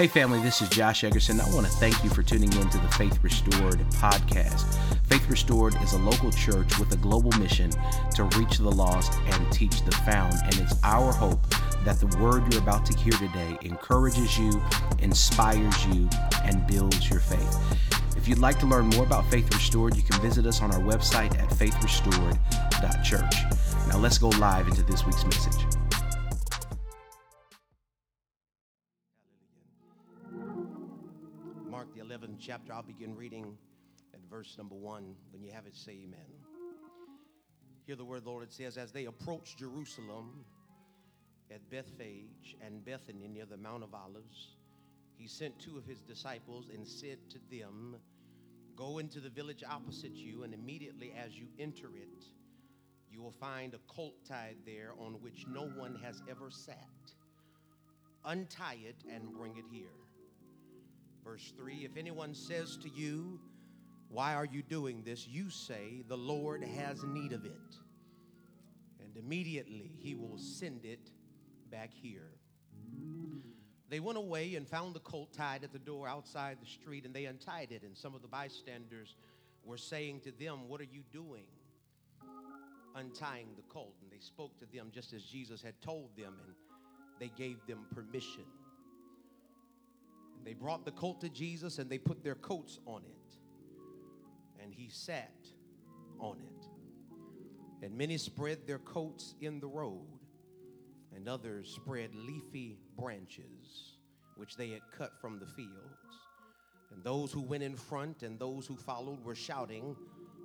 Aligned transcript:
Hey, 0.00 0.06
family, 0.06 0.40
this 0.40 0.62
is 0.62 0.70
Josh 0.70 1.02
Eggerson. 1.02 1.46
I 1.46 1.54
want 1.54 1.66
to 1.66 1.72
thank 1.74 2.02
you 2.02 2.08
for 2.08 2.22
tuning 2.22 2.50
in 2.50 2.70
to 2.70 2.78
the 2.78 2.88
Faith 2.92 3.22
Restored 3.22 3.80
podcast. 3.90 4.64
Faith 5.04 5.28
Restored 5.28 5.74
is 5.82 5.92
a 5.92 5.98
local 5.98 6.30
church 6.30 6.78
with 6.78 6.90
a 6.92 6.96
global 6.96 7.30
mission 7.38 7.70
to 8.14 8.24
reach 8.38 8.56
the 8.56 8.70
lost 8.70 9.12
and 9.26 9.52
teach 9.52 9.82
the 9.82 9.90
found. 9.90 10.32
And 10.42 10.58
it's 10.58 10.82
our 10.84 11.12
hope 11.12 11.46
that 11.84 12.00
the 12.00 12.06
word 12.16 12.50
you're 12.50 12.62
about 12.62 12.86
to 12.86 12.96
hear 12.96 13.12
today 13.12 13.58
encourages 13.60 14.38
you, 14.38 14.62
inspires 15.00 15.86
you, 15.88 16.08
and 16.44 16.66
builds 16.66 17.10
your 17.10 17.20
faith. 17.20 17.58
If 18.16 18.26
you'd 18.26 18.38
like 18.38 18.58
to 18.60 18.66
learn 18.66 18.86
more 18.86 19.04
about 19.04 19.26
Faith 19.26 19.52
Restored, 19.52 19.96
you 19.96 20.02
can 20.02 20.18
visit 20.22 20.46
us 20.46 20.62
on 20.62 20.72
our 20.72 20.80
website 20.80 21.38
at 21.38 21.50
faithrestored.church. 21.50 23.34
Now 23.86 23.98
let's 23.98 24.16
go 24.16 24.30
live 24.30 24.66
into 24.66 24.82
this 24.82 25.04
week's 25.04 25.26
message. 25.26 25.79
Chapter, 32.40 32.72
I'll 32.72 32.82
begin 32.82 33.14
reading 33.14 33.58
at 34.14 34.20
verse 34.30 34.54
number 34.56 34.74
one. 34.74 35.14
When 35.30 35.42
you 35.42 35.52
have 35.52 35.66
it, 35.66 35.76
say 35.76 35.92
amen. 35.92 36.20
Hear 37.86 37.96
the 37.96 38.04
word 38.04 38.24
Lord. 38.24 38.44
It 38.44 38.52
says, 38.52 38.78
As 38.78 38.92
they 38.92 39.04
approached 39.04 39.58
Jerusalem 39.58 40.44
at 41.50 41.68
Bethphage 41.68 42.56
and 42.64 42.82
Bethany 42.82 43.28
near 43.28 43.44
the 43.44 43.58
Mount 43.58 43.82
of 43.82 43.94
Olives, 43.94 44.56
he 45.16 45.26
sent 45.26 45.58
two 45.58 45.76
of 45.76 45.84
his 45.84 46.00
disciples 46.00 46.70
and 46.72 46.86
said 46.86 47.18
to 47.28 47.38
them, 47.50 47.96
Go 48.74 48.98
into 48.98 49.20
the 49.20 49.28
village 49.28 49.62
opposite 49.68 50.14
you, 50.14 50.42
and 50.42 50.54
immediately 50.54 51.12
as 51.22 51.38
you 51.38 51.46
enter 51.58 51.88
it, 51.88 52.24
you 53.10 53.20
will 53.20 53.34
find 53.38 53.74
a 53.74 53.92
colt 53.92 54.14
tied 54.26 54.56
there 54.64 54.92
on 54.98 55.20
which 55.20 55.44
no 55.46 55.64
one 55.76 55.98
has 56.02 56.22
ever 56.30 56.50
sat. 56.50 56.88
Untie 58.24 58.78
it 58.82 58.96
and 59.12 59.30
bring 59.34 59.58
it 59.58 59.64
here. 59.70 59.88
Verse 61.24 61.52
3 61.56 61.84
If 61.84 61.96
anyone 61.96 62.34
says 62.34 62.76
to 62.78 62.88
you, 62.88 63.40
Why 64.08 64.34
are 64.34 64.44
you 64.44 64.62
doing 64.62 65.02
this? 65.04 65.26
you 65.26 65.50
say, 65.50 66.02
The 66.08 66.16
Lord 66.16 66.62
has 66.62 67.02
need 67.04 67.32
of 67.32 67.44
it. 67.44 67.76
And 69.02 69.16
immediately 69.16 69.92
he 69.98 70.14
will 70.14 70.38
send 70.38 70.84
it 70.84 71.10
back 71.70 71.90
here. 71.92 72.30
They 73.88 73.98
went 73.98 74.18
away 74.18 74.54
and 74.54 74.68
found 74.68 74.94
the 74.94 75.00
colt 75.00 75.32
tied 75.32 75.64
at 75.64 75.72
the 75.72 75.78
door 75.78 76.06
outside 76.06 76.58
the 76.60 76.66
street, 76.66 77.04
and 77.04 77.12
they 77.12 77.24
untied 77.24 77.72
it. 77.72 77.82
And 77.82 77.96
some 77.96 78.14
of 78.14 78.22
the 78.22 78.28
bystanders 78.28 79.16
were 79.64 79.76
saying 79.76 80.20
to 80.20 80.32
them, 80.32 80.68
What 80.68 80.80
are 80.80 80.84
you 80.84 81.02
doing? 81.12 81.44
Untying 82.94 83.48
the 83.56 83.62
colt. 83.62 83.94
And 84.00 84.10
they 84.10 84.22
spoke 84.24 84.58
to 84.60 84.66
them 84.72 84.90
just 84.94 85.12
as 85.12 85.24
Jesus 85.24 85.60
had 85.60 85.80
told 85.82 86.16
them, 86.16 86.34
and 86.44 86.54
they 87.18 87.30
gave 87.36 87.66
them 87.66 87.80
permission. 87.92 88.44
They 90.44 90.54
brought 90.54 90.84
the 90.84 90.92
colt 90.92 91.20
to 91.20 91.28
Jesus, 91.28 91.78
and 91.78 91.90
they 91.90 91.98
put 91.98 92.22
their 92.24 92.34
coats 92.34 92.78
on 92.86 93.02
it. 93.04 94.62
And 94.62 94.72
he 94.72 94.88
sat 94.88 95.34
on 96.18 96.38
it. 96.38 97.84
And 97.84 97.96
many 97.96 98.18
spread 98.18 98.66
their 98.66 98.78
coats 98.78 99.34
in 99.40 99.60
the 99.60 99.68
road 99.68 100.20
and 101.14 101.28
others 101.28 101.70
spread 101.74 102.14
leafy 102.14 102.78
branches 102.98 103.96
which 104.36 104.56
they 104.56 104.70
had 104.70 104.80
cut 104.96 105.12
from 105.20 105.38
the 105.38 105.46
fields. 105.46 105.70
And 106.92 107.04
those 107.04 107.30
who 107.30 107.42
went 107.42 107.62
in 107.62 107.76
front 107.76 108.22
and 108.22 108.38
those 108.38 108.66
who 108.66 108.76
followed 108.76 109.22
were 109.22 109.34
shouting, 109.34 109.96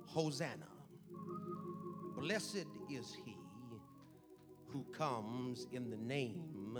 Hosanna! 0.06 0.68
Blessed 2.16 2.66
is 2.90 3.16
he 3.24 3.36
who 4.68 4.84
comes 4.92 5.66
in 5.72 5.90
the 5.90 5.96
name 5.96 6.78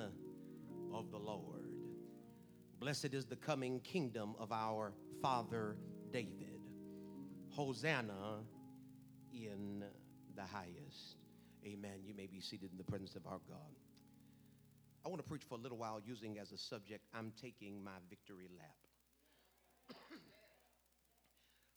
of 0.93 1.11
the 1.11 1.19
Lord. 1.19 1.56
Blessed 2.87 3.15
is 3.15 3.27
the 3.27 3.35
coming 3.35 3.81
kingdom 3.81 4.37
of 4.39 4.53
our 4.53 4.93
father 5.21 5.77
David. 6.13 6.61
Hosanna 7.49 8.45
in 9.33 9.83
the 10.37 10.43
highest. 10.43 11.17
Amen. 11.67 12.05
You 12.05 12.15
may 12.15 12.29
be 12.29 12.39
seated 12.39 12.71
in 12.71 12.79
the 12.79 12.85
presence 12.85 13.17
of 13.17 13.27
our 13.27 13.41
God. 13.49 13.75
I 15.05 15.09
want 15.09 15.21
to 15.21 15.29
preach 15.29 15.43
for 15.43 15.57
a 15.57 15.59
little 15.59 15.79
while 15.79 16.01
using 16.07 16.39
as 16.39 16.53
a 16.53 16.57
subject, 16.57 17.05
I'm 17.13 17.33
taking 17.43 17.83
my 17.83 17.99
victory 18.09 18.47
lap. 18.57 19.99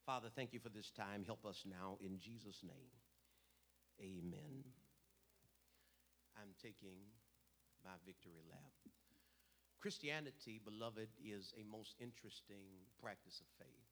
Father, 0.05 0.27
thank 0.35 0.53
you 0.53 0.59
for 0.59 0.69
this 0.69 0.91
time. 0.91 1.23
Help 1.25 1.43
us 1.43 1.63
now 1.67 1.97
in 2.05 2.19
Jesus' 2.19 2.61
name. 2.61 2.91
Amen. 3.99 4.63
I'm 6.37 6.49
taking 6.61 6.99
my 7.83 7.93
victory 8.05 8.43
lap. 8.47 8.88
Christianity, 9.79 10.59
beloved, 10.59 11.07
is 11.23 11.53
a 11.55 11.63
most 11.63 11.95
interesting 12.03 12.83
practice 12.99 13.39
of 13.39 13.47
faith. 13.55 13.87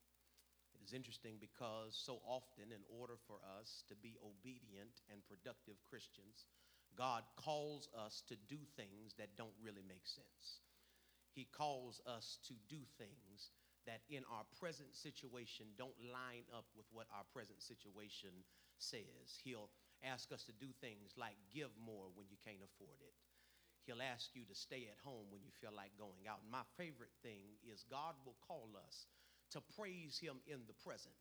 It 0.75 0.84
is 0.84 0.92
interesting 0.92 1.40
because 1.40 1.96
so 1.96 2.20
often, 2.28 2.75
in 2.75 2.84
order 2.92 3.16
for 3.16 3.40
us 3.59 3.88
to 3.88 3.96
be 3.96 4.20
obedient 4.20 5.00
and 5.08 5.24
productive 5.31 5.80
Christians, 5.88 6.44
God 7.00 7.24
calls 7.40 7.88
us 7.96 8.22
to 8.28 8.36
do 8.52 8.59
things 8.75 9.16
that 9.16 9.40
don't 9.40 9.56
really 9.64 9.84
make 9.88 10.03
sense. 10.03 10.59
He 11.31 11.48
calls 11.56 12.02
us 12.04 12.40
to 12.52 12.54
do 12.68 12.84
things 13.00 13.56
that 13.86 14.04
in 14.09 14.28
our 14.28 14.44
present 14.59 14.92
situation 14.92 15.72
don't 15.78 15.96
line 16.04 16.44
up 16.52 16.66
with 16.75 16.86
what 16.92 17.08
our 17.16 17.24
present 17.31 17.64
situation 17.64 18.44
says. 18.78 19.40
He'll 19.44 19.72
ask 20.04 20.31
us 20.36 20.44
to 20.46 20.54
do 20.59 20.68
things 20.81 21.16
like 21.16 21.40
give 21.54 21.72
more 21.80 22.12
when 22.14 22.28
you 22.28 22.36
can't 22.44 22.59
afford 22.59 23.00
it. 23.00 23.16
He'll 23.88 24.03
ask 24.03 24.36
you 24.36 24.44
to 24.44 24.53
stay 24.53 24.92
at 24.92 25.00
home 25.00 25.31
when 25.31 25.40
you 25.48 25.52
feel 25.64 25.72
like 25.72 25.96
going 25.96 26.28
out. 26.28 26.44
And 26.44 26.52
my 26.52 26.68
favorite 26.75 27.16
thing 27.24 27.56
is 27.64 27.88
God 27.88 28.20
will 28.28 28.36
call 28.44 28.75
us 28.75 29.08
to 29.56 29.64
praise 29.80 30.20
him 30.20 30.44
in 30.44 30.68
the 30.68 30.75
present 30.84 31.16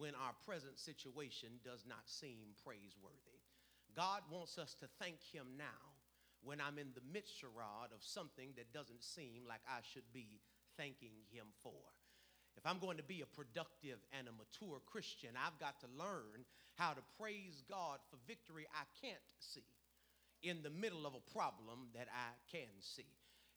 when 0.00 0.16
our 0.16 0.32
present 0.48 0.80
situation 0.80 1.60
does 1.60 1.84
not 1.84 2.08
seem 2.08 2.56
praiseworthy. 2.64 3.44
God 3.92 4.24
wants 4.32 4.56
us 4.56 4.72
to 4.80 4.88
thank 4.96 5.20
him 5.20 5.60
now 5.60 5.92
when 6.40 6.64
I'm 6.64 6.80
in 6.80 6.96
the 6.96 7.04
midst, 7.12 7.44
of 7.44 8.00
something 8.00 8.50
that 8.56 8.72
doesn't 8.72 9.04
seem 9.04 9.44
like 9.46 9.60
I 9.68 9.84
should 9.84 10.08
be 10.12 10.40
thanking 10.76 11.22
him 11.30 11.46
for. 11.62 11.76
If 12.56 12.66
I'm 12.66 12.78
going 12.78 12.96
to 12.96 13.02
be 13.02 13.22
a 13.22 13.26
productive 13.26 13.98
and 14.16 14.28
a 14.28 14.32
mature 14.32 14.80
Christian, 14.86 15.30
I've 15.36 15.58
got 15.60 15.80
to 15.80 15.86
learn 15.96 16.44
how 16.74 16.92
to 16.92 17.02
praise 17.20 17.62
God 17.68 17.98
for 18.10 18.16
victory 18.26 18.66
I 18.72 18.84
can't 19.00 19.22
see 19.38 19.64
in 20.42 20.62
the 20.62 20.70
middle 20.70 21.06
of 21.06 21.14
a 21.14 21.30
problem 21.32 21.88
that 21.94 22.08
I 22.10 22.34
can 22.50 22.70
see. 22.80 23.08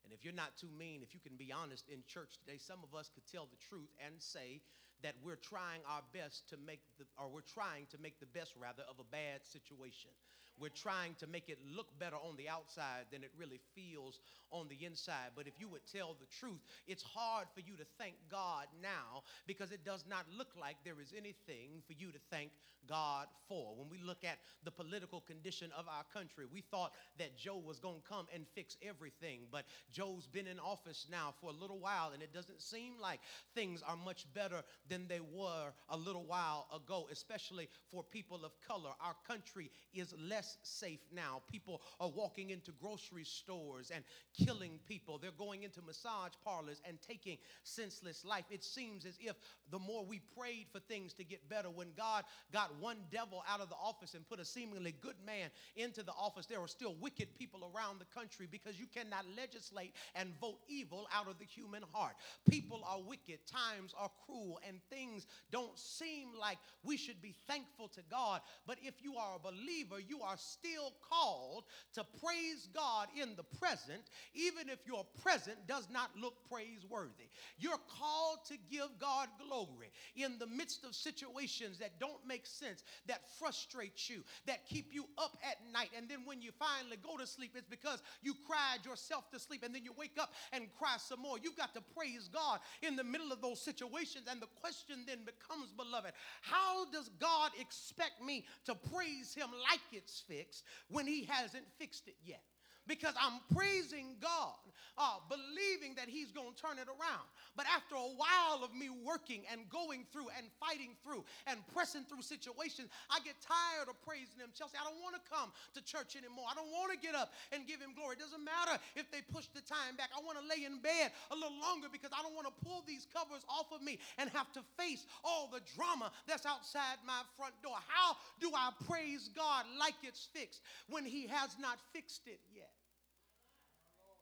And 0.04 0.14
if 0.14 0.24
you're 0.24 0.38
not 0.38 0.56
too 0.58 0.70
mean, 0.78 1.02
if 1.02 1.14
you 1.14 1.20
can 1.20 1.36
be 1.36 1.52
honest 1.52 1.90
in 1.90 2.06
church 2.08 2.38
today, 2.38 2.62
some 2.62 2.80
of 2.86 2.94
us 2.94 3.10
could 3.10 3.26
tell 3.26 3.50
the 3.50 3.58
truth 3.70 3.90
and 4.06 4.14
say 4.22 4.62
that 5.02 5.16
we're 5.26 5.42
trying 5.42 5.82
our 5.90 6.06
best 6.14 6.48
to 6.50 6.58
make 6.62 6.82
the, 6.98 7.06
or 7.18 7.28
we're 7.28 7.46
trying 7.46 7.90
to 7.90 7.98
make 7.98 8.20
the 8.20 8.30
best 8.30 8.54
rather 8.56 8.84
of 8.86 9.02
a 9.02 9.08
bad 9.10 9.42
situation. 9.44 10.14
We're 10.60 10.70
trying 10.70 11.16
to 11.20 11.28
make 11.28 11.50
it 11.50 11.60
look 11.76 11.88
better 12.00 12.16
on 12.16 12.36
the 12.38 12.50
outside 12.50 13.06
than 13.12 13.24
it 13.24 13.32
really 13.38 13.60
feels 13.76 14.20
on 14.52 14.68
the 14.70 14.86
inside. 14.86 15.32
But 15.36 15.48
if 15.48 15.60
you 15.60 15.68
would 15.70 15.86
tell 15.92 16.16
the 16.20 16.28
truth, 16.40 16.62
it's 16.88 17.04
hard 17.04 17.48
for 17.54 17.62
you 17.62 17.76
to 17.78 17.86
thank 17.98 18.16
God 18.30 18.68
now 18.82 19.24
because 19.48 19.72
it 19.72 19.84
does 19.84 20.06
not 20.10 20.26
look 20.36 20.50
like 20.60 20.78
there 20.84 21.02
is 21.02 21.14
anything 21.18 21.82
for 21.88 21.94
you 21.94 22.12
to 22.12 22.20
thank 22.32 22.52
God 22.88 23.28
for. 23.48 23.74
When 23.76 23.90
we 23.90 23.98
look 24.06 24.24
at 24.24 24.38
the 24.64 24.72
political 24.72 25.22
condition 25.22 25.72
of 25.78 25.86
our 25.88 26.04
country, 26.14 26.46
we 26.52 26.62
thought 26.62 26.92
that 27.18 27.36
Joe 27.36 27.58
was 27.58 27.80
going 27.80 28.02
to 28.02 28.08
come 28.08 28.28
and 28.34 28.46
fix 28.54 28.78
everything. 28.82 29.42
But 29.52 29.66
Joe's 29.92 30.28
been 30.28 30.46
in 30.48 30.60
office 30.60 31.08
now 31.10 31.34
for 31.42 31.50
a 31.50 31.54
little 31.54 31.80
while, 31.80 32.12
and 32.14 32.22
it 32.22 32.34
doesn't 32.34 32.62
seem 32.62 32.94
like 33.02 33.20
things 33.56 33.82
are 33.88 33.98
much 33.98 34.26
better 34.34 34.62
than 34.88 35.08
they 35.08 35.20
were 35.20 35.74
a 35.90 35.98
little 35.98 36.26
while 36.26 36.68
ago, 36.76 37.08
especially 37.12 37.70
for 37.92 38.04
people 38.04 38.46
of 38.46 38.52
color. 38.68 38.92
Our 39.02 39.16
country 39.28 39.72
is 39.94 40.14
less 40.20 40.45
safe 40.64 41.00
now. 41.14 41.42
People 41.52 41.82
are 42.00 42.10
walking 42.10 42.50
into 42.50 42.72
grocery 42.82 43.24
stores 43.24 43.92
and 43.94 44.04
killing 44.34 44.80
people. 44.88 45.18
They're 45.18 45.32
going 45.32 45.64
into 45.64 45.82
massage 45.82 46.34
parlors 46.44 46.82
and 46.88 46.98
taking 47.02 47.38
senseless 47.64 48.24
life. 48.26 48.46
It 48.50 48.64
seems 48.64 49.06
as 49.06 49.18
if 49.20 49.36
the 49.72 49.80
more 49.80 50.06
we 50.06 50.22
prayed 50.38 50.68
for 50.72 50.80
things 50.80 51.14
to 51.14 51.24
get 51.24 51.48
better, 51.50 51.70
when 51.70 51.88
God 51.98 52.24
got 52.54 52.80
one 52.80 52.98
devil 53.12 53.44
out 53.50 53.62
of 53.62 53.70
the 53.70 53.76
office 53.76 54.14
and 54.14 54.28
put 54.28 54.40
a 54.40 54.46
seemingly 54.46 54.94
good 55.02 55.16
man 55.26 55.50
into 55.76 56.04
the 56.04 56.12
office, 56.12 56.46
there 56.46 56.60
are 56.60 56.68
still 56.68 56.96
wicked 57.00 57.36
people 57.38 57.72
around 57.76 58.00
the 58.00 58.06
country 58.20 58.48
because 58.50 58.80
you 58.80 58.86
cannot 58.94 59.26
legislate 59.36 59.94
and 60.16 60.30
vote 60.40 60.60
evil 60.68 61.08
out 61.14 61.28
of 61.28 61.40
the 61.40 61.46
human 61.46 61.84
heart. 61.92 62.16
People 62.50 62.84
are 62.88 63.02
wicked, 63.02 63.40
times 63.46 63.94
are 63.98 64.10
cruel, 64.26 64.60
and 64.68 64.80
things 64.90 65.26
don't 65.52 65.78
seem 65.78 66.30
like 66.40 66.58
we 66.84 66.98
should 66.98 67.22
be 67.22 67.36
thankful 67.48 67.88
to 67.90 68.02
God. 68.10 68.42
But 68.68 68.78
if 68.84 68.96
you 69.02 69.16
are 69.16 69.36
a 69.36 69.40
believer, 69.40 70.00
you 70.00 70.22
are 70.22 70.35
are 70.36 70.38
still 70.38 70.94
called 71.10 71.64
to 71.94 72.06
praise 72.24 72.68
God 72.74 73.08
in 73.20 73.36
the 73.36 73.44
present, 73.44 74.04
even 74.34 74.70
if 74.70 74.80
your 74.86 75.06
present 75.24 75.58
does 75.68 75.88
not 75.90 76.12
look 76.20 76.36
praiseworthy. 76.50 77.30
You're 77.58 77.80
called 78.00 78.40
to 78.50 78.58
give 78.70 78.90
God 79.00 79.30
glory 79.48 79.92
in 80.16 80.38
the 80.38 80.48
midst 80.48 80.84
of 80.84 80.94
situations 80.94 81.80
that 81.80 82.00
don't 82.00 82.26
make 82.28 82.46
sense, 82.46 82.84
that 83.08 83.22
frustrate 83.40 84.10
you, 84.10 84.24
that 84.46 84.68
keep 84.68 84.94
you 84.94 85.06
up 85.18 85.38
at 85.44 85.58
night. 85.72 85.90
And 85.96 86.10
then 86.10 86.20
when 86.26 86.42
you 86.42 86.52
finally 86.60 86.98
go 87.02 87.18
to 87.18 87.26
sleep, 87.26 87.54
it's 87.56 87.68
because 87.68 88.02
you 88.22 88.34
cried 88.46 88.86
yourself 88.86 89.32
to 89.32 89.40
sleep 89.40 89.64
and 89.64 89.74
then 89.74 89.86
you 89.86 89.94
wake 89.98 90.18
up 90.20 90.34
and 90.52 90.66
cry 90.78 90.96
some 90.98 91.22
more. 91.22 91.38
You've 91.42 91.58
got 91.58 91.74
to 91.76 91.82
praise 91.96 92.30
God 92.32 92.60
in 92.82 92.98
the 92.98 93.04
middle 93.04 93.32
of 93.32 93.42
those 93.42 93.62
situations. 93.62 94.28
And 94.30 94.42
the 94.42 94.50
question 94.60 95.06
then 95.08 95.20
becomes, 95.20 95.72
beloved, 95.72 96.12
how 96.42 96.86
does 96.92 97.10
God 97.20 97.52
expect 97.60 98.22
me 98.22 98.46
to 98.66 98.76
praise 98.76 99.34
Him 99.34 99.48
like 99.72 99.80
it's 99.92 100.25
fixed 100.28 100.64
when 100.90 101.08
He 101.08 101.26
hasn't 101.26 101.66
fixed 101.78 102.08
it 102.08 102.16
yet? 102.24 102.44
Because 102.88 103.14
I'm 103.20 103.42
praising 103.54 104.16
God, 104.22 104.62
uh, 104.98 105.20
believing 105.28 105.96
that 105.98 106.08
He's 106.08 106.32
going 106.32 106.54
to 106.54 106.58
turn 106.58 106.78
it 106.78 106.88
around. 106.88 107.28
But 107.56 107.66
after 107.72 107.96
a 107.96 108.12
while 108.20 108.64
of 108.64 108.76
me 108.76 108.92
working 108.92 109.48
and 109.48 109.64
going 109.72 110.06
through 110.12 110.28
and 110.36 110.48
fighting 110.60 110.94
through 111.04 111.24
and 111.48 111.60
pressing 111.72 112.04
through 112.04 112.22
situations, 112.22 112.92
I 113.10 113.24
get 113.24 113.40
tired 113.40 113.88
of 113.88 113.96
praising 114.04 114.40
Him. 114.40 114.52
Chelsea, 114.52 114.76
I 114.76 114.84
don't 114.84 115.00
want 115.00 115.16
to 115.16 115.24
come 115.26 115.56
to 115.74 115.82
church 115.82 116.20
anymore. 116.20 116.46
I 116.52 116.56
don't 116.56 116.72
want 116.72 116.92
to 116.92 117.00
get 117.00 117.16
up 117.16 117.32
and 117.56 117.64
give 117.64 117.80
Him 117.80 117.96
glory. 117.96 118.20
It 118.20 118.24
doesn't 118.24 118.44
matter 118.44 118.76
if 119.00 119.10
they 119.10 119.24
push 119.32 119.48
the 119.56 119.64
time 119.64 119.96
back. 119.96 120.12
I 120.12 120.20
want 120.22 120.38
to 120.38 120.46
lay 120.46 120.68
in 120.68 120.84
bed 120.84 121.16
a 121.32 121.36
little 121.36 121.58
longer 121.64 121.88
because 121.88 122.12
I 122.12 122.20
don't 122.22 122.36
want 122.36 122.48
to 122.52 122.56
pull 122.62 122.84
these 122.84 123.08
covers 123.10 123.48
off 123.48 123.72
of 123.72 123.80
me 123.82 123.98
and 124.20 124.30
have 124.36 124.52
to 124.54 124.62
face 124.76 125.08
all 125.24 125.48
the 125.48 125.64
drama 125.76 126.12
that's 126.28 126.46
outside 126.46 127.00
my 127.08 127.24
front 127.40 127.56
door. 127.64 127.80
How 127.88 128.20
do 128.40 128.52
I 128.52 128.76
praise 128.84 129.32
God 129.32 129.64
like 129.80 129.96
it's 130.04 130.28
fixed 130.36 130.62
when 130.92 131.08
He 131.08 131.28
has 131.28 131.56
not 131.60 131.80
fixed 131.96 132.28
it 132.28 132.40
yet? 132.52 132.75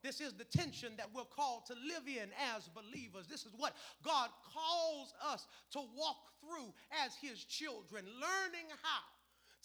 This 0.03 0.19
is 0.19 0.33
the 0.33 0.43
tension 0.43 0.93
that 0.97 1.07
we're 1.15 1.23
called 1.23 1.65
to 1.67 1.73
live 1.73 2.07
in 2.07 2.29
as 2.53 2.67
believers. 2.75 3.25
This 3.27 3.45
is 3.45 3.53
what 3.57 3.73
God 4.03 4.29
calls 4.53 5.13
us 5.25 5.47
to 5.71 5.79
walk 5.79 6.17
through 6.41 6.73
as 7.05 7.15
His 7.15 7.43
children, 7.45 8.05
learning 8.05 8.67
how 8.81 9.03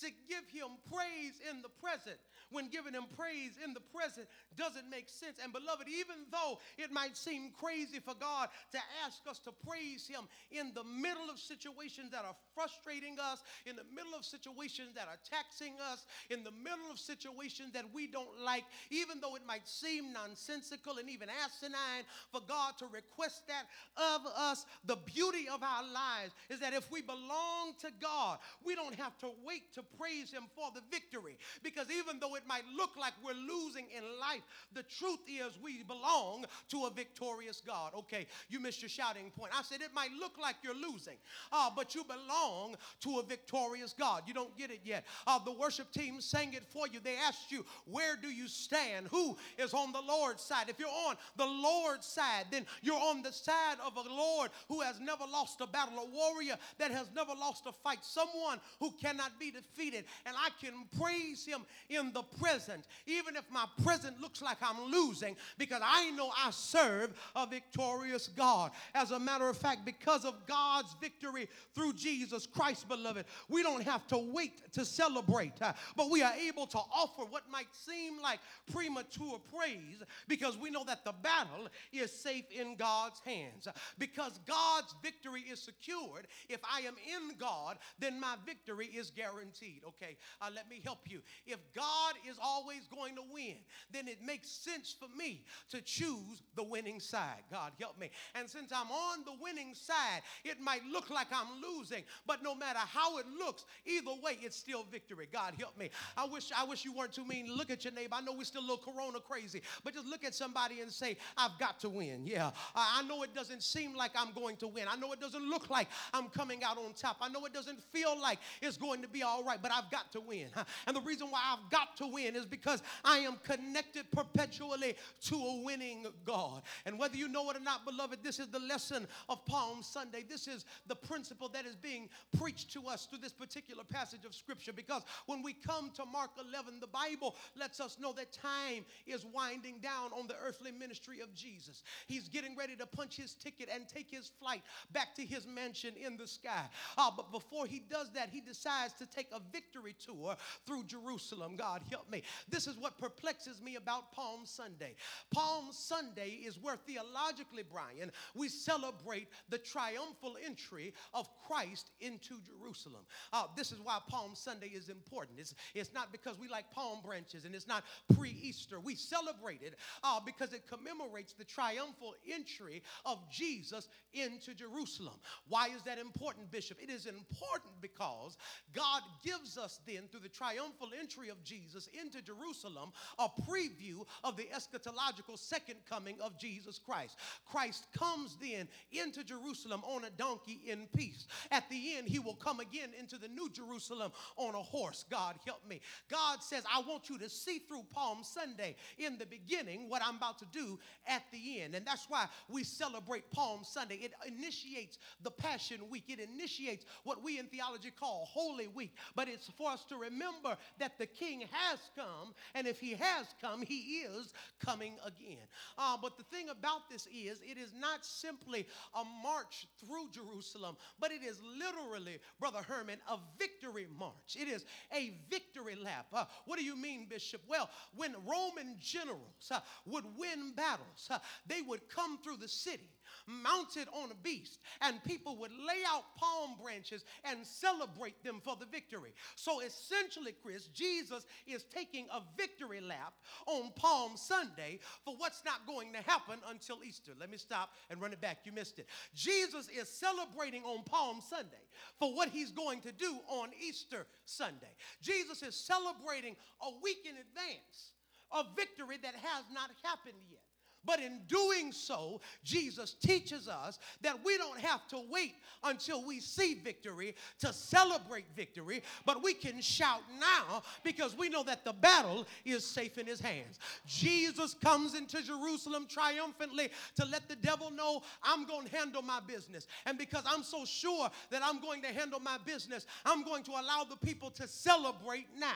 to 0.07 0.11
give 0.29 0.49
Him 0.49 0.79
praise 0.91 1.43
in 1.51 1.61
the 1.61 1.69
present 1.69 2.19
when 2.51 2.69
giving 2.69 2.95
him 2.95 3.05
praise 3.17 3.53
in 3.63 3.75
the 3.75 3.81
present 3.95 4.27
doesn't 4.57 4.89
make 4.91 5.09
sense. 5.09 5.39
And 5.43 5.53
beloved, 5.53 5.89
even 5.89 6.27
though 6.31 6.59
it 6.77 6.91
might 6.91 7.17
seem 7.17 7.51
crazy 7.59 8.01
for 8.01 8.15
God 8.15 8.49
to 8.73 8.79
ask 9.05 9.21
us 9.29 9.39
to 9.41 9.53
praise 9.67 10.07
him 10.07 10.29
in 10.51 10.73
the 10.75 10.85
middle 10.85 11.31
of 11.31 11.39
situations 11.39 12.11
that 12.13 12.25
are 12.25 12.37
frustrating 12.55 13.17
us, 13.21 13.43
in 13.67 13.77
the 13.77 13.87
middle 13.95 14.15
of 14.17 14.25
situations 14.25 14.95
that 14.95 15.09
are 15.09 15.21
taxing 15.29 15.75
us, 15.93 16.07
in 16.31 16.43
the 16.45 16.51
middle 16.51 16.91
of 16.91 16.99
situations 16.99 17.73
that 17.73 17.85
we 17.93 18.07
don't 18.07 18.41
like, 18.43 18.65
even 18.91 19.21
though 19.21 19.37
it 19.37 19.47
might 19.47 19.67
seem 19.69 20.13
nonsensical 20.13 20.99
and 20.99 21.09
even 21.09 21.29
asinine 21.45 22.05
for 22.33 22.41
God 22.47 22.79
to 22.79 22.87
request 22.87 23.47
that 23.49 23.67
of 23.97 24.27
us, 24.37 24.67
the 24.85 24.97
beauty 24.97 25.49
of 25.49 25.63
our 25.63 25.83
lives 25.83 26.35
is 26.49 26.61
that 26.61 26.73
if 26.73 26.91
we 26.91 27.03
belong 27.03 27.75
to 27.81 27.89
God, 28.01 28.39
we 28.65 28.75
don't 28.75 28.95
have 28.95 29.17
to 29.19 29.31
wait 29.45 29.73
to 29.75 29.83
praise 29.99 30.31
him 30.31 30.45
for 30.55 30.71
the 30.75 30.83
victory 30.91 31.37
because 31.63 31.87
even 31.91 32.19
though 32.21 32.35
it 32.39 32.47
might 32.47 32.63
look 32.77 32.97
like 32.97 33.13
we're 33.25 33.35
losing 33.35 33.87
in 33.97 34.03
life, 34.21 34.43
the 34.73 34.85
truth 34.85 35.21
is 35.29 35.59
we 35.63 35.83
belong 35.83 36.47
to 36.71 36.85
a 36.87 36.91
victorious 36.91 37.63
God. 37.67 37.93
Okay, 37.95 38.27
you 38.49 38.61
missed 38.61 38.81
your 38.81 38.89
shouting 38.89 39.31
point. 39.37 39.53
I 39.57 39.63
said 39.63 39.83
it 39.83 39.95
might 39.95 40.13
look 40.19 40.39
like 40.41 40.57
you're 40.63 40.75
losing, 40.75 41.17
uh, 41.53 41.71
but 41.75 41.95
you 41.95 42.05
belong 42.05 42.77
to 43.01 43.19
a 43.19 43.23
victorious 43.23 43.95
God. 43.99 44.23
You 44.27 44.35
don't 44.35 44.57
get 44.57 44.71
it 44.71 44.81
yet. 44.85 45.05
Uh, 45.27 45.39
the 45.45 45.53
worship 45.53 45.91
team 45.93 46.21
sang 46.21 46.55
it 46.55 46.65
for 46.65 46.87
you. 46.89 47.01
They 47.03 47.17
asked 47.17 47.51
you, 47.51 47.65
Where 47.85 48.17
do 48.17 48.29
you 48.29 48.49
stand? 48.49 49.09
Who 49.11 49.37
is 49.59 49.75
on 49.75 49.93
the 49.93 50.01
Lord's 50.01 50.43
side? 50.43 50.69
If 50.69 50.79
you're 50.79 50.89
on 50.89 51.17
the 51.37 51.47
Lord's 51.47 52.07
side, 52.07 52.47
then 52.51 52.65
you're 52.83 53.01
on 53.01 53.23
the 53.23 53.33
side 53.33 53.77
of 53.85 53.97
a 53.97 54.09
Lord 54.09 54.51
who 54.69 54.81
has 54.81 55.01
never 55.01 55.25
lost 55.31 55.61
a 55.61 55.67
battle, 55.67 55.99
a 55.99 56.07
warrior 56.07 56.57
that 56.79 56.91
has 56.91 57.09
never 57.15 57.33
lost 57.39 57.67
a 57.67 57.73
fight, 57.73 57.99
someone 58.03 58.61
who 58.79 58.93
cannot 58.93 59.39
be 59.39 59.51
defeated. 59.51 60.05
And 60.27 60.37
I 60.37 60.51
can 60.61 60.73
praise 61.01 61.45
him 61.45 61.63
in 61.89 62.13
the 62.13 62.23
present, 62.41 62.87
even 63.07 63.37
if 63.37 63.45
my 63.51 63.65
present 63.83 64.21
looks 64.21 64.43
like 64.43 64.59
I'm 64.63 64.91
losing, 64.91 65.37
because 65.57 65.81
I 65.85 66.11
know 66.11 66.31
I 66.37 66.51
serve 66.51 67.19
a 67.35 67.47
victorious 67.47 68.29
God. 68.29 68.73
As 68.95 69.11
a 69.11 69.19
matter 69.19 69.49
of 69.49 69.57
fact, 69.57 69.85
because 69.85 70.25
of 70.25 70.35
God's 70.47 70.95
victory 71.01 71.49
through 71.75 71.95
Jesus 71.95 72.47
Christ, 72.47 72.89
beloved, 72.89 73.27
we 73.49 73.63
don't 73.63 73.83
have 73.83 74.07
to 74.09 74.19
wait 74.19 74.73
to 74.73 74.85
celebrate, 74.85 75.61
uh, 75.61 75.73
but 75.97 76.11
we 76.11 76.23
are 76.23 76.35
able 76.35 76.67
to 76.67 76.79
offer 76.79 77.23
what 77.25 77.51
might 77.51 77.69
seem 77.73 78.21
like 78.23 78.41
premature 78.73 79.41
praise 79.55 80.03
because 80.27 80.57
we 80.57 80.71
know 80.71 80.85
that 80.85 81.05
the 81.05 81.13
battle 81.23 81.69
is 81.93 82.13
safe 82.13 82.45
in 82.51 82.77
God's 82.77 83.21
hands. 83.25 83.69
Because 83.99 84.39
God's 84.47 84.95
victory 85.03 85.45
is 85.51 85.61
secured, 85.61 86.27
if 86.49 86.61
I 86.65 86.81
am 86.81 86.95
in 87.07 87.37
God, 87.39 87.79
then 87.99 88.21
my 88.21 88.35
victory 88.47 88.87
is 88.87 89.11
guaranteed. 89.11 89.83
Okay, 89.87 90.17
uh, 90.41 90.51
let 90.55 90.69
me 90.69 90.81
help 90.85 91.01
you. 91.07 91.21
If 91.47 91.59
God 91.75 92.15
is 92.29 92.39
always 92.43 92.87
going 92.95 93.15
to 93.17 93.23
win, 93.33 93.57
then 93.93 94.09
it 94.09 94.23
makes 94.25 94.49
sense 94.51 94.95
for 94.99 95.09
me 95.17 95.45
to 95.71 95.81
choose 95.81 96.43
the 96.57 96.63
winning 96.63 97.01
side. 97.01 97.43
God 97.51 97.73
help 97.79 97.99
me. 97.99 98.11
And 98.35 98.49
since 98.49 98.73
I'm 98.73 98.91
on 98.91 99.25
the 99.25 99.35
winning 99.41 99.75
side, 99.75 100.23
it 100.45 100.61
might 100.61 100.85
look 100.87 101.11
like 101.11 101.29
I'm 101.33 101.63
losing, 101.63 102.05
but 102.27 102.43
no 102.43 102.55
matter 102.55 102.79
how 102.79 103.19
it 103.19 103.27
looks, 103.39 103.65
either 103.87 104.13
way, 104.23 104.39
it's 104.43 104.57
still 104.57 104.85
victory. 104.91 105.29
God 105.33 105.55
help 105.59 105.77
me. 105.79 105.91
I 106.17 106.27
wish 106.27 106.51
I 106.57 106.65
wish 106.65 106.85
you 106.85 106.93
weren't 106.93 107.13
too 107.13 107.25
mean. 107.25 107.55
Look 107.55 107.71
at 107.71 107.85
your 107.85 107.93
neighbor. 107.93 108.15
I 108.15 108.21
know 108.21 108.33
we're 108.33 108.45
still 108.45 108.63
a 108.63 108.69
little 108.69 108.79
corona 108.79 109.21
crazy, 109.21 109.63
but 109.85 109.95
just 109.95 110.07
look 110.07 110.25
at 110.25 110.35
somebody 110.35 110.81
and 110.81 110.91
say, 110.91 111.17
I've 111.37 111.59
got 111.59 111.79
to 111.81 111.89
win. 111.89 112.27
Yeah. 112.27 112.51
I 112.75 113.03
know 113.05 113.23
it 113.23 113.35
doesn't 113.35 113.63
seem 113.63 113.95
like 113.95 114.13
I'm 114.17 114.33
going 114.33 114.57
to 114.57 114.69
win. 114.69 114.87
I 114.91 114.97
know 114.97 115.13
it 115.13 115.21
doesn't 115.21 115.49
look 115.49 115.71
like 115.71 115.89
I'm 116.13 116.29
coming 116.29 116.65
out 116.65 116.79
on 116.79 116.93
top. 116.95 117.19
I 117.21 117.29
know 117.29 117.45
it 117.45 117.53
doesn't 117.53 117.83
feel 117.93 118.21
like 118.21 118.39
it's 118.61 118.77
going 118.77 119.03
to 119.03 119.09
be 119.09 119.23
all 119.23 119.45
right, 119.45 119.61
but 119.61 119.71
I've 119.73 119.91
got 119.91 120.11
to 120.13 120.21
win. 120.21 120.49
And 120.87 120.97
the 120.97 121.01
reason 121.01 121.31
why 121.31 121.41
I've 121.45 121.71
got 121.71 121.97
to 121.99 122.07
win 122.09 122.37
is 122.37 122.47
because 122.47 122.83
I 123.05 123.19
am 123.19 123.37
connected 123.43 124.11
perpetually 124.11 124.95
to 125.27 125.37
a 125.37 125.63
winning 125.63 126.07
God. 126.25 126.63
And 126.87 126.99
whether 126.99 127.17
you 127.17 127.29
know 127.29 127.51
it 127.51 127.57
or 127.57 127.61
not, 127.61 127.85
beloved, 127.85 128.19
this 128.23 128.39
is 128.39 128.49
the 128.49 128.59
lesson 128.61 129.07
of 129.29 129.45
Palm 129.47 129.83
Sunday. 129.83 130.25
This 130.29 130.49
is 130.49 130.65
the 130.87 130.97
principle 130.97 131.49
that 131.51 131.67
is 131.67 131.77
being 131.77 132.09
preached 132.39 132.73
to 132.73 132.87
us 132.87 133.07
through 133.07 133.21
this 133.21 133.33
particular 133.33 133.85
passage 133.85 134.25
of 134.25 134.35
Scripture 134.35 134.73
because 134.73 135.03
when 135.27 135.43
we 135.43 135.53
come 135.53 135.91
to 135.95 136.05
Mark 136.05 136.31
11, 136.39 136.81
the 136.81 136.87
Bible 136.87 137.37
lets 137.57 137.81
us 137.81 137.99
know 138.01 138.13
that 138.13 138.33
time 138.33 138.85
is 139.07 139.25
winding 139.25 139.79
down 139.81 140.13
on 140.13 140.27
the 140.27 140.37
earthly 140.45 140.73
ministry 140.73 141.21
of 141.21 141.35
Jesus. 141.35 141.83
He's 142.07 142.29
getting 142.29 142.57
ready 142.57 142.77
to 142.77 142.87
punch 142.87 143.17
his 143.17 143.35
ticket 143.35 143.69
and 143.73 143.89
take 143.89 144.11
his 144.11 144.31
flight 144.41 144.63
back 144.93 145.15
to 145.17 145.23
his 145.23 145.47
mansion 145.47 145.95
in 145.97 146.17
the 146.17 146.27
sky. 146.27 146.65
Uh, 146.97 147.11
but 147.17 147.31
before 147.33 147.67
he 147.67 147.81
does 147.81 148.11
that, 148.13 148.31
he 148.31 148.41
decides 148.41 148.93
to 148.95 149.07
take 149.07 149.29
a 149.33 149.41
victory 149.53 149.95
tour 150.05 150.37
through 150.67 150.85
Jerusalem. 150.85 151.57
God 151.57 151.83
help 151.99 152.11
me. 152.11 152.23
This 152.49 152.67
is 152.69 152.77
what 152.77 152.97
perplexes 152.97 153.61
me 153.61 153.75
about 153.75 154.13
Palm 154.13 154.43
Sunday. 154.45 154.95
Palm 155.35 155.67
Sunday 155.73 156.39
is 156.45 156.57
where 156.57 156.77
theologically, 156.77 157.65
Brian, 157.69 158.13
we 158.35 158.49
celebrate 158.49 159.27
the 159.49 159.59
triumphal 159.59 160.37
entry 160.45 160.95
of 161.13 161.29
Christ 161.47 161.91
into 162.01 162.35
Jerusalem. 162.47 163.03
Uh, 163.33 163.45
this 163.57 163.73
is 163.73 163.81
why 163.81 163.99
Palm 164.09 164.33
Sunday 164.35 164.69
is 164.69 164.89
important. 164.89 165.41
It's, 165.41 165.55
it's 165.75 165.93
not 165.93 166.13
because 166.13 166.39
we 166.39 166.49
like 166.49 166.71
palm 166.71 167.01
branches 167.05 167.45
and 167.45 167.55
it's 167.55 167.67
not 167.67 167.83
pre 168.15 168.31
Easter. 168.31 168.79
We 168.79 168.95
celebrate 168.95 169.63
it 169.63 169.75
uh, 170.05 170.21
because 170.25 170.53
it 170.53 170.69
commemorates 170.69 171.33
the 171.33 171.45
triumphal 171.45 172.15
entry 172.33 172.83
of 173.05 173.19
Jesus 173.31 173.89
into 174.13 174.55
Jerusalem. 174.55 175.15
Why 175.49 175.69
is 175.75 175.83
that 175.83 175.99
important, 175.99 176.51
Bishop? 176.53 176.79
It 176.81 176.91
is 176.91 177.07
important 177.07 177.73
because 177.81 178.37
God 178.73 179.03
gives 179.25 179.59
us 179.59 179.81
then, 179.87 180.05
through 180.11 180.21
the 180.21 180.29
triumphal 180.29 180.91
entry 180.99 181.29
of 181.29 181.43
Jesus 181.43 181.88
into 182.01 182.23
Jerusalem, 182.23 182.93
a 183.19 183.29
preview 183.29 184.05
of 184.25 184.37
the 184.37 184.49
eschatological 184.55 185.39
second 185.39 185.77
coming 185.89 186.17
of 186.21 186.39
Jesus 186.39 186.79
Christ. 186.79 187.17
Christ 187.51 187.87
comes 187.97 188.37
then 188.41 188.69
into 188.93 189.25
Jerusalem 189.25 189.83
on 189.85 190.05
a 190.05 190.11
donkey 190.11 190.61
in 190.67 190.87
peace. 190.97 191.27
At 191.51 191.69
the 191.71 191.97
end, 191.97 192.09
he 192.09 192.19
will 192.19 192.35
come 192.35 192.61
again 192.61 192.91
into 192.99 193.19
the 193.19 193.29
new 193.29 193.51
Jerusalem 193.51 194.13
on 194.37 194.55
a 194.55 194.63
horse. 194.63 195.05
God 195.11 195.37
help 195.45 195.67
me. 195.69 195.81
God 196.11 196.43
says, 196.43 196.63
I 196.73 196.81
want 196.81 197.09
you 197.09 197.19
to 197.19 197.29
see 197.29 197.59
through 197.59 197.85
Palm 197.93 198.19
Sunday 198.23 198.77
in 198.99 199.19
the 199.19 199.27
beginning 199.27 199.89
what 199.89 200.03
I'm 200.05 200.17
about 200.17 200.39
to 200.39 200.47
do 200.53 200.79
at 201.07 201.23
the 201.33 201.61
end. 201.61 201.75
And 201.75 201.87
that's 201.87 202.07
why 202.09 202.27
we 202.49 202.65
celebrate 202.65 203.31
Palm 203.31 203.61
Sunday. 203.63 203.97
It 203.97 204.13
initiates 204.27 204.99
the 205.23 205.31
Passion 205.31 205.81
Week, 205.91 206.05
it 206.09 206.21
initiates 206.21 206.85
what 207.05 207.23
we 207.23 207.39
in 207.39 207.47
theology 207.47 207.91
call 207.91 208.29
Holy 208.31 208.69
Week. 208.69 208.95
But 209.15 209.29
it's 209.29 209.51
for 209.57 209.71
us 209.71 209.85
to 209.87 209.97
remember 209.97 210.57
that 210.79 210.99
the 210.99 211.07
King 211.07 211.45
has 211.51 211.68
come, 211.97 212.35
and 212.55 212.67
if 212.67 212.81
he 212.81 212.93
has 212.93 213.27
come, 213.41 213.63
he 213.63 214.01
is 214.01 214.33
coming 214.65 214.95
again. 215.05 215.47
Uh, 215.77 215.97
but 216.01 216.17
the 216.17 216.23
thing 216.25 216.49
about 216.49 216.89
this 216.91 217.07
is, 217.07 217.41
it 217.43 217.59
is 217.59 217.73
not 217.79 218.05
simply 218.05 218.67
a 218.95 219.05
march 219.23 219.67
through 219.85 220.09
Jerusalem, 220.13 220.77
but 221.01 221.11
it 221.11 221.23
is 221.23 221.41
literally, 221.59 222.19
Brother 222.41 222.61
Herman, 222.67 222.99
a 223.11 223.19
victory 223.39 223.87
march. 223.99 224.37
It 224.39 224.49
is 224.49 224.65
a 224.95 225.15
victory 225.31 225.75
lap. 225.75 226.07
Uh, 226.13 226.25
what 226.47 226.59
do 226.59 226.65
you 226.65 226.77
mean, 226.77 227.07
Bishop? 227.09 227.43
Well, 227.49 227.71
when 227.95 228.15
Roman 228.27 228.77
generals 228.81 229.51
uh, 229.51 229.61
would 229.87 230.05
win 230.17 230.53
battles, 230.57 231.09
uh, 231.11 231.19
they 231.47 231.63
would 231.63 231.89
come 231.89 232.19
through 232.19 232.37
the 232.39 232.49
city 232.49 232.89
mounted 233.29 233.89
on 233.93 234.11
a 234.11 234.15
beast, 234.15 234.59
and 234.83 235.03
people 235.05 235.37
would 235.37 235.53
lay 235.53 235.83
out 235.87 236.05
palm 236.17 236.55
branches 236.63 237.05
and 237.25 237.45
celebrate 237.45 238.23
them 238.25 238.41
for 238.43 238.57
the 238.57 238.67
victory. 238.67 239.13
So 239.37 239.61
essentially, 239.61 240.35
Chris, 240.43 240.69
Jesus 240.69 241.27
is 241.47 241.65
taking 241.65 242.07
a 242.13 242.23
victory 242.37 242.81
lap 242.81 243.15
on 243.47 243.73
Palm 243.77 244.13
Sunday 244.17 244.81
for 245.05 245.15
what's 245.17 245.45
not 245.45 245.67
going 245.67 245.93
to 245.93 246.03
happen 246.11 246.39
until 246.49 246.79
Easter. 246.85 247.13
Let 247.19 247.31
me 247.31 247.39
stop 247.39 247.71
and 247.91 248.01
run 248.01 248.13
it 248.13 248.21
back. 248.21 248.39
You 248.45 248.53
missed 248.53 248.79
it. 248.79 248.87
Jesus 249.15 249.69
is 249.69 249.89
celebrating 249.89 250.63
on 250.65 250.85
Palm 250.85 251.21
Sunday 251.21 251.57
for 251.99 252.15
what 252.15 252.29
he's 252.29 252.51
going 252.51 252.81
to 252.83 252.93
do 252.93 253.19
on 253.29 253.51
Easter 253.61 254.07
Sunday. 254.25 254.75
Jesus 255.03 255.43
is 255.43 255.55
celebrating 255.55 256.37
a 256.63 256.71
week 256.83 257.05
in 257.05 257.17
advance 257.17 257.93
a 258.33 258.45
victory 258.57 258.99
that 259.03 259.15
has 259.15 259.45
not 259.53 259.71
happened 259.83 260.21
yet. 260.31 260.48
But 260.85 261.01
in 261.01 261.21
doing 261.27 261.73
so, 261.73 262.21
Jesus 262.45 262.95
teaches 262.95 263.49
us 263.49 263.79
that 264.03 264.25
we 264.25 264.39
don't 264.39 264.59
have 264.59 264.87
to 264.89 265.03
wait 265.11 265.35
until 265.65 266.05
we 266.05 266.21
see 266.21 266.55
victory 266.55 267.15
to 267.41 267.53
celebrate 267.53 268.25
victory, 268.37 268.83
but 269.05 269.23
we 269.23 269.35
can 269.35 269.61
shout 269.61 270.03
now 270.19 270.63
because 270.85 271.17
we 271.17 271.29
know 271.29 271.43
that 271.43 271.65
the 271.65 271.73
battle 271.73 272.27
is 272.45 272.65
safe 272.65 272.97
in 272.97 273.07
his 273.07 273.21
hands. 273.21 273.59
Jesus 273.87 274.55
comes 274.55 274.95
into 274.95 275.23
Jerusalem 275.23 275.87
triumphantly 275.89 276.71
to 276.97 277.05
let 277.07 277.29
the 277.29 277.37
devil 277.37 277.71
know 277.71 278.03
I'm 278.23 278.47
going 278.47 278.67
to 278.67 278.77
handle 278.77 279.03
my 279.03 279.21
business. 279.27 279.67
And 279.85 279.99
because 279.99 280.23
I'm 280.27 280.43
so 280.43 280.65
sure 280.65 281.11
that 281.31 281.43
I'm 281.45 281.61
going 281.61 281.83
to 281.83 281.89
handle 281.89 282.21
my 282.21 282.39
business, 282.45 282.87
I'm 283.05 283.25
going 283.25 283.43
to 283.45 283.51
allow 283.53 283.85
the 283.89 283.97
people 283.97 284.31
to 284.31 284.47
celebrate 284.47 285.27
now. 285.37 285.53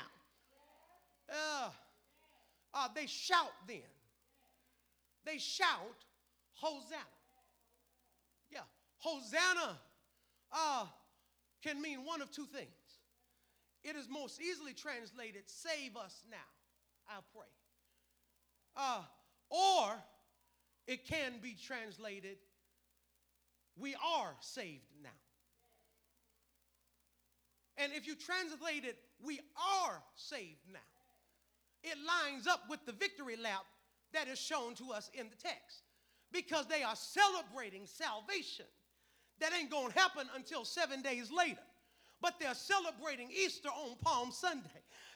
Uh, 1.30 1.70
uh, 2.74 2.88
they 2.94 3.06
shout 3.06 3.52
then 3.66 3.82
they 5.24 5.38
shout, 5.38 6.04
Hosanna. 6.54 7.00
Yeah, 8.50 8.60
Hosanna 8.98 9.78
uh, 10.52 10.86
can 11.62 11.80
mean 11.80 12.04
one 12.04 12.22
of 12.22 12.30
two 12.30 12.46
things. 12.46 12.68
It 13.84 13.96
is 13.96 14.08
most 14.08 14.40
easily 14.40 14.74
translated, 14.74 15.42
save 15.46 15.96
us 15.96 16.22
now, 16.30 16.36
I 17.08 17.18
pray. 17.34 17.48
Uh, 18.76 19.02
or 19.50 19.94
it 20.86 21.06
can 21.06 21.32
be 21.42 21.56
translated, 21.66 22.36
we 23.76 23.94
are 23.94 24.34
saved 24.40 24.86
now. 25.02 25.08
And 27.76 27.92
if 27.92 28.06
you 28.06 28.14
translate 28.14 28.84
it, 28.84 28.98
we 29.24 29.40
are 29.56 30.02
saved 30.14 30.68
now, 30.72 30.78
it 31.82 31.96
lines 32.06 32.46
up 32.46 32.62
with 32.68 32.84
the 32.86 32.92
victory 32.92 33.36
lap 33.36 33.64
that 34.12 34.28
is 34.28 34.38
shown 34.38 34.74
to 34.76 34.92
us 34.92 35.10
in 35.14 35.28
the 35.28 35.36
text 35.36 35.82
because 36.32 36.66
they 36.66 36.82
are 36.82 36.96
celebrating 36.96 37.86
salvation. 37.86 38.66
That 39.40 39.52
ain't 39.58 39.70
going 39.70 39.92
to 39.92 39.98
happen 39.98 40.28
until 40.36 40.64
seven 40.64 41.02
days 41.02 41.30
later. 41.30 41.58
But 42.20 42.38
they're 42.38 42.54
celebrating 42.54 43.30
Easter 43.32 43.68
on 43.68 43.96
Palm 44.00 44.30
Sunday 44.30 44.68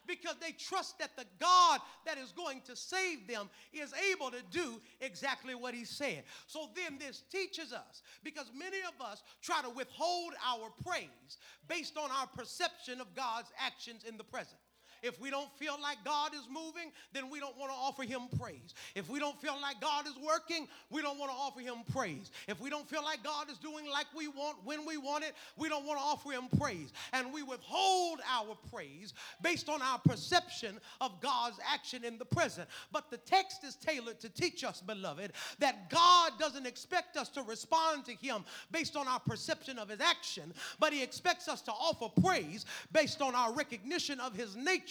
because 0.08 0.34
they 0.40 0.50
trust 0.52 0.98
that 0.98 1.16
the 1.16 1.24
God 1.38 1.80
that 2.04 2.18
is 2.18 2.32
going 2.32 2.62
to 2.62 2.74
save 2.74 3.28
them 3.28 3.48
is 3.72 3.92
able 4.12 4.30
to 4.32 4.42
do 4.50 4.80
exactly 5.00 5.54
what 5.54 5.72
He 5.72 5.84
said. 5.84 6.24
So 6.48 6.68
then 6.74 6.98
this 6.98 7.22
teaches 7.30 7.72
us 7.72 8.02
because 8.24 8.50
many 8.56 8.78
of 8.78 9.04
us 9.04 9.22
try 9.40 9.62
to 9.62 9.70
withhold 9.70 10.34
our 10.44 10.70
praise 10.84 11.38
based 11.68 11.96
on 11.96 12.10
our 12.10 12.26
perception 12.26 13.00
of 13.00 13.14
God's 13.14 13.52
actions 13.58 14.02
in 14.02 14.16
the 14.16 14.24
present. 14.24 14.58
If 15.02 15.20
we 15.20 15.30
don't 15.30 15.50
feel 15.58 15.76
like 15.80 15.98
God 16.04 16.34
is 16.34 16.48
moving, 16.50 16.92
then 17.12 17.30
we 17.30 17.40
don't 17.40 17.56
want 17.58 17.70
to 17.70 17.76
offer 17.76 18.02
him 18.02 18.22
praise. 18.38 18.74
If 18.94 19.08
we 19.08 19.18
don't 19.18 19.40
feel 19.40 19.56
like 19.60 19.80
God 19.80 20.06
is 20.06 20.14
working, 20.24 20.68
we 20.90 21.02
don't 21.02 21.18
want 21.18 21.30
to 21.30 21.36
offer 21.36 21.60
him 21.60 21.76
praise. 21.92 22.30
If 22.48 22.60
we 22.60 22.70
don't 22.70 22.88
feel 22.88 23.02
like 23.02 23.22
God 23.22 23.50
is 23.50 23.58
doing 23.58 23.88
like 23.90 24.06
we 24.16 24.28
want 24.28 24.58
when 24.64 24.86
we 24.86 24.96
want 24.96 25.24
it, 25.24 25.34
we 25.56 25.68
don't 25.68 25.86
want 25.86 25.98
to 25.98 26.04
offer 26.04 26.32
him 26.32 26.48
praise. 26.58 26.92
And 27.12 27.32
we 27.32 27.42
withhold 27.42 28.20
our 28.28 28.56
praise 28.72 29.14
based 29.42 29.68
on 29.68 29.82
our 29.82 29.98
perception 29.98 30.78
of 31.00 31.20
God's 31.20 31.58
action 31.72 32.04
in 32.04 32.18
the 32.18 32.24
present. 32.24 32.68
But 32.92 33.10
the 33.10 33.18
text 33.18 33.64
is 33.64 33.76
tailored 33.76 34.20
to 34.20 34.28
teach 34.28 34.64
us, 34.64 34.80
beloved, 34.80 35.32
that 35.58 35.90
God 35.90 36.32
doesn't 36.38 36.66
expect 36.66 37.16
us 37.16 37.28
to 37.30 37.42
respond 37.42 38.04
to 38.06 38.12
him 38.12 38.44
based 38.70 38.96
on 38.96 39.06
our 39.08 39.20
perception 39.20 39.78
of 39.78 39.88
his 39.88 40.00
action, 40.00 40.52
but 40.78 40.92
he 40.92 41.02
expects 41.02 41.48
us 41.48 41.60
to 41.62 41.72
offer 41.72 42.08
praise 42.20 42.64
based 42.92 43.20
on 43.20 43.34
our 43.34 43.52
recognition 43.52 44.20
of 44.20 44.34
his 44.34 44.56
nature 44.56 44.85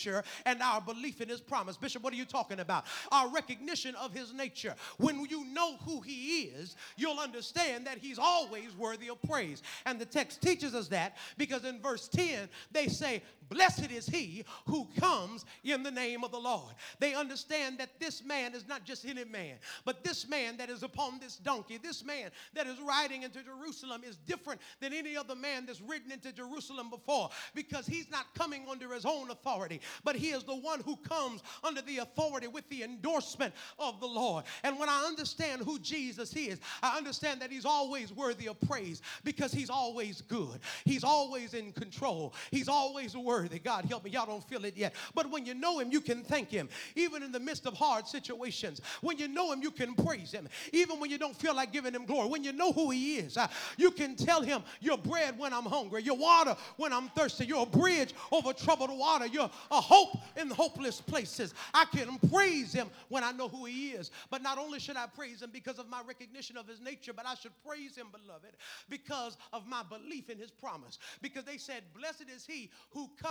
and 0.46 0.62
our 0.62 0.82
belief 0.82 1.22
in 1.22 1.30
his 1.30 1.42
promise. 1.42 1.78
Bishop, 1.78 2.04
what 2.04 2.14
are 2.14 2.18
you 2.18 2.26
talking 2.26 2.60
about? 2.60 2.86
Our 3.12 3.30
recognition 3.30 3.96
of 3.96 4.14
his 4.14 4.34
nature. 4.34 4.76
When 4.98 5.26
you 5.30 5.46
know 5.46 5.78
who 5.78 6.02
he 6.02 6.42
is, 6.44 6.76
you'll 6.98 7.20
understand 7.20 7.88
that 7.88 7.98
he's 7.98 8.20
always 8.20 8.76
worthy 8.76 9.10
of 9.10 9.22
praise. 9.24 9.64
And 9.86 10.00
the 10.00 10.06
text 10.06 10.42
teaches 10.42 10.76
us 10.76 10.88
that 10.90 11.18
because 11.38 11.66
in 11.66 11.82
verse 11.82 12.08
10, 12.08 12.50
they 12.72 12.88
say, 12.88 13.22
Blessed 13.50 13.92
is 13.92 14.08
he 14.08 14.44
who 14.66 14.88
comes 15.00 15.46
in 15.64 15.84
the 15.84 15.92
name 15.92 16.24
of 16.24 16.32
the 16.32 16.40
Lord. 16.40 16.74
They 17.00 17.14
understand 17.14 17.78
that 17.78 18.00
this 18.00 18.24
man 18.24 18.56
is 18.56 18.68
not 18.68 18.86
just 18.86 19.06
any 19.06 19.24
man, 19.24 19.58
but 19.84 20.04
this 20.04 20.28
man 20.28 20.58
that 20.58 20.70
is 20.70 20.84
upon 20.84 21.20
this 21.20 21.38
donkey, 21.38 21.78
this 21.78 22.04
man 22.04 22.32
that 22.54 22.66
is 22.66 22.80
riding 22.82 23.24
into 23.24 23.44
Jerusalem 23.44 24.02
is 24.08 24.18
different 24.18 24.62
than 24.80 24.94
any 24.94 25.16
other 25.16 25.36
man 25.36 25.66
that's 25.66 25.82
ridden 25.82 26.12
into 26.12 26.32
Jerusalem 26.32 26.90
before 26.90 27.30
because 27.54 27.86
he's 27.86 28.10
not 28.10 28.34
coming 28.34 28.66
under 28.70 28.94
his 28.94 29.06
own 29.06 29.30
authority, 29.30 29.80
but 30.04 30.16
he 30.16 30.30
is 30.30 30.44
the 30.44 30.56
one 30.56 30.80
who 30.82 30.96
comes 30.98 31.44
under 31.64 31.82
the 31.82 32.00
authority 32.00 32.48
with 32.48 32.68
the 32.70 32.84
endorsement 32.84 33.54
of 33.78 34.00
the 34.00 34.08
Lord. 34.08 34.46
And 34.64 34.80
when 34.80 34.90
I 34.90 35.06
understand 35.06 35.62
who 35.62 35.78
Jesus 35.80 36.36
is, 36.36 36.60
I 36.82 36.98
understand 36.98 37.42
that 37.42 37.52
he's 37.52 37.66
always 37.66 38.12
worthy 38.12 38.48
of 38.48 38.60
praise 38.62 39.02
because 39.24 39.52
he's 39.52 39.70
always 39.70 40.22
good, 40.22 40.60
he's 40.84 41.04
always 41.04 41.54
in 41.54 41.72
control, 41.72 42.34
he's 42.50 42.68
always 42.68 43.16
worthy 43.16 43.35
worthy. 43.36 43.60
God 43.60 43.86
help 43.86 44.04
me. 44.04 44.12
Y'all 44.12 44.26
don't 44.26 44.44
feel 44.48 44.64
it 44.66 44.78
yet. 44.78 44.94
But 45.14 45.30
when 45.30 45.46
you 45.46 45.54
know 45.54 45.80
Him, 45.80 45.92
you 45.92 46.00
can 46.00 46.24
thank 46.24 46.50
Him. 46.50 46.70
Even 46.96 47.22
in 47.22 47.32
the 47.32 47.40
midst 47.40 47.66
of 47.66 47.74
hard 47.74 48.08
situations. 48.08 48.82
When 49.02 49.18
you 49.18 49.28
know 49.28 49.52
Him, 49.52 49.62
you 49.62 49.72
can 49.72 49.94
praise 49.94 50.32
Him. 50.32 50.48
Even 50.72 51.00
when 51.00 51.10
you 51.10 51.18
don't 51.18 51.36
feel 51.36 51.56
like 51.56 51.74
giving 51.74 51.94
Him 51.94 52.06
glory. 52.06 52.30
When 52.30 52.44
you 52.44 52.54
know 52.54 52.72
who 52.72 52.92
He 52.92 53.18
is, 53.18 53.38
uh, 53.38 53.48
you 53.78 53.92
can 53.92 54.16
tell 54.16 54.42
Him, 54.42 54.64
You're 54.80 54.98
bread 54.98 55.38
when 55.38 55.54
I'm 55.54 55.66
hungry. 55.66 56.04
You're 56.04 56.16
water 56.16 56.56
when 56.78 56.94
I'm 56.94 57.10
thirsty. 57.10 57.46
You're 57.46 57.64
a 57.64 57.66
bridge 57.66 58.14
over 58.32 58.54
troubled 58.54 58.98
water. 58.98 59.26
You're 59.26 59.52
a 59.72 59.82
hope 59.82 60.18
in 60.38 60.50
hopeless 60.50 61.02
places. 61.02 61.54
I 61.74 61.86
can 61.86 62.18
praise 62.30 62.72
Him 62.72 62.88
when 63.10 63.24
I 63.24 63.32
know 63.32 63.50
who 63.50 63.66
He 63.66 63.90
is. 63.90 64.12
But 64.30 64.42
not 64.44 64.58
only 64.58 64.80
should 64.80 64.98
I 64.98 65.08
praise 65.08 65.42
Him 65.42 65.50
because 65.52 65.78
of 65.78 65.90
my 65.90 66.02
recognition 66.08 66.56
of 66.56 66.68
His 66.68 66.80
nature, 66.80 67.12
but 67.14 67.26
I 67.26 67.36
should 67.36 67.52
praise 67.68 67.98
Him, 67.98 68.08
beloved, 68.12 68.56
because 68.90 69.38
of 69.52 69.68
my 69.68 69.84
belief 69.84 70.30
in 70.30 70.38
His 70.38 70.52
promise. 70.52 71.00
Because 71.22 71.44
they 71.44 71.58
said, 71.58 71.84
Blessed 71.94 72.26
is 72.34 72.46
He 72.46 72.72
who 72.92 73.10
comes 73.22 73.25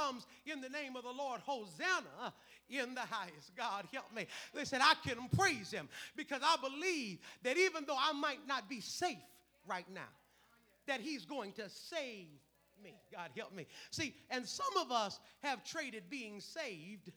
in 0.46 0.60
the 0.60 0.68
name 0.68 0.96
of 0.96 1.02
the 1.02 1.12
Lord. 1.12 1.40
Hosanna 1.44 2.32
in 2.68 2.94
the 2.94 3.00
highest. 3.00 3.54
God 3.56 3.86
help 3.92 4.14
me. 4.14 4.26
They 4.54 4.64
said, 4.64 4.80
I 4.82 4.94
can 5.06 5.16
praise 5.36 5.70
him 5.70 5.88
because 6.16 6.40
I 6.42 6.56
believe 6.56 7.18
that 7.42 7.56
even 7.56 7.84
though 7.86 7.98
I 7.98 8.12
might 8.12 8.46
not 8.46 8.68
be 8.68 8.80
safe 8.80 9.16
right 9.66 9.86
now, 9.92 10.00
that 10.86 11.00
he's 11.00 11.24
going 11.24 11.52
to 11.52 11.68
save 11.68 12.26
me. 12.82 12.94
God 13.12 13.30
help 13.36 13.54
me. 13.54 13.66
See, 13.90 14.14
and 14.30 14.46
some 14.46 14.76
of 14.80 14.92
us 14.92 15.18
have 15.42 15.64
traded 15.64 16.04
being 16.10 16.40
saved 16.40 17.10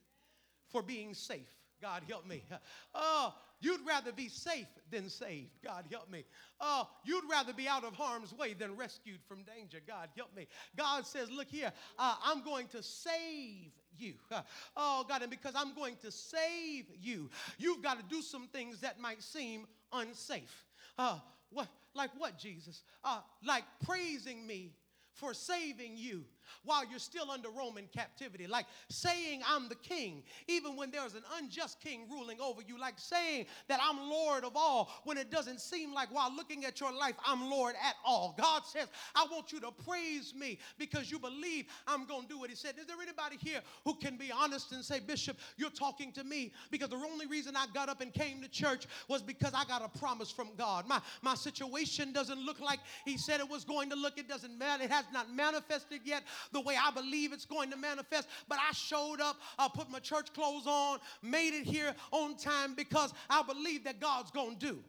for 0.69 0.81
being 0.81 1.13
safe. 1.13 1.53
God 1.81 2.03
help 2.07 2.27
me. 2.27 2.43
Oh, 2.99 3.33
you'd 3.59 3.85
rather 3.87 4.11
be 4.11 4.27
safe 4.27 4.67
than 4.91 5.09
saved. 5.09 5.51
God 5.63 5.85
help 5.91 6.09
me. 6.09 6.25
Oh, 6.59 6.87
you'd 7.03 7.29
rather 7.29 7.53
be 7.53 7.67
out 7.67 7.83
of 7.83 7.93
harm's 7.93 8.33
way 8.33 8.53
than 8.53 8.75
rescued 8.75 9.19
from 9.27 9.43
danger. 9.43 9.79
God 9.85 10.09
help 10.15 10.35
me. 10.35 10.47
God 10.75 11.05
says, 11.05 11.29
Look 11.29 11.49
here, 11.49 11.71
uh, 11.99 12.15
I'm 12.23 12.43
going 12.43 12.67
to 12.69 12.81
save 12.81 13.71
you. 13.97 14.13
Oh, 14.75 15.05
God, 15.07 15.21
and 15.21 15.31
because 15.31 15.53
I'm 15.55 15.73
going 15.73 15.95
to 16.01 16.11
save 16.11 16.85
you, 17.01 17.29
you've 17.57 17.81
got 17.81 17.97
to 17.97 18.15
do 18.15 18.21
some 18.21 18.47
things 18.47 18.81
that 18.81 18.99
might 18.99 19.23
seem 19.23 19.65
unsafe. 19.91 20.65
Uh, 20.97 21.19
what, 21.51 21.67
like 21.95 22.11
what, 22.17 22.37
Jesus? 22.37 22.83
Uh, 23.03 23.21
like 23.45 23.63
praising 23.85 24.45
me 24.45 24.71
for 25.13 25.33
saving 25.33 25.97
you 25.97 26.25
while 26.63 26.83
you're 26.85 26.99
still 26.99 27.31
under 27.31 27.49
Roman 27.49 27.87
captivity, 27.93 28.47
like 28.47 28.65
saying 28.89 29.41
I'm 29.47 29.69
the 29.69 29.75
king, 29.75 30.23
even 30.47 30.75
when 30.75 30.91
there's 30.91 31.15
an 31.15 31.23
unjust 31.39 31.79
king 31.81 32.07
ruling 32.09 32.39
over 32.41 32.61
you, 32.61 32.79
like 32.79 32.95
saying 32.97 33.45
that 33.67 33.79
I'm 33.81 34.09
Lord 34.09 34.43
of 34.43 34.55
all 34.55 34.89
when 35.03 35.17
it 35.17 35.31
doesn't 35.31 35.61
seem 35.61 35.93
like 35.93 36.13
while 36.13 36.33
looking 36.35 36.65
at 36.65 36.79
your 36.79 36.91
life, 36.91 37.15
I'm 37.25 37.49
Lord 37.49 37.75
at 37.83 37.95
all. 38.05 38.35
God 38.37 38.63
says, 38.65 38.87
I 39.15 39.25
want 39.31 39.51
you 39.51 39.59
to 39.61 39.71
praise 39.71 40.33
me 40.35 40.59
because 40.77 41.11
you 41.11 41.19
believe 41.19 41.65
I'm 41.87 42.05
going 42.05 42.23
to 42.23 42.27
do 42.27 42.39
what 42.39 42.49
He 42.49 42.55
said. 42.55 42.75
Is 42.79 42.85
there 42.85 42.97
anybody 43.01 43.37
here 43.39 43.61
who 43.85 43.95
can 43.95 44.17
be 44.17 44.31
honest 44.31 44.71
and 44.71 44.83
say, 44.83 44.99
Bishop, 44.99 45.37
you're 45.57 45.69
talking 45.69 46.11
to 46.13 46.23
me 46.23 46.53
because 46.71 46.89
the 46.89 46.95
only 46.95 47.27
reason 47.27 47.55
I 47.55 47.65
got 47.73 47.89
up 47.89 48.01
and 48.01 48.13
came 48.13 48.41
to 48.41 48.49
church 48.49 48.87
was 49.07 49.21
because 49.21 49.53
I 49.53 49.65
got 49.65 49.83
a 49.83 49.99
promise 49.99 50.31
from 50.31 50.49
God. 50.57 50.87
My, 50.87 51.01
my 51.21 51.35
situation 51.35 52.11
doesn't 52.11 52.39
look 52.39 52.59
like 52.59 52.79
He 53.05 53.17
said 53.17 53.39
it 53.39 53.49
was 53.49 53.63
going 53.63 53.89
to 53.89 53.95
look. 53.95 54.17
It 54.17 54.27
doesn't 54.27 54.57
matter. 54.57 54.83
It 54.83 54.91
has 54.91 55.05
not 55.13 55.33
manifested 55.33 56.01
yet 56.03 56.23
the 56.51 56.61
way 56.61 56.75
I 56.81 56.91
believe 56.91 57.33
it's 57.33 57.45
going 57.45 57.71
to 57.71 57.77
manifest. 57.77 58.27
But 58.47 58.59
I 58.59 58.73
showed 58.73 59.21
up, 59.21 59.37
I 59.57 59.67
put 59.73 59.89
my 59.89 59.99
church 59.99 60.33
clothes 60.33 60.67
on, 60.67 60.99
made 61.21 61.53
it 61.53 61.65
here 61.65 61.93
on 62.11 62.37
time 62.37 62.73
because 62.75 63.13
I 63.29 63.43
believe 63.43 63.83
that 63.85 63.99
God's 63.99 64.31
going 64.31 64.57
to 64.57 64.65
do 64.73 64.79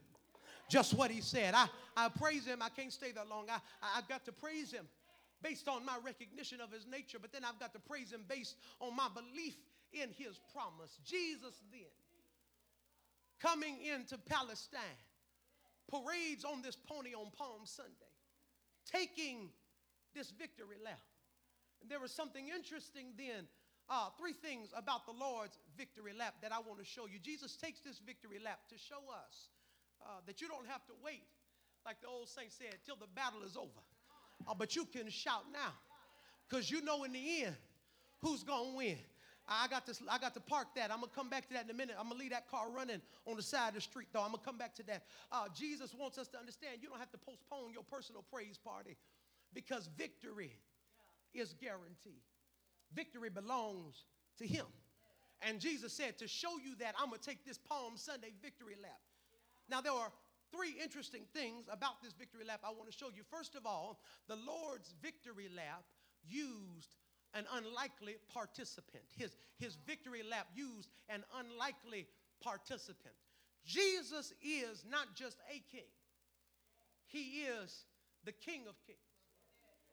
just 0.69 0.95
what 0.95 1.11
He 1.11 1.21
said. 1.21 1.55
I, 1.55 1.67
I 1.97 2.09
praise 2.09 2.47
Him. 2.47 2.63
I 2.63 2.69
can't 2.69 2.93
stay 2.93 3.13
that 3.13 3.29
long. 3.29 3.47
I, 3.51 3.57
I, 3.83 3.99
I've 3.99 4.09
got 4.09 4.25
to 4.27 4.33
praise 4.33 4.71
Him 4.71 4.87
based 5.43 5.69
on 5.69 5.85
my 5.85 5.97
recognition 6.05 6.61
of 6.61 6.73
His 6.73 6.87
nature, 6.87 7.19
but 7.21 7.33
then 7.33 7.45
I've 7.45 7.59
got 7.61 7.73
to 7.73 7.81
praise 7.81 8.13
Him 8.13 8.25
based 8.29 8.57
on 8.81 8.95
my 8.95 9.09
belief 9.15 9.57
in 9.93 10.11
His 10.17 10.39
promise. 10.53 10.99
Jesus 11.05 11.63
then 11.71 11.81
coming 13.41 13.77
into 13.85 14.19
Palestine 14.19 14.81
parades 15.91 16.45
on 16.45 16.63
this 16.63 16.77
pony 16.77 17.15
on 17.15 17.31
Palm 17.37 17.65
Sunday, 17.65 17.93
taking 18.85 19.49
this 20.15 20.31
victory 20.31 20.77
lap. 20.85 21.01
And 21.83 21.91
there 21.91 22.01
was 22.01 22.13
something 22.13 22.49
interesting 22.49 23.15
then. 23.17 23.47
Uh, 23.91 24.11
three 24.19 24.35
things 24.35 24.69
about 24.77 25.07
the 25.07 25.13
Lord's 25.13 25.57
victory 25.77 26.13
lap 26.13 26.35
that 26.43 26.53
I 26.53 26.59
want 26.59 26.79
to 26.79 26.85
show 26.85 27.07
you. 27.07 27.19
Jesus 27.19 27.57
takes 27.57 27.81
this 27.81 28.01
victory 28.05 28.39
lap 28.39 28.61
to 28.69 28.77
show 28.77 29.01
us 29.09 29.49
uh, 30.05 30.21
that 30.27 30.43
you 30.43 30.49
don't 30.49 30.67
have 30.67 30.85
to 30.87 30.93
wait, 31.03 31.25
like 31.87 32.01
the 32.03 32.07
old 32.07 32.29
saint 32.29 32.53
said, 32.53 32.77
till 32.85 32.97
the 32.97 33.09
battle 33.15 33.43
is 33.43 33.57
over. 33.57 33.81
Uh, 34.47 34.53
but 34.53 34.77
you 34.77 34.85
can 34.85 35.09
shout 35.09 35.45
now 35.53 35.73
because 36.47 36.71
you 36.71 36.83
know 36.83 37.05
in 37.05 37.13
the 37.13 37.45
end 37.45 37.57
who's 38.21 38.43
going 38.43 38.73
to 38.73 38.77
win. 38.77 38.99
I 39.49 39.67
got 39.69 39.87
to 39.87 39.95
I 40.11 40.19
got 40.19 40.35
to 40.35 40.41
park 40.41 40.69
that. 40.77 40.93
I'm 40.93 41.01
gonna 41.01 41.13
come 41.15 41.31
back 41.31 41.49
to 41.49 41.55
that 41.55 41.65
in 41.65 41.71
a 41.71 41.75
minute. 41.75 41.97
I'm 41.99 42.09
gonna 42.09 42.21
leave 42.21 42.33
that 42.33 42.51
car 42.51 42.67
running 42.71 43.01
on 43.25 43.37
the 43.37 43.43
side 43.43 43.69
of 43.69 43.75
the 43.77 43.81
street, 43.81 44.09
though. 44.13 44.21
I'm 44.21 44.33
gonna 44.33 44.45
come 44.45 44.59
back 44.59 44.75
to 44.75 44.83
that. 44.85 45.05
Uh, 45.33 45.47
Jesus 45.57 45.95
wants 45.99 46.19
us 46.19 46.29
to 46.29 46.39
understand 46.39 46.81
you 46.83 46.89
don't 46.91 46.99
have 46.99 47.11
to 47.13 47.19
postpone 47.19 47.73
your 47.73 47.83
personal 47.83 48.23
praise 48.31 48.59
party 48.59 48.99
because 49.55 49.89
victory 49.97 50.53
is 51.35 51.55
guaranteed. 51.61 52.23
Victory 52.95 53.31
belongs 53.31 54.05
to 54.39 54.47
Him. 54.47 54.67
And 55.43 55.61
Jesus 55.61 55.93
said, 55.93 56.19
To 56.19 56.29
show 56.29 56.59
you 56.59 56.75
that, 56.81 56.95
I'm 56.99 57.09
going 57.09 57.21
to 57.21 57.27
take 57.27 57.45
this 57.45 57.59
Palm 57.59 57.97
Sunday 57.97 58.33
victory 58.43 58.75
lap. 58.83 59.01
Now, 59.69 59.81
there 59.81 59.93
are 59.93 60.11
three 60.51 60.75
interesting 60.83 61.23
things 61.35 61.67
about 61.71 62.03
this 62.03 62.13
victory 62.13 62.45
lap 62.47 62.61
I 62.65 62.71
want 62.71 62.91
to 62.91 62.97
show 62.97 63.09
you. 63.15 63.23
First 63.31 63.55
of 63.55 63.67
all, 63.67 64.01
the 64.29 64.37
Lord's 64.37 64.95
victory 65.03 65.49
lap 65.55 65.85
used 66.27 66.97
an 67.35 67.45
unlikely 67.55 68.17
participant. 68.33 69.05
His, 69.17 69.37
his 69.59 69.77
victory 69.87 70.23
lap 70.29 70.47
used 70.55 70.91
an 71.09 71.23
unlikely 71.39 72.07
participant. 72.43 73.15
Jesus 73.65 74.33
is 74.43 74.85
not 74.91 75.15
just 75.15 75.37
a 75.51 75.63
king, 75.71 75.91
he 77.07 77.43
is 77.43 77.85
the 78.25 78.33
King 78.33 78.63
of 78.69 78.75
kings. 78.87 78.99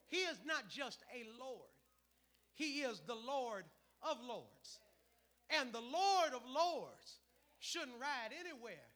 He 0.07 0.17
is 0.17 0.37
not 0.45 0.69
just 0.69 1.03
a 1.13 1.23
Lord, 1.39 1.69
He 2.53 2.81
is 2.81 3.01
the 3.05 3.15
Lord 3.15 3.65
of 4.01 4.17
lords. 4.27 4.79
And 5.49 5.71
the 5.71 5.81
Lord 5.81 6.33
of 6.33 6.41
lords 6.47 7.19
shouldn't 7.59 7.99
ride 8.01 8.33
anywhere 8.39 8.89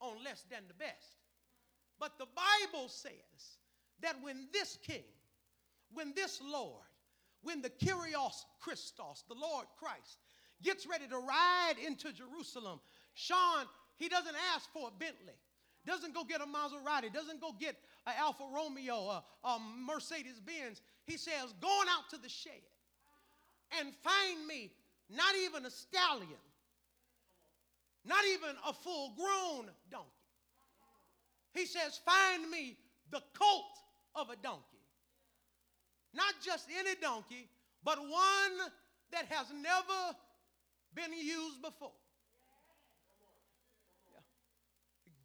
on 0.00 0.24
less 0.24 0.44
than 0.50 0.62
the 0.66 0.74
best. 0.74 1.18
But 2.00 2.18
the 2.18 2.26
Bible 2.26 2.88
says 2.88 3.58
that 4.00 4.16
when 4.20 4.48
this 4.52 4.76
king, 4.82 5.04
when 5.92 6.12
this 6.14 6.40
Lord, 6.42 6.82
when 7.42 7.62
the 7.62 7.70
Kyrios 7.70 8.44
Christos, 8.60 9.24
the 9.28 9.34
Lord 9.34 9.66
Christ, 9.78 10.18
gets 10.62 10.86
ready 10.86 11.06
to 11.06 11.18
ride 11.18 11.74
into 11.84 12.12
Jerusalem, 12.12 12.80
Sean, 13.14 13.66
he 13.96 14.08
doesn't 14.08 14.36
ask 14.54 14.70
for 14.72 14.88
a 14.88 14.98
Bentley, 14.98 15.38
doesn't 15.86 16.14
go 16.14 16.24
get 16.24 16.40
a 16.40 16.44
Maserati, 16.44 17.12
doesn't 17.12 17.40
go 17.40 17.52
get 17.58 17.76
an 18.06 18.14
Alfa 18.18 18.44
Romeo, 18.54 18.94
a, 18.94 19.24
a 19.44 19.58
Mercedes 19.86 20.40
Benz. 20.40 20.82
He 21.06 21.16
says, 21.16 21.54
going 21.60 21.88
out 21.90 22.10
to 22.10 22.18
the 22.18 22.28
shed 22.28 22.52
and 23.78 23.92
find 24.02 24.46
me 24.46 24.72
not 25.10 25.34
even 25.44 25.66
a 25.66 25.70
stallion, 25.70 26.28
not 28.04 28.24
even 28.32 28.50
a 28.66 28.72
full 28.72 29.14
grown 29.16 29.70
donkey. 29.90 30.10
He 31.52 31.66
says, 31.66 32.00
find 32.04 32.50
me 32.50 32.76
the 33.10 33.22
colt 33.32 33.78
of 34.14 34.30
a 34.30 34.36
donkey. 34.36 34.62
Not 36.12 36.34
just 36.44 36.68
any 36.78 36.94
donkey, 37.00 37.48
but 37.84 37.98
one 37.98 38.70
that 39.12 39.26
has 39.28 39.46
never 39.50 40.16
been 40.94 41.12
used 41.12 41.60
before. 41.60 41.92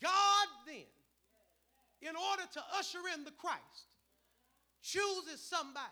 God 0.01 0.47
then, 0.65 0.85
in 2.01 2.15
order 2.15 2.43
to 2.53 2.61
usher 2.77 2.99
in 3.13 3.23
the 3.23 3.31
Christ, 3.31 3.87
chooses 4.81 5.41
somebody, 5.41 5.85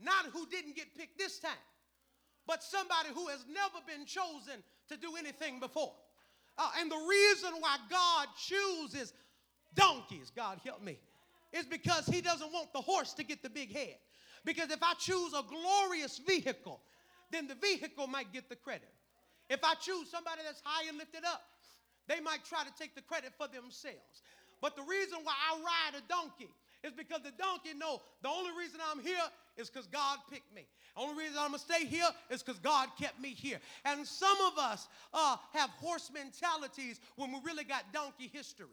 not 0.00 0.26
who 0.32 0.46
didn't 0.46 0.76
get 0.76 0.94
picked 0.96 1.18
this 1.18 1.38
time, 1.38 1.66
but 2.46 2.62
somebody 2.62 3.08
who 3.14 3.28
has 3.28 3.44
never 3.48 3.84
been 3.86 4.06
chosen 4.06 4.62
to 4.88 4.96
do 4.96 5.16
anything 5.16 5.60
before. 5.60 5.94
Uh, 6.58 6.70
and 6.78 6.90
the 6.90 7.06
reason 7.08 7.50
why 7.60 7.76
God 7.90 8.28
chooses 8.36 9.12
donkeys, 9.74 10.30
God 10.34 10.60
help 10.64 10.82
me, 10.82 10.98
is 11.52 11.66
because 11.66 12.06
He 12.06 12.20
doesn't 12.20 12.52
want 12.52 12.72
the 12.72 12.80
horse 12.80 13.14
to 13.14 13.24
get 13.24 13.42
the 13.42 13.50
big 13.50 13.72
head. 13.72 13.96
Because 14.44 14.70
if 14.70 14.82
I 14.82 14.94
choose 14.94 15.32
a 15.34 15.42
glorious 15.42 16.18
vehicle, 16.18 16.80
then 17.30 17.46
the 17.46 17.54
vehicle 17.54 18.06
might 18.06 18.32
get 18.32 18.48
the 18.48 18.56
credit. 18.56 18.90
If 19.48 19.60
I 19.64 19.74
choose 19.74 20.10
somebody 20.10 20.42
that's 20.44 20.60
high 20.64 20.88
and 20.88 20.98
lifted 20.98 21.24
up, 21.24 21.42
they 22.08 22.20
might 22.20 22.44
try 22.44 22.64
to 22.64 22.70
take 22.78 22.94
the 22.94 23.02
credit 23.02 23.32
for 23.38 23.46
themselves. 23.46 24.22
But 24.62 24.76
the 24.76 24.82
reason 24.82 25.18
why 25.24 25.34
I 25.34 25.58
ride 25.60 26.00
a 26.00 26.08
donkey 26.08 26.48
is 26.82 26.92
because 26.92 27.20
the 27.22 27.32
donkey 27.32 27.74
know 27.76 28.00
the 28.22 28.28
only 28.28 28.50
reason 28.56 28.80
I'm 28.90 29.00
here 29.00 29.22
is 29.56 29.68
because 29.68 29.86
God 29.86 30.18
picked 30.30 30.54
me. 30.54 30.66
The 30.96 31.02
only 31.02 31.24
reason 31.24 31.36
I'm 31.38 31.48
gonna 31.48 31.58
stay 31.58 31.84
here 31.84 32.08
is 32.30 32.42
because 32.42 32.60
God 32.60 32.88
kept 32.98 33.20
me 33.20 33.30
here. 33.30 33.58
And 33.84 34.06
some 34.06 34.40
of 34.40 34.58
us 34.58 34.88
uh, 35.12 35.36
have 35.52 35.70
horse 35.70 36.10
mentalities 36.14 37.00
when 37.16 37.32
we 37.32 37.38
really 37.44 37.64
got 37.64 37.92
donkey 37.92 38.30
history. 38.32 38.66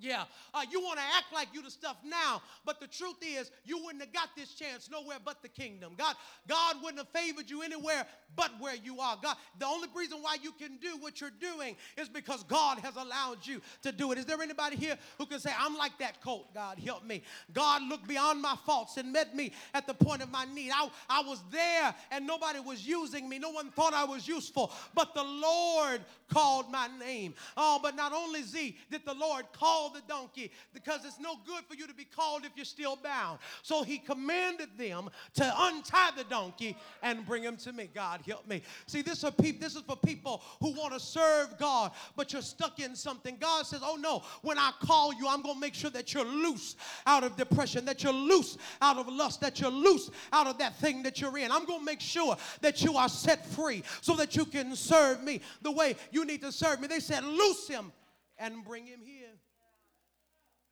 Yeah, 0.00 0.24
uh, 0.54 0.62
you 0.70 0.80
want 0.80 0.98
to 0.98 1.04
act 1.16 1.32
like 1.32 1.48
you 1.52 1.62
the 1.62 1.70
stuff 1.70 1.96
now, 2.04 2.42
but 2.64 2.80
the 2.80 2.86
truth 2.86 3.16
is 3.22 3.50
you 3.64 3.78
wouldn't 3.84 4.02
have 4.02 4.12
got 4.12 4.30
this 4.36 4.54
chance 4.54 4.88
nowhere 4.90 5.18
but 5.24 5.42
the 5.42 5.48
kingdom. 5.48 5.92
God, 5.96 6.16
God 6.48 6.76
wouldn't 6.82 6.98
have 6.98 7.08
favored 7.08 7.50
you 7.50 7.62
anywhere 7.62 8.06
but 8.36 8.50
where 8.60 8.76
you 8.76 9.00
are. 9.00 9.18
God, 9.20 9.36
the 9.58 9.66
only 9.66 9.88
reason 9.94 10.18
why 10.22 10.36
you 10.42 10.52
can 10.52 10.76
do 10.76 10.96
what 10.98 11.20
you're 11.20 11.30
doing 11.30 11.76
is 11.96 12.08
because 12.08 12.42
God 12.44 12.78
has 12.78 12.96
allowed 12.96 13.46
you 13.46 13.60
to 13.82 13.92
do 13.92 14.12
it. 14.12 14.18
Is 14.18 14.26
there 14.26 14.40
anybody 14.40 14.76
here 14.76 14.96
who 15.18 15.26
can 15.26 15.40
say, 15.40 15.50
I'm 15.58 15.76
like 15.76 15.98
that 15.98 16.20
colt, 16.22 16.54
God, 16.54 16.78
help 16.78 17.04
me. 17.04 17.22
God 17.52 17.82
looked 17.82 18.08
beyond 18.08 18.40
my 18.40 18.56
faults 18.64 18.96
and 18.96 19.12
met 19.12 19.34
me 19.34 19.52
at 19.74 19.86
the 19.86 19.94
point 19.94 20.22
of 20.22 20.30
my 20.30 20.46
need. 20.54 20.70
I, 20.72 20.88
I 21.08 21.22
was 21.22 21.42
there 21.50 21.94
and 22.10 22.26
nobody 22.26 22.60
was 22.60 22.86
using 22.86 23.28
me. 23.28 23.38
No 23.38 23.50
one 23.50 23.70
thought 23.70 23.94
I 23.94 24.04
was 24.04 24.26
useful, 24.26 24.72
but 24.94 25.14
the 25.14 25.24
Lord 25.24 26.00
called 26.32 26.70
my 26.70 26.88
name. 26.98 27.34
Oh, 27.56 27.78
but 27.82 27.96
not 27.96 28.12
only 28.12 28.42
Z 28.42 28.76
did 28.90 29.04
the 29.04 29.14
Lord 29.14 29.44
the 29.92 30.02
donkey 30.08 30.50
because 30.72 31.04
it's 31.04 31.20
no 31.20 31.36
good 31.46 31.64
for 31.68 31.74
you 31.74 31.86
to 31.86 31.94
be 31.94 32.04
called 32.04 32.44
if 32.44 32.52
you're 32.56 32.64
still 32.64 32.96
bound. 32.96 33.38
So 33.62 33.82
he 33.82 33.98
commanded 33.98 34.70
them 34.76 35.10
to 35.34 35.54
untie 35.58 36.10
the 36.16 36.24
donkey 36.24 36.76
and 37.02 37.24
bring 37.26 37.42
him 37.42 37.56
to 37.58 37.72
me. 37.72 37.88
God 37.94 38.20
help 38.26 38.46
me. 38.46 38.62
See, 38.86 39.02
this, 39.02 39.24
are 39.24 39.32
this 39.38 39.76
is 39.76 39.82
for 39.82 39.96
people 39.96 40.42
who 40.60 40.72
want 40.72 40.92
to 40.94 41.00
serve 41.00 41.58
God, 41.58 41.92
but 42.16 42.32
you're 42.32 42.42
stuck 42.42 42.80
in 42.80 42.94
something. 42.94 43.36
God 43.40 43.66
says, 43.66 43.80
Oh 43.82 43.96
no, 43.96 44.22
when 44.42 44.58
I 44.58 44.72
call 44.82 45.12
you, 45.12 45.26
I'm 45.28 45.42
going 45.42 45.54
to 45.54 45.60
make 45.60 45.74
sure 45.74 45.90
that 45.90 46.14
you're 46.14 46.24
loose 46.24 46.76
out 47.06 47.24
of 47.24 47.36
depression, 47.36 47.84
that 47.86 48.02
you're 48.02 48.12
loose 48.12 48.58
out 48.80 48.98
of 48.98 49.08
lust, 49.08 49.40
that 49.40 49.60
you're 49.60 49.70
loose 49.70 50.10
out 50.32 50.46
of 50.46 50.58
that 50.58 50.76
thing 50.76 51.02
that 51.02 51.20
you're 51.20 51.36
in. 51.38 51.50
I'm 51.50 51.64
going 51.64 51.80
to 51.80 51.84
make 51.84 52.00
sure 52.00 52.36
that 52.60 52.82
you 52.82 52.96
are 52.96 53.08
set 53.08 53.46
free 53.46 53.82
so 54.00 54.14
that 54.16 54.36
you 54.36 54.44
can 54.44 54.74
serve 54.76 55.22
me 55.22 55.40
the 55.62 55.70
way 55.72 55.96
you 56.10 56.24
need 56.24 56.42
to 56.42 56.52
serve 56.52 56.80
me. 56.80 56.86
They 56.86 57.00
said, 57.00 57.24
Loose 57.24 57.68
him 57.68 57.92
and 58.38 58.64
bring 58.64 58.86
him 58.86 59.00
here. 59.04 59.19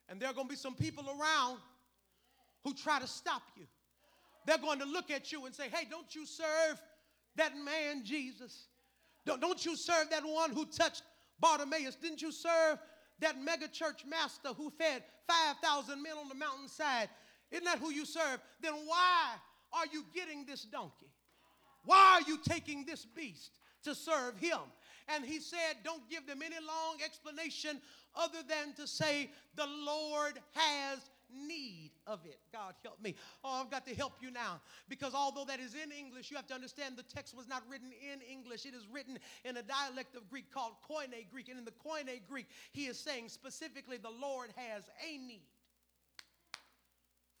And 0.09 0.19
there 0.19 0.29
are 0.29 0.33
going 0.33 0.47
to 0.47 0.51
be 0.51 0.57
some 0.57 0.75
people 0.75 1.05
around 1.05 1.59
who 2.63 2.73
try 2.73 2.99
to 2.99 3.07
stop 3.07 3.43
you. 3.55 3.65
They're 4.45 4.57
going 4.57 4.79
to 4.79 4.85
look 4.85 5.11
at 5.11 5.31
you 5.31 5.45
and 5.45 5.53
say, 5.53 5.69
hey, 5.69 5.87
don't 5.89 6.13
you 6.15 6.25
serve 6.25 6.81
that 7.35 7.53
man 7.57 8.03
Jesus? 8.03 8.67
Don't, 9.25 9.39
don't 9.39 9.63
you 9.65 9.75
serve 9.75 10.09
that 10.09 10.25
one 10.25 10.51
who 10.51 10.65
touched 10.65 11.03
Bartimaeus? 11.39 11.95
Didn't 11.95 12.21
you 12.21 12.31
serve 12.31 12.79
that 13.19 13.41
mega 13.41 13.67
church 13.67 14.03
master 14.09 14.49
who 14.49 14.71
fed 14.71 15.03
5,000 15.27 16.01
men 16.01 16.13
on 16.19 16.29
the 16.29 16.35
mountainside? 16.35 17.09
isn't 17.51 17.65
that 17.65 17.79
who 17.79 17.91
you 17.91 18.05
serve? 18.05 18.39
Then 18.61 18.73
why 18.85 19.33
are 19.73 19.85
you 19.91 20.05
getting 20.13 20.45
this 20.45 20.63
donkey? 20.63 21.09
Why 21.83 22.19
are 22.21 22.29
you 22.29 22.39
taking 22.47 22.85
this 22.85 23.05
beast 23.05 23.51
to 23.83 23.95
serve 23.95 24.37
him? 24.37 24.59
And 25.13 25.25
he 25.25 25.39
said, 25.39 25.77
Don't 25.83 26.07
give 26.09 26.27
them 26.27 26.41
any 26.43 26.55
long 26.55 26.97
explanation 27.03 27.81
other 28.15 28.39
than 28.47 28.73
to 28.75 28.87
say, 28.87 29.29
The 29.55 29.67
Lord 29.67 30.39
has 30.53 30.99
need 31.31 31.91
of 32.07 32.19
it. 32.25 32.39
God 32.51 32.73
help 32.83 33.01
me. 33.01 33.15
Oh, 33.43 33.61
I've 33.61 33.69
got 33.69 33.85
to 33.87 33.95
help 33.95 34.13
you 34.21 34.31
now. 34.31 34.61
Because 34.87 35.13
although 35.13 35.45
that 35.45 35.59
is 35.59 35.75
in 35.75 35.91
English, 35.91 36.31
you 36.31 36.37
have 36.37 36.47
to 36.47 36.53
understand 36.53 36.97
the 36.97 37.03
text 37.03 37.35
was 37.35 37.47
not 37.47 37.63
written 37.69 37.91
in 37.91 38.21
English. 38.21 38.65
It 38.65 38.73
is 38.73 38.87
written 38.91 39.19
in 39.45 39.57
a 39.57 39.61
dialect 39.61 40.15
of 40.15 40.29
Greek 40.29 40.51
called 40.51 40.73
Koine 40.89 41.29
Greek. 41.31 41.49
And 41.49 41.59
in 41.59 41.65
the 41.65 41.71
Koine 41.71 42.19
Greek, 42.27 42.47
he 42.71 42.85
is 42.85 42.97
saying 42.97 43.29
specifically, 43.29 43.97
the 43.97 44.09
Lord 44.09 44.49
has 44.55 44.83
a 45.07 45.17
need 45.17 45.41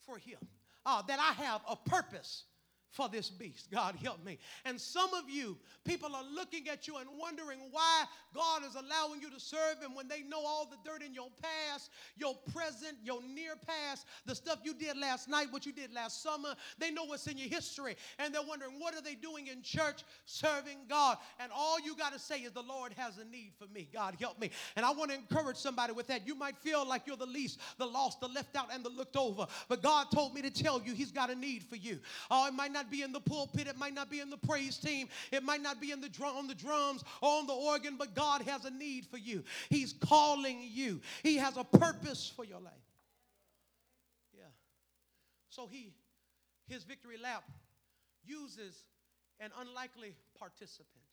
for 0.01 0.17
him. 0.17 0.39
Uh, 0.85 1.01
that 1.03 1.19
I 1.19 1.33
have 1.43 1.61
a 1.69 1.75
purpose 1.75 2.43
for 2.91 3.07
this 3.09 3.29
beast. 3.29 3.69
God 3.71 3.95
help 4.01 4.23
me. 4.23 4.39
And 4.65 4.79
some 4.79 5.13
of 5.13 5.29
you, 5.29 5.57
people 5.85 6.15
are 6.15 6.23
looking 6.33 6.67
at 6.69 6.87
you 6.87 6.97
and 6.97 7.07
wondering 7.17 7.59
why 7.71 8.05
God 8.33 8.63
is 8.63 8.75
allowing 8.75 9.21
you 9.21 9.29
to 9.29 9.39
serve 9.39 9.79
Him 9.81 9.95
when 9.95 10.07
they 10.07 10.21
know 10.21 10.43
all 10.45 10.69
the 10.69 10.89
dirt 10.89 11.03
in 11.03 11.13
your 11.13 11.29
past, 11.41 11.91
your 12.17 12.35
present, 12.53 12.97
your 13.03 13.21
near 13.23 13.53
past, 13.55 14.05
the 14.25 14.35
stuff 14.35 14.59
you 14.63 14.73
did 14.73 14.97
last 14.97 15.29
night, 15.29 15.47
what 15.51 15.65
you 15.65 15.71
did 15.71 15.93
last 15.93 16.23
summer. 16.23 16.55
They 16.77 16.91
know 16.91 17.05
what's 17.05 17.27
in 17.27 17.37
your 17.37 17.49
history. 17.49 17.95
And 18.17 18.33
they're 18.33 18.41
wondering, 18.41 18.79
what 18.79 18.95
are 18.95 19.01
they 19.01 19.15
doing 19.15 19.47
in 19.47 19.61
church 19.61 20.03
serving 20.25 20.77
God? 20.87 21.17
And 21.39 21.51
all 21.55 21.79
you 21.79 21.95
got 21.95 22.13
to 22.13 22.19
say 22.19 22.39
is, 22.39 22.51
the 22.51 22.61
Lord 22.61 22.93
has 22.97 23.17
a 23.17 23.25
need 23.25 23.53
for 23.57 23.67
me. 23.73 23.87
God 23.93 24.15
help 24.19 24.39
me. 24.39 24.49
And 24.75 24.85
I 24.85 24.91
want 24.91 25.11
to 25.11 25.17
encourage 25.17 25.57
somebody 25.57 25.93
with 25.93 26.07
that. 26.07 26.25
You 26.27 26.35
might 26.35 26.57
feel 26.57 26.87
like 26.87 27.03
you're 27.05 27.15
the 27.15 27.25
least, 27.25 27.59
the 27.77 27.85
lost, 27.85 28.19
the 28.19 28.27
left 28.27 28.55
out, 28.55 28.69
and 28.73 28.83
the 28.83 28.89
looked 28.89 29.15
over. 29.15 29.45
But 29.67 29.81
God 29.81 30.07
told 30.11 30.33
me 30.33 30.41
to 30.41 30.49
tell 30.49 30.81
you, 30.81 30.93
He's 30.93 31.11
got 31.11 31.29
a 31.29 31.35
need 31.35 31.63
for 31.63 31.75
you. 31.75 31.99
Oh, 32.31 32.47
it 32.47 32.53
might 32.53 32.71
not 32.71 32.78
not 32.79 32.89
be 32.89 33.01
in 33.01 33.11
the 33.11 33.19
pulpit, 33.19 33.67
it 33.67 33.77
might 33.77 33.93
not 33.93 34.09
be 34.09 34.19
in 34.19 34.29
the 34.29 34.37
praise 34.37 34.77
team, 34.77 35.07
it 35.31 35.43
might 35.43 35.61
not 35.61 35.81
be 35.81 35.91
in 35.91 35.99
the 35.99 36.09
drum, 36.09 36.37
on 36.37 36.47
the 36.47 36.55
drums 36.55 37.03
or 37.21 37.29
on 37.29 37.47
the 37.47 37.53
organ, 37.53 37.95
but 37.97 38.15
God 38.15 38.41
has 38.43 38.65
a 38.65 38.71
need 38.71 39.05
for 39.05 39.17
you. 39.17 39.43
He's 39.69 39.93
calling 39.93 40.59
you. 40.71 41.01
He 41.23 41.35
has 41.37 41.57
a 41.57 41.63
purpose 41.63 42.31
for 42.33 42.45
your 42.45 42.59
life. 42.59 42.73
Yeah. 44.33 44.51
So 45.49 45.67
he 45.67 45.93
his 46.67 46.83
victory 46.83 47.17
lap 47.21 47.43
uses 48.23 48.83
an 49.39 49.51
unlikely 49.59 50.13
participant. 50.37 51.03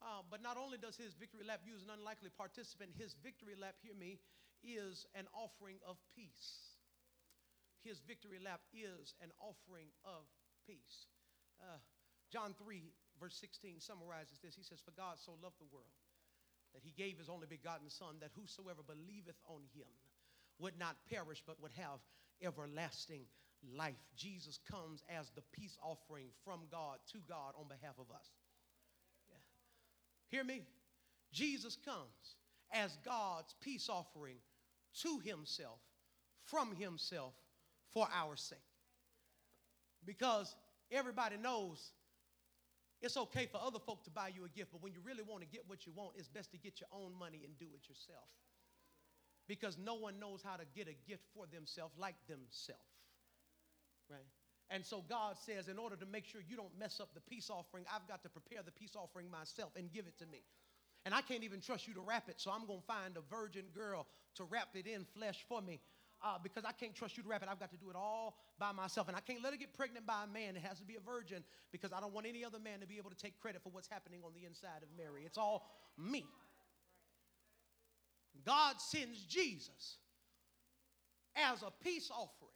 Uh, 0.00 0.22
but 0.30 0.42
not 0.42 0.56
only 0.56 0.78
does 0.78 0.96
his 0.96 1.14
victory 1.14 1.44
lap 1.46 1.60
use 1.64 1.82
an 1.84 1.90
unlikely 1.96 2.30
participant, 2.36 2.90
his 2.98 3.14
victory 3.22 3.54
lap, 3.60 3.74
hear 3.82 3.94
me, 3.94 4.18
is 4.64 5.06
an 5.14 5.26
offering 5.34 5.76
of 5.86 5.96
peace. 6.16 6.72
His 7.84 8.00
victory 8.00 8.38
lap 8.42 8.60
is 8.72 9.14
an 9.22 9.30
offering 9.38 9.90
of 10.04 10.24
peace. 10.66 11.06
Uh, 11.60 11.78
John 12.32 12.54
3, 12.58 12.82
verse 13.20 13.36
16 13.40 13.80
summarizes 13.80 14.38
this. 14.42 14.54
He 14.54 14.62
says, 14.62 14.80
For 14.80 14.92
God 14.92 15.18
so 15.18 15.32
loved 15.42 15.60
the 15.60 15.70
world 15.72 15.92
that 16.74 16.82
he 16.82 16.92
gave 16.96 17.18
his 17.18 17.28
only 17.28 17.46
begotten 17.46 17.90
Son, 17.90 18.16
that 18.20 18.30
whosoever 18.34 18.82
believeth 18.82 19.36
on 19.46 19.60
him 19.76 19.88
would 20.58 20.78
not 20.78 20.96
perish, 21.10 21.42
but 21.46 21.60
would 21.60 21.72
have 21.72 22.00
everlasting 22.42 23.22
life. 23.76 24.00
Jesus 24.16 24.58
comes 24.70 25.02
as 25.08 25.30
the 25.30 25.42
peace 25.52 25.76
offering 25.82 26.28
from 26.44 26.60
God 26.70 26.98
to 27.12 27.18
God 27.28 27.54
on 27.58 27.68
behalf 27.68 27.94
of 27.98 28.10
us. 28.14 28.26
Yeah. 29.30 29.36
Hear 30.28 30.44
me? 30.44 30.62
Jesus 31.32 31.76
comes 31.84 32.36
as 32.72 32.96
God's 33.04 33.54
peace 33.60 33.88
offering 33.88 34.36
to 35.02 35.20
himself, 35.24 35.78
from 36.44 36.74
himself, 36.76 37.34
for 37.92 38.08
our 38.14 38.36
sake. 38.36 38.58
Because 40.04 40.54
everybody 40.90 41.36
knows 41.36 41.92
it's 43.02 43.16
okay 43.16 43.46
for 43.50 43.60
other 43.60 43.80
folk 43.80 44.04
to 44.04 44.10
buy 44.10 44.30
you 44.34 44.44
a 44.44 44.48
gift, 44.48 44.70
but 44.70 44.80
when 44.80 44.92
you 44.92 45.00
really 45.04 45.22
want 45.26 45.42
to 45.42 45.48
get 45.48 45.62
what 45.66 45.86
you 45.86 45.92
want, 45.94 46.12
it's 46.16 46.28
best 46.28 46.52
to 46.52 46.56
get 46.56 46.80
your 46.80 46.88
own 46.92 47.18
money 47.18 47.42
and 47.44 47.58
do 47.58 47.66
it 47.74 47.88
yourself. 47.88 48.30
Because 49.48 49.76
no 49.76 49.94
one 49.94 50.20
knows 50.20 50.40
how 50.40 50.54
to 50.54 50.64
get 50.74 50.86
a 50.86 50.94
gift 51.08 51.24
for 51.34 51.46
themselves 51.52 51.94
like 51.98 52.14
themselves. 52.28 52.78
Right? 54.08 54.30
And 54.70 54.86
so 54.86 55.02
God 55.08 55.36
says, 55.36 55.66
in 55.66 55.78
order 55.78 55.96
to 55.96 56.06
make 56.06 56.24
sure 56.24 56.40
you 56.48 56.56
don't 56.56 56.78
mess 56.78 57.00
up 57.00 57.12
the 57.12 57.20
peace 57.20 57.50
offering, 57.50 57.84
I've 57.92 58.06
got 58.06 58.22
to 58.22 58.28
prepare 58.28 58.62
the 58.64 58.70
peace 58.70 58.94
offering 58.94 59.28
myself 59.28 59.72
and 59.76 59.92
give 59.92 60.06
it 60.06 60.16
to 60.20 60.26
me. 60.26 60.44
And 61.04 61.12
I 61.12 61.20
can't 61.22 61.42
even 61.42 61.60
trust 61.60 61.88
you 61.88 61.94
to 61.94 62.00
wrap 62.00 62.28
it, 62.28 62.36
so 62.38 62.52
I'm 62.52 62.66
going 62.66 62.80
to 62.80 62.86
find 62.86 63.16
a 63.16 63.34
virgin 63.34 63.64
girl 63.74 64.06
to 64.36 64.44
wrap 64.44 64.68
it 64.74 64.86
in 64.86 65.04
flesh 65.16 65.44
for 65.48 65.60
me 65.60 65.80
uh, 66.24 66.38
because 66.42 66.64
I 66.64 66.72
can't 66.72 66.94
trust 66.94 67.16
you 67.16 67.22
to 67.22 67.28
wrap 67.28 67.42
it. 67.42 67.48
I've 67.50 67.58
got 67.58 67.70
to 67.70 67.76
do 67.76 67.90
it 67.90 67.96
all 67.96 68.36
by 68.58 68.72
myself. 68.72 69.08
And 69.08 69.16
I 69.16 69.20
can't 69.20 69.42
let 69.42 69.52
her 69.52 69.58
get 69.58 69.74
pregnant 69.74 70.06
by 70.06 70.24
a 70.24 70.26
man. 70.26 70.56
It 70.56 70.62
has 70.62 70.78
to 70.78 70.84
be 70.84 70.96
a 70.96 71.00
virgin 71.00 71.42
because 71.72 71.92
I 71.92 72.00
don't 72.00 72.14
want 72.14 72.26
any 72.26 72.44
other 72.44 72.58
man 72.58 72.80
to 72.80 72.86
be 72.86 72.98
able 72.98 73.10
to 73.10 73.16
take 73.16 73.40
credit 73.40 73.62
for 73.62 73.70
what's 73.70 73.88
happening 73.88 74.20
on 74.24 74.32
the 74.34 74.46
inside 74.46 74.82
of 74.82 74.88
Mary. 74.96 75.22
It's 75.26 75.38
all 75.38 75.68
me. 75.98 76.24
God 78.44 78.80
sends 78.80 79.24
Jesus 79.24 79.98
as 81.36 81.62
a 81.62 81.70
peace 81.82 82.10
offering 82.10 82.52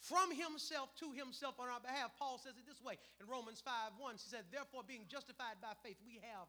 from 0.00 0.30
himself 0.30 0.94
to 1.00 1.12
himself 1.12 1.54
on 1.58 1.68
our 1.68 1.80
behalf. 1.80 2.10
Paul 2.18 2.38
says 2.38 2.52
it 2.58 2.66
this 2.66 2.82
way 2.82 2.98
in 3.20 3.26
Romans 3.26 3.62
5 3.64 3.72
1. 3.98 4.14
He 4.14 4.28
said, 4.28 4.44
Therefore, 4.52 4.82
being 4.86 5.06
justified 5.08 5.56
by 5.62 5.72
faith, 5.82 5.96
we 6.06 6.20
have 6.22 6.46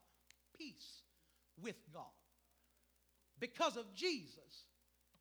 peace 0.57 1.03
with 1.61 1.77
God. 1.93 2.11
Because 3.39 3.77
of 3.77 3.93
Jesus, 3.93 4.67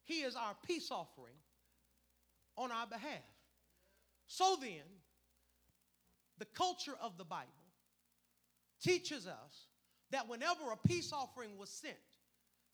he 0.04 0.20
is 0.20 0.36
our 0.36 0.54
peace 0.66 0.90
offering 0.90 1.34
on 2.56 2.70
our 2.70 2.86
behalf. 2.86 3.22
So 4.26 4.56
then, 4.60 4.84
the 6.38 6.46
culture 6.46 6.94
of 7.00 7.16
the 7.18 7.24
Bible 7.24 7.50
teaches 8.82 9.26
us 9.26 9.68
that 10.10 10.28
whenever 10.28 10.70
a 10.72 10.88
peace 10.88 11.12
offering 11.12 11.56
was 11.58 11.70
sent 11.70 11.94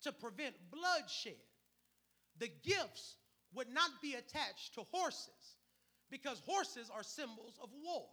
to 0.03 0.11
prevent 0.11 0.55
bloodshed, 0.71 1.33
the 2.37 2.49
gifts 2.63 3.15
would 3.53 3.69
not 3.69 3.89
be 4.01 4.13
attached 4.13 4.73
to 4.75 4.81
horses 4.91 5.57
because 6.09 6.41
horses 6.45 6.89
are 6.93 7.03
symbols 7.03 7.59
of 7.61 7.69
war. 7.83 8.07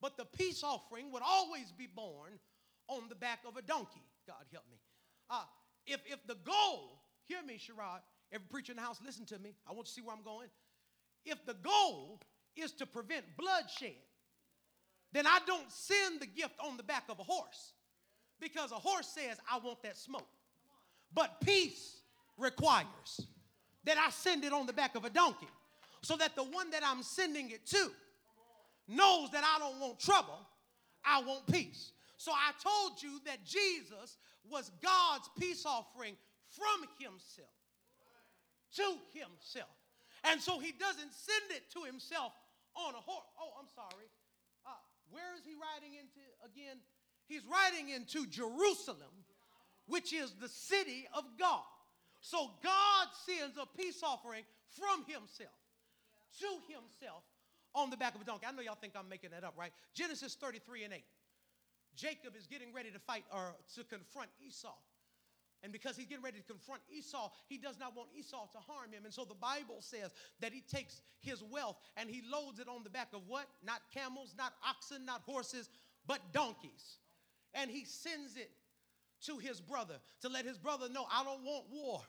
But 0.00 0.16
the 0.16 0.24
peace 0.24 0.62
offering 0.62 1.10
would 1.12 1.22
always 1.24 1.72
be 1.72 1.86
borne 1.86 2.38
on 2.88 3.08
the 3.08 3.14
back 3.14 3.40
of 3.46 3.56
a 3.56 3.62
donkey. 3.62 4.04
God 4.26 4.44
help 4.52 4.64
me. 4.70 4.78
Uh, 5.30 5.44
if, 5.86 6.00
if 6.06 6.26
the 6.26 6.36
goal, 6.44 7.00
hear 7.26 7.42
me, 7.42 7.58
Sherrod, 7.58 8.00
Every 8.32 8.46
preacher 8.48 8.72
in 8.72 8.76
the 8.76 8.82
house, 8.82 9.00
listen 9.04 9.24
to 9.26 9.38
me. 9.38 9.54
I 9.68 9.72
want 9.72 9.86
to 9.86 9.92
see 9.92 10.00
where 10.00 10.14
I'm 10.14 10.22
going. 10.22 10.48
If 11.24 11.44
the 11.46 11.54
goal 11.54 12.20
is 12.56 12.72
to 12.72 12.86
prevent 12.86 13.24
bloodshed, 13.36 13.96
then 15.12 15.26
I 15.26 15.38
don't 15.46 15.70
send 15.70 16.20
the 16.20 16.26
gift 16.26 16.54
on 16.64 16.76
the 16.76 16.82
back 16.82 17.04
of 17.08 17.20
a 17.20 17.22
horse 17.22 17.72
because 18.40 18.72
a 18.72 18.76
horse 18.76 19.08
says, 19.08 19.38
I 19.50 19.58
want 19.58 19.82
that 19.82 19.96
smoke. 19.96 20.26
But 21.14 21.40
peace 21.40 21.98
requires 22.36 23.20
that 23.84 23.96
I 23.96 24.10
send 24.10 24.44
it 24.44 24.52
on 24.52 24.66
the 24.66 24.72
back 24.72 24.96
of 24.96 25.04
a 25.04 25.10
donkey 25.10 25.48
so 26.02 26.16
that 26.16 26.34
the 26.34 26.42
one 26.42 26.70
that 26.70 26.82
I'm 26.84 27.02
sending 27.02 27.50
it 27.50 27.64
to 27.66 27.90
knows 28.88 29.30
that 29.30 29.44
I 29.44 29.58
don't 29.58 29.80
want 29.80 29.98
trouble, 30.00 30.38
I 31.04 31.22
want 31.22 31.46
peace. 31.46 31.92
So 32.16 32.32
I 32.32 32.52
told 32.62 33.02
you 33.02 33.20
that 33.24 33.44
Jesus 33.44 34.18
was 34.50 34.70
God's 34.82 35.28
peace 35.38 35.64
offering 35.64 36.16
from 36.48 36.88
himself 36.98 37.48
to 38.76 38.86
himself. 39.12 39.72
And 40.24 40.40
so 40.40 40.58
he 40.58 40.72
doesn't 40.72 41.12
send 41.12 41.50
it 41.50 41.70
to 41.74 41.84
himself 41.84 42.32
on 42.74 42.94
a 42.94 43.02
horse. 43.02 43.28
Oh, 43.40 43.52
I'm 43.60 43.68
sorry. 43.74 44.08
Uh, 44.66 44.70
where 45.10 45.34
is 45.36 45.44
he 45.44 45.54
riding 45.54 45.94
into 45.94 46.24
again? 46.44 46.78
He's 47.26 47.44
riding 47.44 47.88
into 47.88 48.26
Jerusalem, 48.26 49.24
which 49.86 50.12
is 50.12 50.32
the 50.40 50.48
city 50.48 51.06
of 51.12 51.24
God. 51.38 51.64
So 52.20 52.50
God 52.62 53.06
sends 53.26 53.56
a 53.56 53.66
peace 53.76 54.00
offering 54.02 54.44
from 54.80 55.04
himself 55.04 55.56
to 56.40 56.48
himself 56.72 57.22
on 57.74 57.90
the 57.90 57.96
back 57.96 58.14
of 58.14 58.20
a 58.20 58.24
donkey. 58.24 58.46
I 58.46 58.52
know 58.52 58.62
y'all 58.62 58.80
think 58.80 58.94
I'm 58.96 59.08
making 59.08 59.30
that 59.30 59.44
up, 59.44 59.54
right? 59.58 59.72
Genesis 59.94 60.34
33 60.34 60.84
and 60.84 60.94
8. 60.94 61.04
Jacob 61.96 62.34
is 62.36 62.46
getting 62.46 62.72
ready 62.72 62.90
to 62.90 62.98
fight 62.98 63.24
or 63.32 63.54
to 63.74 63.84
confront 63.84 64.30
Esau. 64.44 64.74
And 65.64 65.72
because 65.72 65.96
he's 65.96 66.06
getting 66.06 66.22
ready 66.22 66.38
to 66.38 66.44
confront 66.44 66.82
Esau, 66.94 67.30
he 67.48 67.56
does 67.56 67.80
not 67.80 67.96
want 67.96 68.10
Esau 68.16 68.46
to 68.52 68.58
harm 68.58 68.92
him. 68.92 69.04
And 69.04 69.14
so 69.14 69.24
the 69.24 69.34
Bible 69.34 69.78
says 69.80 70.12
that 70.40 70.52
he 70.52 70.60
takes 70.60 71.00
his 71.20 71.42
wealth 71.42 71.78
and 71.96 72.10
he 72.10 72.22
loads 72.30 72.60
it 72.60 72.68
on 72.68 72.84
the 72.84 72.90
back 72.90 73.08
of 73.14 73.22
what? 73.26 73.46
Not 73.64 73.80
camels, 73.92 74.34
not 74.36 74.52
oxen, 74.68 75.06
not 75.06 75.22
horses, 75.22 75.70
but 76.06 76.20
donkeys. 76.34 76.98
And 77.54 77.70
he 77.70 77.86
sends 77.86 78.36
it 78.36 78.50
to 79.26 79.38
his 79.38 79.58
brother 79.58 79.94
to 80.20 80.28
let 80.28 80.44
his 80.44 80.58
brother 80.58 80.88
know, 80.90 81.06
I 81.10 81.24
don't 81.24 81.42
want 81.44 81.64
war. 81.72 82.02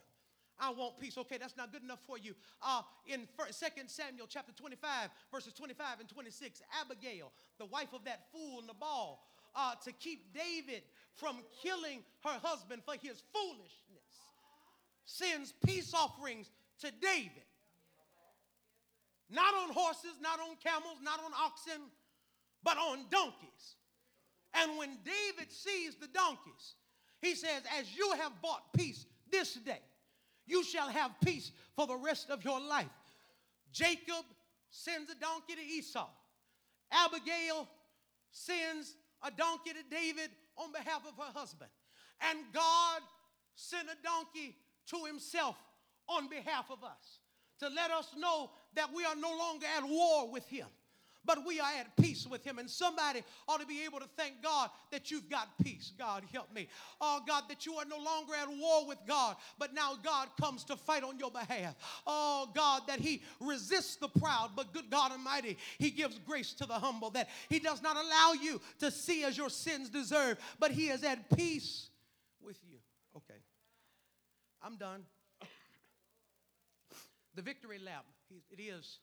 I 0.60 0.72
want 0.72 1.00
peace. 1.00 1.18
Okay, 1.18 1.38
that's 1.38 1.58
not 1.58 1.72
good 1.72 1.84
enough 1.84 2.00
for 2.06 2.18
you. 2.18 2.34
Uh, 2.62 2.82
in 3.08 3.28
2 3.38 3.66
Samuel 3.88 4.28
chapter 4.30 4.52
25, 4.54 5.10
verses 5.32 5.54
25 5.54 6.02
and 6.02 6.10
26, 6.10 6.62
Abigail, 6.82 7.32
the 7.58 7.66
wife 7.66 7.94
of 7.94 8.04
that 8.06 8.28
fool 8.32 8.62
Nabal, 8.62 9.20
uh, 9.56 9.76
to 9.84 9.92
keep 9.94 10.34
David 10.34 10.84
from 11.16 11.38
killing 11.64 12.04
her 12.24 12.40
husband 12.44 12.82
for 12.86 12.96
his 13.02 13.24
foolishness, 13.34 13.72
sends 15.06 15.54
peace 15.66 15.94
offerings 15.94 16.50
to 16.80 16.92
David 17.02 17.46
not 19.30 19.54
on 19.56 19.74
horses, 19.74 20.18
not 20.22 20.40
on 20.40 20.56
camels, 20.64 20.98
not 21.02 21.20
on 21.24 21.32
oxen, 21.44 21.82
but 22.64 22.78
on 22.78 23.06
donkeys. 23.10 23.76
And 24.54 24.78
when 24.78 24.98
David 25.04 25.52
sees 25.52 25.96
the 25.96 26.08
donkeys, 26.08 26.76
he 27.22 27.36
says, 27.36 27.64
As 27.78 27.96
you 27.96 28.12
have 28.22 28.32
bought 28.42 28.74
peace 28.74 29.06
this 29.32 29.56
day, 29.56 29.82
you 30.46 30.64
shall 30.64 30.90
have 30.90 31.12
peace 31.24 31.52
for 31.76 31.88
the 31.88 31.96
rest 31.96 32.30
of 32.30 32.46
your 32.46 32.60
life. 32.60 32.86
Jacob 33.72 34.26
sends 34.70 35.10
a 35.10 35.16
donkey 35.16 35.56
to 35.56 35.62
Esau. 35.62 36.08
Abigail 36.92 37.68
sends 38.32 38.96
a 39.24 39.32
donkey 39.32 39.72
to 39.72 39.84
David 39.90 40.30
on 40.58 40.72
behalf 40.72 41.02
of 41.08 41.16
her 41.18 41.32
husband. 41.38 41.70
And 42.30 42.40
God 42.54 43.02
sent 43.56 43.88
a 43.88 43.98
donkey 44.04 44.56
to 44.88 45.06
himself 45.06 45.56
on 46.08 46.30
behalf 46.30 46.66
of 46.70 46.84
us 46.84 47.20
to 47.60 47.70
let 47.70 47.92
us 47.92 48.10
know 48.18 48.52
that 48.76 48.94
we 48.94 49.06
are 49.06 49.16
no 49.16 49.30
longer 49.30 49.66
at 49.78 49.88
war 49.88 50.32
with 50.32 50.48
him 50.48 50.68
but 51.26 51.46
we 51.46 51.60
are 51.60 51.72
at 51.80 51.96
peace 51.98 52.28
with 52.28 52.44
him. 52.44 52.60
And 52.60 52.70
somebody 52.70 53.24
ought 53.48 53.60
to 53.60 53.66
be 53.66 53.84
able 53.84 54.00
to 54.00 54.08
thank 54.18 54.42
God 54.42 54.70
that 54.92 55.12
you've 55.12 55.30
got 55.30 55.50
peace. 55.64 55.94
God, 55.98 56.24
help 56.32 56.54
me. 56.54 56.68
Oh, 57.02 57.22
God, 57.28 57.44
that 57.50 57.66
you 57.66 57.76
are 57.76 57.86
no 57.86 57.98
longer 57.98 58.34
at 58.36 58.48
war 58.50 58.88
with 58.88 59.00
God, 59.08 59.36
but 59.58 59.74
now 59.74 59.98
God 60.04 60.30
comes 60.40 60.64
to 60.66 60.76
fight 60.76 61.04
on 61.04 61.18
your 61.20 61.32
behalf. 61.32 61.76
Oh, 62.06 62.50
God, 62.54 62.84
that 62.88 63.00
he 63.00 63.24
resists 63.40 63.96
the 63.96 64.08
proud, 64.08 64.52
but 64.56 64.74
good 64.74 64.90
God 64.90 65.12
Almighty, 65.12 65.58
he 65.78 65.92
gives 65.92 66.20
grace 66.20 66.54
to 66.54 66.66
the 66.66 66.74
humble, 66.74 67.10
that 67.12 67.30
he 67.50 67.60
does 67.60 67.82
not 67.82 67.98
allow 67.98 68.34
you 68.42 68.62
to 68.80 68.92
see 68.92 69.24
as 69.24 69.38
your 69.38 69.50
sins 69.50 69.90
deserve, 69.90 70.38
but 70.60 70.72
he 70.72 70.90
is 70.90 71.04
at 71.04 71.36
peace 71.36 71.90
with 72.42 72.58
you. 72.70 72.78
Okay. 73.16 73.40
I'm 74.64 74.78
done. 74.78 75.04
The 77.36 77.42
victory 77.42 77.80
lap, 77.80 78.06
it 78.50 78.62
is 78.62 79.00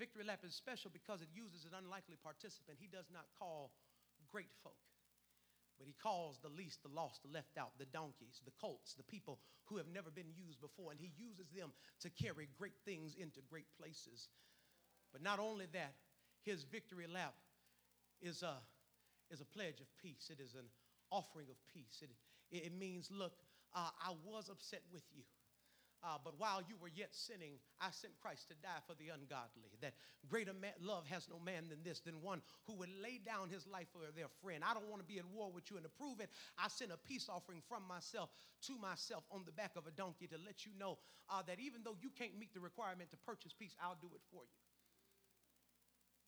victory 0.00 0.24
lap 0.24 0.40
is 0.40 0.56
special 0.56 0.88
because 0.88 1.20
it 1.20 1.28
uses 1.36 1.68
an 1.68 1.76
unlikely 1.76 2.16
participant. 2.16 2.80
He 2.80 2.88
does 2.88 3.12
not 3.12 3.28
call 3.36 3.76
great 4.32 4.48
folk, 4.64 4.80
but 5.76 5.84
he 5.84 5.94
calls 6.00 6.40
the 6.40 6.48
least, 6.48 6.80
the 6.80 6.88
lost, 6.88 7.20
the 7.20 7.28
left 7.28 7.60
out, 7.60 7.76
the 7.76 7.84
donkeys, 7.92 8.40
the 8.48 8.56
colts, 8.56 8.96
the 8.96 9.04
people 9.04 9.38
who 9.68 9.76
have 9.76 9.92
never 9.92 10.08
been 10.08 10.32
used 10.32 10.58
before, 10.60 10.90
and 10.90 10.98
he 10.98 11.12
uses 11.20 11.52
them 11.52 11.76
to 12.00 12.08
carry 12.08 12.48
great 12.56 12.80
things 12.88 13.14
into 13.14 13.44
great 13.52 13.68
places. 13.76 14.32
But 15.12 15.22
not 15.22 15.38
only 15.38 15.66
that, 15.76 15.94
his 16.42 16.64
victory 16.64 17.06
lap 17.06 17.34
is 18.22 18.42
a, 18.42 18.56
is 19.30 19.40
a 19.40 19.44
pledge 19.44 19.80
of 19.80 19.86
peace. 20.00 20.30
It 20.32 20.40
is 20.40 20.54
an 20.54 20.64
offering 21.10 21.46
of 21.50 21.56
peace. 21.74 22.00
It, 22.00 22.10
it 22.50 22.72
means, 22.72 23.10
look, 23.12 23.32
uh, 23.74 23.90
I 24.00 24.12
was 24.24 24.48
upset 24.48 24.82
with 24.92 25.04
you. 25.14 25.22
Uh, 26.00 26.16
but 26.24 26.32
while 26.40 26.64
you 26.64 26.80
were 26.80 26.88
yet 26.96 27.12
sinning, 27.12 27.60
I 27.76 27.92
sent 27.92 28.16
Christ 28.24 28.48
to 28.48 28.56
die 28.64 28.80
for 28.88 28.96
the 28.96 29.12
ungodly. 29.12 29.68
That 29.84 29.92
greater 30.32 30.56
man, 30.56 30.72
love 30.80 31.04
has 31.12 31.28
no 31.28 31.36
man 31.36 31.68
than 31.68 31.84
this, 31.84 32.00
than 32.00 32.24
one 32.24 32.40
who 32.64 32.72
would 32.80 32.88
lay 33.04 33.20
down 33.20 33.52
his 33.52 33.68
life 33.68 33.92
for 33.92 34.00
their 34.16 34.32
friend. 34.40 34.64
I 34.64 34.72
don't 34.72 34.88
want 34.88 35.04
to 35.04 35.08
be 35.08 35.20
at 35.20 35.28
war 35.28 35.52
with 35.52 35.68
you, 35.68 35.76
and 35.76 35.84
to 35.84 35.92
prove 35.92 36.24
it, 36.24 36.32
I 36.56 36.72
sent 36.72 36.88
a 36.88 36.96
peace 36.96 37.28
offering 37.28 37.60
from 37.68 37.84
myself 37.84 38.32
to 38.64 38.74
myself 38.80 39.28
on 39.28 39.44
the 39.44 39.52
back 39.52 39.76
of 39.76 39.84
a 39.84 39.92
donkey 39.92 40.24
to 40.32 40.40
let 40.40 40.64
you 40.64 40.72
know 40.72 40.96
uh, 41.28 41.44
that 41.44 41.60
even 41.60 41.84
though 41.84 42.00
you 42.00 42.08
can't 42.16 42.32
meet 42.40 42.56
the 42.56 42.64
requirement 42.64 43.12
to 43.12 43.20
purchase 43.28 43.52
peace, 43.52 43.76
I'll 43.76 44.00
do 44.00 44.08
it 44.16 44.24
for 44.32 44.48
you. 44.48 44.56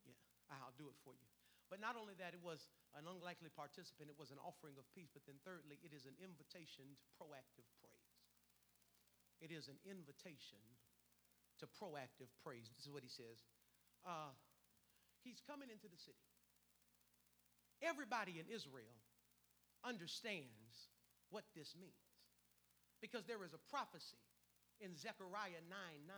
Yeah, 0.04 0.60
I'll 0.60 0.76
do 0.76 0.92
it 0.92 1.00
for 1.00 1.16
you. 1.16 1.28
But 1.72 1.80
not 1.80 1.96
only 1.96 2.12
that, 2.20 2.36
it 2.36 2.44
was 2.44 2.68
an 2.92 3.08
unlikely 3.08 3.48
participant, 3.48 4.12
it 4.12 4.20
was 4.20 4.28
an 4.28 4.36
offering 4.44 4.76
of 4.76 4.84
peace. 4.92 5.08
But 5.08 5.24
then, 5.24 5.40
thirdly, 5.40 5.80
it 5.80 5.96
is 5.96 6.04
an 6.04 6.12
invitation 6.20 6.84
to 7.00 7.08
proactive. 7.16 7.64
It 9.42 9.50
is 9.50 9.66
an 9.66 9.76
invitation 9.82 10.62
to 11.58 11.66
proactive 11.66 12.30
praise. 12.46 12.70
This 12.70 12.86
is 12.86 12.94
what 12.94 13.02
he 13.02 13.10
says. 13.10 13.42
Uh, 14.06 14.30
he's 15.26 15.42
coming 15.42 15.66
into 15.66 15.90
the 15.90 15.98
city. 15.98 16.22
Everybody 17.82 18.38
in 18.38 18.46
Israel 18.46 18.94
understands 19.82 20.94
what 21.34 21.42
this 21.58 21.74
means 21.74 22.06
because 23.02 23.26
there 23.26 23.42
is 23.42 23.50
a 23.50 23.62
prophecy 23.66 24.22
in 24.78 24.94
Zechariah 24.94 25.58
9 25.66 25.74
9 26.06 26.14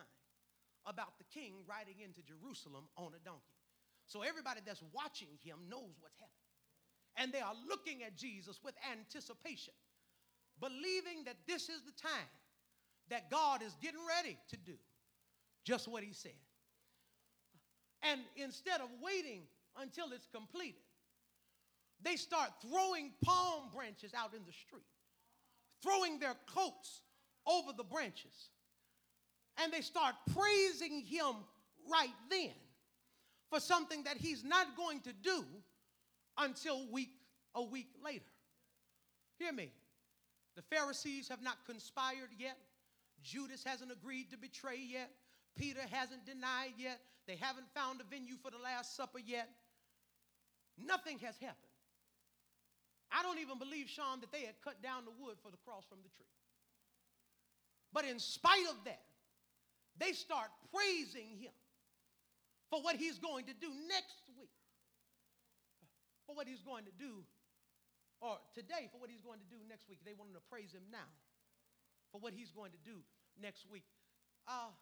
about 0.85 1.17
the 1.17 1.25
king 1.33 1.65
riding 1.65 2.05
into 2.05 2.21
Jerusalem 2.21 2.93
on 3.01 3.17
a 3.17 3.23
donkey. 3.25 3.57
So 4.05 4.21
everybody 4.21 4.61
that's 4.61 4.85
watching 4.93 5.33
him 5.41 5.65
knows 5.73 5.97
what's 5.97 6.21
happening. 6.21 6.53
And 7.17 7.33
they 7.33 7.41
are 7.41 7.57
looking 7.65 8.05
at 8.05 8.21
Jesus 8.21 8.61
with 8.61 8.75
anticipation, 8.85 9.73
believing 10.61 11.25
that 11.25 11.41
this 11.49 11.73
is 11.73 11.81
the 11.89 11.97
time 11.97 12.29
that 13.11 13.31
God 13.31 13.63
is 13.63 13.75
getting 13.83 14.01
ready 14.09 14.37
to 14.51 14.57
do 14.57 14.75
just 15.65 15.89
what 15.89 16.03
he 16.03 16.13
said. 16.13 16.33
And 18.03 18.21
instead 18.37 18.81
of 18.81 18.89
waiting 19.03 19.43
until 19.81 20.13
it's 20.13 20.29
completed, 20.33 20.81
they 22.03 22.17
start 22.17 22.51
throwing 22.61 23.13
palm 23.25 23.71
branches 23.75 24.13
out 24.15 24.35
in 24.35 24.45
the 24.45 24.53
street, 24.53 24.85
throwing 25.83 26.19
their 26.19 26.35
coats 26.55 27.01
over 27.47 27.73
the 27.77 27.85
branches. 27.85 28.51
And 29.63 29.73
they 29.73 29.81
start 29.81 30.15
praising 30.35 31.01
him 31.01 31.35
right 31.91 32.15
then 32.31 32.53
for 33.51 33.61
something 33.61 34.03
that 34.05 34.17
he's 34.17 34.45
not 34.45 34.77
going 34.77 35.01
to 35.01 35.13
do 35.13 35.45
until 36.39 36.91
week 36.91 37.11
a 37.55 37.63
week 37.63 37.89
later. 38.05 38.25
Hear 39.39 39.53
me. 39.53 39.71
The 40.57 40.63
Pharisees 40.63 41.29
have 41.29 41.43
not 41.43 41.57
conspired 41.67 42.31
yet. 42.39 42.57
Judas 43.25 43.65
hasn't 43.65 43.91
agreed 43.91 44.31
to 44.31 44.37
betray 44.37 44.79
yet. 44.79 45.11
Peter 45.57 45.81
hasn't 45.91 46.27
denied 46.27 46.77
yet. 46.77 47.01
They 47.27 47.37
haven't 47.37 47.67
found 47.75 48.01
a 48.01 48.05
venue 48.05 48.37
for 48.37 48.51
the 48.51 48.59
Last 48.59 48.97
Supper 48.97 49.19
yet. 49.19 49.49
Nothing 50.77 51.19
has 51.21 51.37
happened. 51.39 51.73
I 53.11 53.23
don't 53.23 53.39
even 53.39 53.59
believe, 53.59 53.89
Sean, 53.89 54.21
that 54.21 54.33
they 54.33 54.45
had 54.45 54.61
cut 54.63 54.83
down 54.83 55.05
the 55.05 55.15
wood 55.17 55.39
for 55.43 55.51
the 55.51 55.57
cross 55.65 55.85
from 55.89 55.99
the 56.03 56.11
tree. 56.13 56.35
But 57.93 58.05
in 58.05 58.19
spite 58.19 58.67
of 58.69 58.85
that, 58.85 59.01
they 59.97 60.13
start 60.13 60.51
praising 60.75 61.39
him 61.39 61.55
for 62.69 62.83
what 62.83 62.97
he's 62.97 63.19
going 63.23 63.47
to 63.47 63.55
do 63.55 63.71
next 63.87 64.27
week, 64.37 64.51
for 66.27 66.35
what 66.35 66.49
he's 66.49 66.63
going 66.67 66.85
to 66.85 66.95
do, 66.99 67.23
or 68.21 68.37
today, 68.53 68.91
for 68.91 68.99
what 68.99 69.09
he's 69.09 69.23
going 69.23 69.39
to 69.39 69.47
do 69.47 69.63
next 69.71 69.89
week. 69.89 70.03
They 70.05 70.19
wanted 70.19 70.35
to 70.35 70.43
praise 70.51 70.75
him 70.75 70.83
now 70.91 71.07
for 72.11 72.19
what 72.19 72.35
he's 72.35 72.51
going 72.51 72.73
to 72.73 72.83
do 72.83 72.99
next 73.41 73.67
week. 73.71 73.85
Uh, 74.47 74.73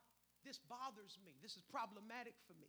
this 0.45 0.59
bothers 0.69 1.19
me. 1.25 1.33
This 1.43 1.57
is 1.57 1.63
problematic 1.71 2.35
for 2.47 2.55
me. 2.61 2.69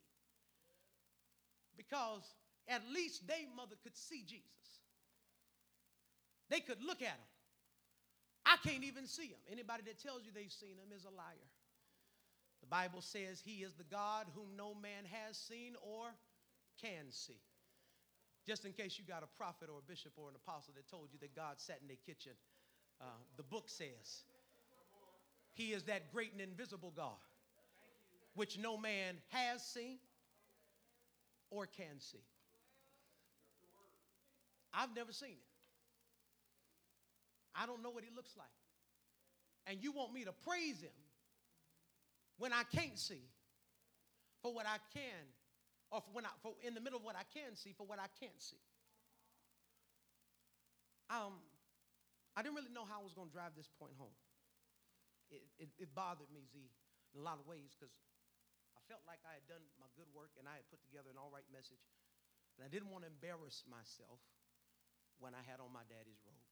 Because 1.76 2.24
at 2.68 2.82
least 2.94 3.28
they, 3.28 3.48
mother, 3.56 3.76
could 3.84 3.98
see 3.98 4.24
Jesus. 4.24 4.46
They 6.50 6.60
could 6.60 6.82
look 6.84 7.02
at 7.02 7.18
him. 7.18 7.30
I 8.46 8.58
can't 8.62 8.84
even 8.84 9.08
see 9.08 9.28
him. 9.28 9.42
Anybody 9.50 9.84
that 9.88 10.00
tells 10.00 10.24
you 10.26 10.32
they've 10.36 10.52
seen 10.52 10.78
him 10.78 10.92
is 10.96 11.06
a 11.06 11.16
liar. 11.16 11.50
The 12.62 12.68
Bible 12.68 13.02
says 13.02 13.42
he 13.44 13.64
is 13.64 13.74
the 13.74 13.88
God 13.88 14.28
whom 14.36 14.56
no 14.56 14.76
man 14.76 15.04
has 15.12 15.38
seen 15.38 15.76
or 15.82 16.14
can 16.80 17.12
see. 17.12 17.40
Just 18.46 18.66
in 18.66 18.74
case 18.74 19.00
you 19.00 19.06
got 19.08 19.24
a 19.24 19.32
prophet 19.38 19.70
or 19.72 19.80
a 19.80 19.88
bishop 19.88 20.12
or 20.18 20.28
an 20.28 20.36
apostle 20.36 20.74
that 20.76 20.88
told 20.92 21.08
you 21.12 21.20
that 21.20 21.36
God 21.36 21.60
sat 21.60 21.80
in 21.82 21.88
their 21.88 22.00
kitchen, 22.06 22.34
uh, 23.00 23.20
the 23.38 23.44
book 23.44 23.68
says 23.68 24.28
he 25.54 25.74
is 25.74 25.84
that 25.84 26.12
great 26.12 26.32
and 26.32 26.42
invisible 26.42 26.92
God, 26.96 27.18
which 28.34 28.58
no 28.58 28.78
man 28.78 29.16
has 29.30 29.64
seen 29.64 30.00
or 31.50 31.68
can 31.68 32.00
see. 32.00 32.24
I've 34.74 34.96
never 34.96 35.14
seen 35.14 35.30
it. 35.30 35.54
I 37.56 37.68
don't 37.68 37.84
know 37.84 37.92
what 37.92 38.04
he 38.04 38.10
looks 38.16 38.36
like. 38.36 38.48
And 39.68 39.82
you 39.82 39.92
want 39.92 40.12
me 40.12 40.26
to 40.26 40.32
praise 40.32 40.82
him 40.82 40.98
when 42.40 42.52
I 42.52 42.64
can't 42.76 42.98
see 42.98 43.22
for 44.42 44.52
what 44.52 44.66
I 44.66 44.78
can, 44.94 45.24
or 45.92 46.02
for 46.02 46.10
when 46.12 46.26
I, 46.26 46.30
for 46.42 46.54
in 46.66 46.74
the 46.74 46.82
middle 46.82 46.98
of 46.98 47.06
what 47.06 47.16
I 47.16 47.24
can 47.32 47.56
see 47.56 47.74
for 47.78 47.86
what 47.86 48.00
I 48.00 48.08
can't 48.20 48.42
see. 48.42 48.58
Um, 51.10 51.34
I 52.36 52.42
didn't 52.42 52.56
really 52.56 52.74
know 52.74 52.84
how 52.90 53.00
I 53.00 53.04
was 53.04 53.14
going 53.14 53.28
to 53.28 53.34
drive 53.34 53.52
this 53.56 53.70
point 53.80 53.94
home 53.98 54.18
it, 55.34 55.44
it, 55.58 55.70
it 55.82 55.90
bothered 55.98 56.30
me, 56.30 56.46
Z, 56.46 56.62
in 57.14 57.18
a 57.20 57.26
lot 57.26 57.42
of 57.42 57.46
ways 57.50 57.74
because 57.74 57.94
I 58.78 58.82
felt 58.86 59.02
like 59.06 59.22
I 59.26 59.34
had 59.38 59.46
done 59.50 59.62
my 59.82 59.90
good 59.98 60.10
work 60.14 60.34
and 60.38 60.46
I 60.46 60.62
had 60.62 60.66
put 60.70 60.82
together 60.86 61.10
an 61.14 61.18
all 61.18 61.34
right 61.34 61.46
message. 61.50 61.82
And 62.58 62.62
I 62.62 62.70
didn't 62.70 62.94
want 62.94 63.06
to 63.06 63.10
embarrass 63.10 63.66
myself 63.66 64.22
when 65.18 65.34
I 65.34 65.42
had 65.46 65.58
on 65.58 65.74
my 65.74 65.86
daddy's 65.90 66.22
robe. 66.22 66.46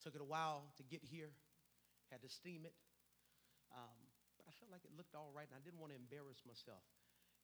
Took 0.00 0.16
it 0.16 0.22
a 0.24 0.28
while 0.28 0.72
to 0.80 0.84
get 0.84 1.04
here, 1.04 1.32
had 2.08 2.24
to 2.24 2.30
steam 2.32 2.64
it. 2.64 2.72
Um, 3.72 3.98
but 4.38 4.48
I 4.48 4.52
felt 4.56 4.70
like 4.72 4.84
it 4.86 4.94
looked 4.94 5.16
all 5.16 5.32
right, 5.34 5.48
and 5.48 5.56
I 5.56 5.62
didn't 5.64 5.82
want 5.82 5.92
to 5.92 5.98
embarrass 5.98 6.40
myself, 6.46 6.84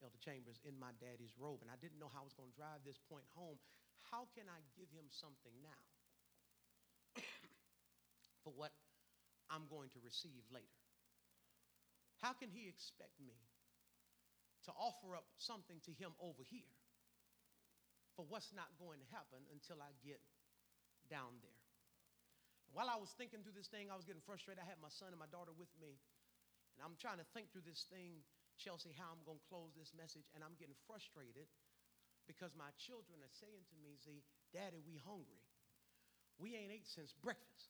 Elder 0.01 0.17
Chambers, 0.21 0.61
in 0.63 0.77
my 0.79 0.95
daddy's 0.97 1.35
robe. 1.37 1.61
And 1.61 1.69
I 1.69 1.77
didn't 1.77 1.99
know 1.99 2.09
how 2.09 2.23
I 2.23 2.27
was 2.29 2.37
going 2.37 2.49
to 2.49 2.57
drive 2.57 2.81
this 2.87 2.97
point 3.11 3.27
home. 3.35 3.59
How 4.09 4.29
can 4.33 4.47
I 4.49 4.63
give 4.73 4.89
him 4.93 5.11
something 5.11 5.53
now 5.61 5.83
for 8.41 8.53
what 8.55 8.71
I'm 9.53 9.69
going 9.69 9.93
to 9.93 10.01
receive 10.01 10.41
later. 10.49 10.81
How 12.25 12.33
can 12.33 12.49
he 12.49 12.65
expect 12.65 13.13
me 13.21 13.37
to 14.65 14.71
offer 14.73 15.13
up 15.13 15.27
something 15.37 15.77
to 15.85 15.91
him 15.93 16.15
over 16.23 16.41
here 16.41 16.73
for 18.15 18.23
what's 18.29 18.53
not 18.55 18.69
going 18.79 19.01
to 19.01 19.07
happen 19.11 19.41
until 19.51 19.81
I 19.83 19.91
get 20.05 20.21
down 21.11 21.35
there. 21.43 21.61
While 22.71 22.89
I 22.89 22.97
was 22.97 23.13
thinking 23.13 23.45
through 23.45 23.57
this 23.57 23.69
thing, 23.69 23.93
I 23.93 23.97
was 23.97 24.05
getting 24.05 24.23
frustrated. 24.25 24.61
I 24.61 24.65
had 24.65 24.81
my 24.81 24.89
son 24.89 25.13
and 25.13 25.21
my 25.21 25.29
daughter 25.29 25.53
with 25.53 25.69
me, 25.77 25.93
and 26.73 26.81
I'm 26.81 26.97
trying 26.97 27.21
to 27.21 27.27
think 27.37 27.53
through 27.53 27.69
this 27.69 27.85
thing, 27.91 28.25
Chelsea, 28.57 28.93
how 28.97 29.13
I'm 29.13 29.21
going 29.25 29.37
to 29.37 29.49
close 29.49 29.73
this 29.77 29.93
message, 29.93 30.25
and 30.33 30.41
I'm 30.41 30.57
getting 30.57 30.77
frustrated 30.89 31.45
because 32.25 32.55
my 32.57 32.71
children 32.81 33.21
are 33.21 33.35
saying 33.37 33.67
to 33.69 33.77
me, 33.83 33.99
see, 34.01 34.25
Daddy, 34.55 34.81
we 34.81 34.97
hungry. 35.05 35.43
We 36.41 36.57
ain't 36.57 36.73
ate 36.73 36.89
since 36.89 37.13
breakfast. 37.21 37.69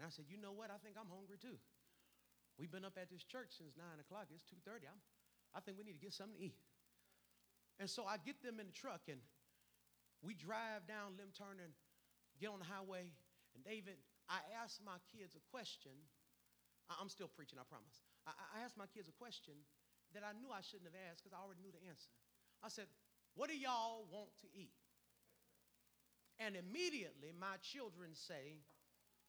And 0.00 0.08
I 0.08 0.08
said, 0.08 0.32
you 0.32 0.40
know 0.40 0.56
what? 0.56 0.72
I 0.72 0.80
think 0.80 0.96
I'm 0.96 1.12
hungry 1.12 1.36
too. 1.36 1.60
We've 2.56 2.72
been 2.72 2.88
up 2.88 2.96
at 2.96 3.12
this 3.12 3.20
church 3.20 3.52
since 3.52 3.76
9 3.76 3.84
o'clock. 4.00 4.32
It's 4.32 4.48
2.30. 4.48 4.88
I'm, 4.88 4.96
I 5.52 5.60
think 5.60 5.76
we 5.76 5.84
need 5.84 6.00
to 6.00 6.00
get 6.00 6.16
something 6.16 6.40
to 6.40 6.40
eat. 6.40 6.56
And 7.76 7.84
so 7.84 8.08
I 8.08 8.16
get 8.16 8.40
them 8.40 8.56
in 8.56 8.64
the 8.64 8.72
truck 8.72 9.12
and 9.12 9.20
we 10.24 10.32
drive 10.32 10.88
down 10.88 11.20
Lim 11.20 11.36
Turner 11.36 11.68
and 11.68 11.76
get 12.40 12.48
on 12.48 12.64
the 12.64 12.68
highway. 12.68 13.12
And 13.52 13.60
David, 13.60 14.00
I 14.24 14.40
asked 14.64 14.80
my 14.80 14.96
kids 15.12 15.36
a 15.36 15.44
question. 15.52 15.92
I'm 16.88 17.12
still 17.12 17.28
preaching, 17.28 17.60
I 17.60 17.68
promise. 17.68 18.00
I 18.24 18.64
asked 18.64 18.80
my 18.80 18.88
kids 18.88 19.04
a 19.04 19.16
question 19.20 19.52
that 20.16 20.24
I 20.24 20.32
knew 20.32 20.48
I 20.48 20.64
shouldn't 20.64 20.88
have 20.88 21.00
asked 21.12 21.20
because 21.20 21.36
I 21.36 21.44
already 21.44 21.60
knew 21.60 21.76
the 21.76 21.84
answer. 21.84 22.08
I 22.64 22.72
said, 22.72 22.88
What 23.36 23.52
do 23.52 23.56
y'all 23.56 24.08
want 24.08 24.32
to 24.44 24.48
eat? 24.56 24.72
And 26.40 26.56
immediately 26.56 27.36
my 27.36 27.60
children 27.60 28.16
say, 28.16 28.64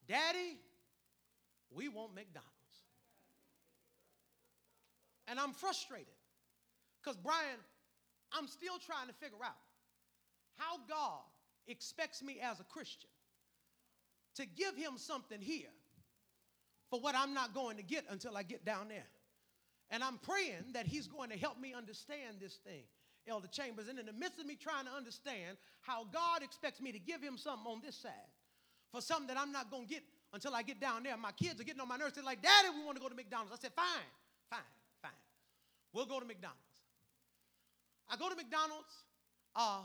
Daddy, 0.08 0.58
we 1.72 1.88
want 1.88 2.14
McDonald's. 2.14 2.50
And 5.28 5.40
I'm 5.40 5.54
frustrated 5.54 6.08
because, 7.02 7.18
Brian, 7.18 7.60
I'm 8.34 8.48
still 8.48 8.78
trying 8.86 9.08
to 9.08 9.14
figure 9.14 9.44
out 9.44 9.56
how 10.58 10.78
God 10.90 11.24
expects 11.68 12.22
me 12.22 12.40
as 12.42 12.60
a 12.60 12.64
Christian 12.64 13.10
to 14.36 14.46
give 14.46 14.76
him 14.76 14.98
something 14.98 15.40
here 15.40 15.74
for 16.90 17.00
what 17.00 17.16
I'm 17.16 17.34
not 17.34 17.54
going 17.54 17.78
to 17.78 17.84
get 17.84 18.06
until 18.10 18.36
I 18.36 18.44
get 18.44 18.66
down 18.66 18.88
there. 18.90 19.08
And 19.90 20.04
I'm 20.04 20.18
praying 20.18 20.74
that 20.74 20.88
he's 20.88 21.08
going 21.08 21.30
to 21.30 21.38
help 21.38 21.60
me 21.60 21.74
understand 21.74 22.38
this 22.40 22.56
thing, 22.66 22.84
Elder 23.28 23.48
Chambers. 23.48 23.88
And 23.90 24.00
in 24.00 24.06
the 24.06 24.14
midst 24.14 24.40
of 24.40 24.46
me 24.46 24.56
trying 24.56 24.86
to 24.86 24.92
understand 24.92 25.58
how 25.82 26.06
God 26.12 26.44
expects 26.44 26.82
me 26.82 26.92
to 26.92 27.00
give 27.00 27.22
him 27.22 27.38
something 27.38 27.70
on 27.70 27.82
this 27.84 27.96
side 27.96 28.31
for 28.92 29.02
something 29.02 29.28
that 29.28 29.38
I'm 29.38 29.52
not 29.52 29.72
going 29.72 29.88
to 29.88 29.90
get 29.90 30.04
until 30.34 30.54
I 30.54 30.64
get 30.64 30.80
down 30.80 31.04
there, 31.04 31.16
my 31.18 31.32
kids 31.32 31.60
are 31.60 31.64
getting 31.64 31.82
on 31.82 31.88
my 31.88 31.98
nerves. 31.98 32.14
They're 32.16 32.24
like, 32.24 32.42
Daddy, 32.42 32.70
we 32.76 32.84
want 32.86 32.98
to 32.98 33.02
go 33.02 33.10
to 33.10 33.16
McDonald's. 33.16 33.52
I 33.54 33.58
said, 33.62 33.74
Fine, 33.76 34.10
fine. 34.50 34.60
Fine. 35.02 35.12
We'll 35.94 36.06
go 36.06 36.20
to 36.20 36.26
McDonald's. 36.26 36.60
I 38.10 38.18
go 38.18 38.30
to 38.30 38.36
McDonald's. 38.36 38.94
Uh, 39.56 39.82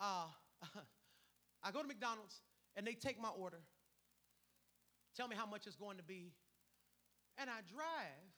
uh, 0.00 0.26
I 1.62 1.70
go 1.70 1.82
to 1.82 1.88
McDonald's 1.88 2.40
and 2.76 2.86
they 2.86 2.92
take 2.92 3.20
my 3.20 3.28
order, 3.28 3.58
tell 5.16 5.26
me 5.28 5.36
how 5.36 5.46
much 5.46 5.66
it's 5.66 5.76
going 5.76 5.96
to 5.96 6.02
be, 6.02 6.32
and 7.38 7.48
I 7.48 7.60
drive, 7.72 8.30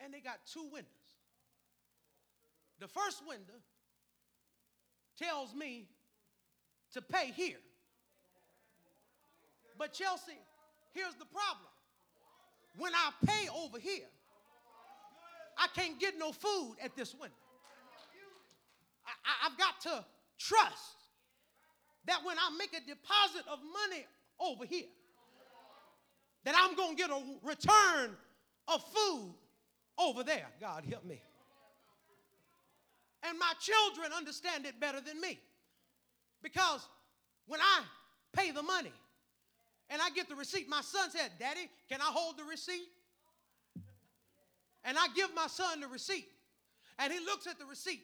and 0.00 0.12
they 0.12 0.20
got 0.20 0.38
two 0.52 0.64
windows. 0.64 0.88
The 2.80 2.88
first 2.88 3.22
window 3.26 3.60
tells 5.18 5.54
me 5.54 5.88
to 6.92 7.02
pay 7.02 7.32
here. 7.34 7.58
But 9.78 9.92
Chelsea, 9.92 10.38
here's 10.92 11.14
the 11.14 11.24
problem. 11.24 11.70
When 12.76 12.92
I 12.94 13.10
pay 13.24 13.48
over 13.48 13.78
here, 13.78 14.08
I 15.56 15.68
can't 15.74 15.98
get 15.98 16.18
no 16.18 16.32
food 16.32 16.76
at 16.82 16.96
this 16.96 17.14
window. 17.14 17.34
I, 19.24 19.48
have 19.48 19.56
got 19.56 19.80
to 19.82 20.04
trust 20.38 20.96
that 22.06 22.18
when 22.24 22.36
I 22.38 22.56
make 22.58 22.72
a 22.74 22.80
deposit 22.86 23.42
of 23.50 23.58
money 23.60 24.04
over 24.40 24.64
here, 24.64 24.86
that 26.44 26.54
I'm 26.56 26.76
going 26.76 26.96
to 26.96 27.02
get 27.02 27.10
a 27.10 27.20
return 27.42 28.16
of 28.68 28.84
food 28.94 29.34
over 29.98 30.22
there. 30.22 30.46
God 30.60 30.84
help 30.84 31.04
me. 31.04 31.20
And 33.22 33.38
my 33.38 33.52
children 33.60 34.12
understand 34.12 34.66
it 34.66 34.78
better 34.78 35.00
than 35.00 35.20
me. 35.20 35.40
Because 36.42 36.86
when 37.46 37.60
I 37.60 37.82
pay 38.32 38.52
the 38.52 38.62
money 38.62 38.92
and 39.90 40.02
I 40.02 40.10
get 40.10 40.28
the 40.28 40.34
receipt, 40.34 40.68
my 40.68 40.82
son 40.82 41.10
said, 41.10 41.30
Daddy, 41.38 41.68
can 41.88 42.00
I 42.00 42.04
hold 42.04 42.38
the 42.38 42.44
receipt? 42.44 42.88
And 44.84 44.96
I 44.98 45.08
give 45.14 45.34
my 45.34 45.46
son 45.46 45.80
the 45.80 45.88
receipt. 45.88 46.26
And 46.98 47.12
he 47.12 47.20
looks 47.20 47.46
at 47.46 47.58
the 47.58 47.66
receipt 47.66 48.02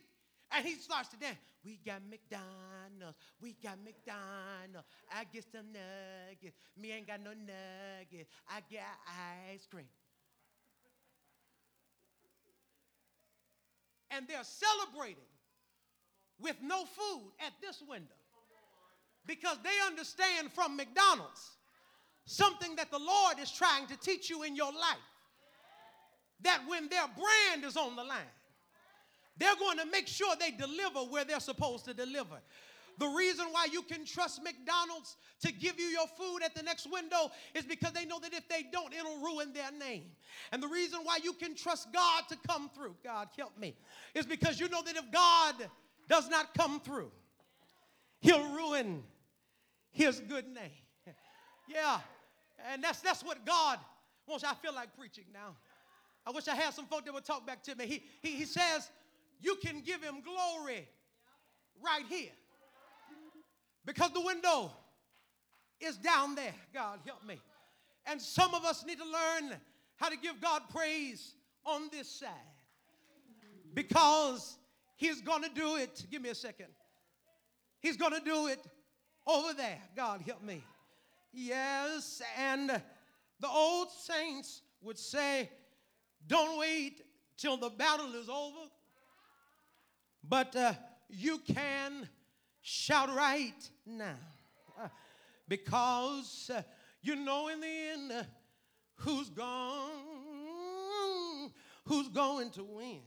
and 0.55 0.65
he 0.65 0.75
starts 0.75 1.09
to 1.09 1.17
dance. 1.17 1.39
We 1.65 1.79
got 1.85 2.03
McDonald's. 2.09 3.17
We 3.41 3.57
got 3.63 3.79
McDonald's. 3.85 4.87
I 5.11 5.25
get 5.33 5.45
some 5.51 5.73
nuggets. 5.73 6.57
Me 6.77 6.93
ain't 6.93 7.07
got 7.07 7.21
no 7.23 7.31
nuggets. 7.31 8.29
I 8.49 8.61
get 8.71 8.83
ice 9.53 9.67
cream. 9.71 9.87
And 14.11 14.29
they're 14.29 14.45
celebrating 14.45 15.25
with 16.39 16.57
no 16.63 16.85
food 16.85 17.33
at 17.41 17.53
this 17.61 17.83
window 17.89 18.15
because 19.27 19.57
they 19.65 19.87
understand 19.87 20.53
from 20.53 20.77
McDonald's 20.77 21.57
something 22.27 22.77
that 22.77 22.91
the 22.91 22.99
Lord 22.99 23.39
is 23.41 23.51
trying 23.51 23.87
to 23.87 23.97
teach 23.97 24.31
you 24.31 24.43
in 24.43 24.57
your 24.57 24.73
life 24.73 24.99
that 26.43 26.61
when 26.67 26.89
their 26.89 27.07
brand 27.07 27.65
is 27.65 27.77
on 27.77 27.97
the 27.97 28.05
line, 28.05 28.33
they're 29.37 29.57
going 29.57 29.79
to 29.79 29.87
make 29.87 30.07
sure 30.07 30.35
they 30.39 30.51
deliver 30.51 31.01
where 31.01 31.25
they're 31.25 31.41
supposed 31.41 31.85
to 31.87 31.95
deliver. 31.95 32.37
The 32.99 33.09
reason 33.09 33.47
why 33.51 33.67
you 33.73 33.83
can 33.83 34.05
trust 34.05 34.41
McDonald's 34.45 35.17
to 35.41 35.53
give 35.53 35.81
you 35.81 35.87
your 35.87 36.07
food 36.17 36.45
at 36.45 36.55
the 36.55 36.63
next 36.63 36.89
window 36.91 37.31
is 37.55 37.65
because 37.65 37.93
they 37.93 38.05
know 38.05 38.21
that 38.21 38.33
if 38.33 38.49
they 38.49 38.65
don't, 38.71 38.95
it'll 38.95 39.19
ruin 39.19 39.53
their 39.53 39.73
name. 39.73 40.05
And 40.53 40.63
the 40.63 40.69
reason 40.69 41.01
why 41.03 41.19
you 41.23 41.33
can 41.33 41.57
trust 41.57 41.93
God 41.93 42.25
to 42.29 42.37
come 42.47 42.71
through, 42.73 42.95
God 43.03 43.29
help 43.37 43.59
me, 43.59 43.75
is 44.15 44.27
because 44.27 44.61
you 44.61 44.69
know 44.69 44.83
that 44.83 44.97
if 44.97 45.11
God 45.11 45.57
does 46.09 46.29
not 46.29 46.55
come 46.55 46.79
through, 46.81 47.11
He'll 48.21 48.49
ruin 48.53 49.03
His 49.91 50.21
good 50.21 50.47
name. 50.47 50.71
Yeah, 51.67 52.01
and 52.73 52.83
that's 52.83 53.01
that's 53.01 53.23
what 53.23 53.45
God 53.45 53.79
wants. 54.27 54.45
I 54.45 54.55
feel 54.55 54.75
like 54.75 54.97
preaching 54.97 55.25
now. 55.33 55.57
I 56.27 56.31
wish 56.31 56.49
I 56.49 56.55
had 56.55 56.73
some 56.73 56.87
folk 56.87 57.05
that 57.05 57.13
would 57.13 57.25
talk 57.25 57.47
back 57.47 57.63
to 57.65 57.75
me. 57.75 57.87
He, 57.87 58.03
he, 58.23 58.37
he 58.37 58.45
says, 58.45 58.91
You 59.41 59.57
can 59.57 59.81
give 59.81 60.03
him 60.03 60.23
glory 60.23 60.89
right 61.85 62.05
here. 62.09 62.33
Because 63.85 64.11
the 64.13 64.21
window 64.21 64.71
is 65.81 65.97
down 65.97 66.35
there. 66.35 66.55
God, 66.73 67.01
help 67.05 67.25
me. 67.27 67.39
And 68.07 68.21
some 68.21 68.55
of 68.55 68.65
us 68.65 68.85
need 68.87 68.99
to 68.99 69.05
learn 69.05 69.57
how 69.97 70.09
to 70.09 70.17
give 70.17 70.41
God 70.41 70.63
praise 70.75 71.35
on 71.67 71.89
this 71.93 72.09
side. 72.09 72.31
Because 73.75 74.57
he's 74.97 75.21
going 75.21 75.43
to 75.43 75.51
do 75.51 75.77
it. 75.77 76.05
Give 76.11 76.23
me 76.23 76.31
a 76.31 76.35
second. 76.35 76.69
He's 77.81 77.99
going 77.99 78.13
to 78.13 78.21
do 78.21 78.47
it 78.47 78.61
over 79.27 79.53
there. 79.53 79.79
God, 79.95 80.23
help 80.23 80.43
me. 80.43 80.65
Yes, 81.35 82.23
and 82.39 82.71
the 83.41 83.49
old 83.49 83.91
saints 83.91 84.63
would 84.83 84.99
say, 84.99 85.51
don't 86.27 86.59
wait 86.59 87.03
till 87.37 87.57
the 87.57 87.71
battle 87.71 88.15
is 88.15 88.29
over. 88.29 88.71
But 90.23 90.55
uh, 90.55 90.75
you 91.09 91.39
can 91.39 92.09
shout 92.63 93.15
right 93.15 93.71
now. 93.85 94.15
Uh, 94.81 94.89
because 95.49 96.51
uh, 96.55 96.63
you 97.03 97.17
know 97.17 97.49
in 97.49 97.61
the 97.61 97.67
end 97.67 98.13
uh, 98.13 98.23
who's 98.97 99.29
gone, 99.31 99.91
who's 101.85 102.09
going 102.09 102.51
to 102.51 102.63
win. 102.65 103.01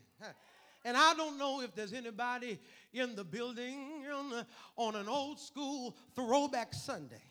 And 0.85 0.95
I 0.95 1.13
don't 1.15 1.37
know 1.37 1.61
if 1.61 1.75
there's 1.75 1.91
anybody 1.91 2.59
in 2.93 3.15
the 3.15 3.23
building 3.23 4.05
on, 4.13 4.45
on 4.77 4.95
an 4.95 5.09
old 5.09 5.39
school 5.39 5.97
throwback 6.15 6.73
Sunday 6.73 7.21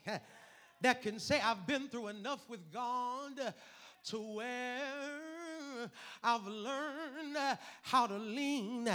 that 0.87 1.03
can 1.03 1.19
say, 1.19 1.41
I've 1.41 1.67
been 1.67 1.89
through 1.89 2.09
enough 2.09 2.49
with 2.49 2.73
God 2.73 3.33
to 4.05 4.19
where 4.19 5.91
I've 6.23 6.47
learned 6.47 7.37
how 7.83 8.07
to 8.07 8.17
lean 8.17 8.89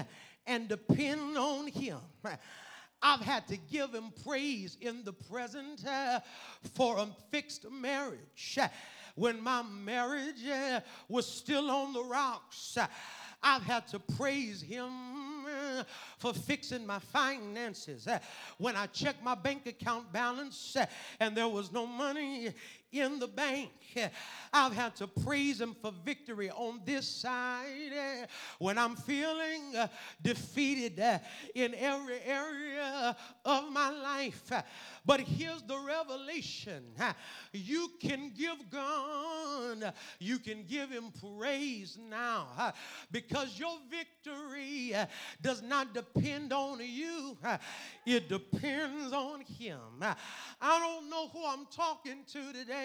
and 0.48 0.70
depend 0.70 1.38
on 1.38 1.68
Him. 1.68 2.00
I've 3.02 3.20
had 3.20 3.46
to 3.50 3.58
give 3.58 3.94
him 3.94 4.14
praise 4.24 4.78
in 4.80 5.04
the 5.04 5.12
present 5.12 5.86
uh, 5.86 6.20
for 6.76 7.00
a 7.00 7.08
fixed 7.32 7.66
marriage. 7.70 8.60
When 9.16 9.42
my 9.44 9.64
marriage 9.64 10.48
uh, 10.48 10.82
was 11.10 11.26
still 11.28 11.72
on 11.72 11.94
the 11.94 12.04
rocks, 12.04 12.78
I've 13.42 13.64
had 13.64 13.88
to 13.88 14.00
praise 14.00 14.62
him 14.62 14.92
for 16.18 16.34
fixing 16.34 16.86
my 16.86 17.00
finances. 17.00 18.08
When 18.58 18.76
I 18.76 18.88
checked 18.88 19.24
my 19.24 19.36
bank 19.36 19.66
account 19.68 20.12
balance 20.12 20.78
and 21.20 21.36
there 21.36 21.48
was 21.48 21.72
no 21.72 21.86
money 21.86 22.54
in 22.92 23.20
the 23.20 23.28
bank. 23.28 23.72
I've 24.54 24.74
had 24.74 24.96
to 24.98 25.08
praise 25.08 25.60
Him 25.60 25.76
for 25.82 25.92
victory 26.04 26.50
on 26.50 26.82
this 26.86 27.08
side 27.08 28.28
when 28.60 28.78
I'm 28.78 28.96
feeling 28.96 29.76
uh, 29.78 29.88
defeated 30.22 31.00
uh, 31.00 31.20
in 31.56 31.74
every 31.76 32.22
area 32.26 33.16
of 33.46 33.72
my 33.72 33.90
life. 33.90 34.52
But 35.06 35.22
here's 35.22 35.62
the 35.64 35.78
revelation 35.78 36.84
you 37.54 37.92
can 38.00 38.32
give 38.38 38.70
God, 38.70 39.94
you 40.20 40.40
can 40.40 40.64
give 40.64 40.90
Him 40.90 41.12
praise 41.38 41.98
now 42.10 42.74
because 43.12 43.58
your 43.58 43.78
victory 43.90 44.94
does 45.42 45.62
not 45.62 45.94
depend 45.94 46.54
on 46.54 46.80
you, 46.82 47.38
it 48.06 48.30
depends 48.30 49.14
on 49.14 49.42
Him. 49.42 49.80
I 50.02 50.80
don't 50.80 51.10
know 51.10 51.28
who 51.30 51.46
I'm 51.46 51.66
talking 51.68 52.24
to 52.34 52.54
today, 52.54 52.81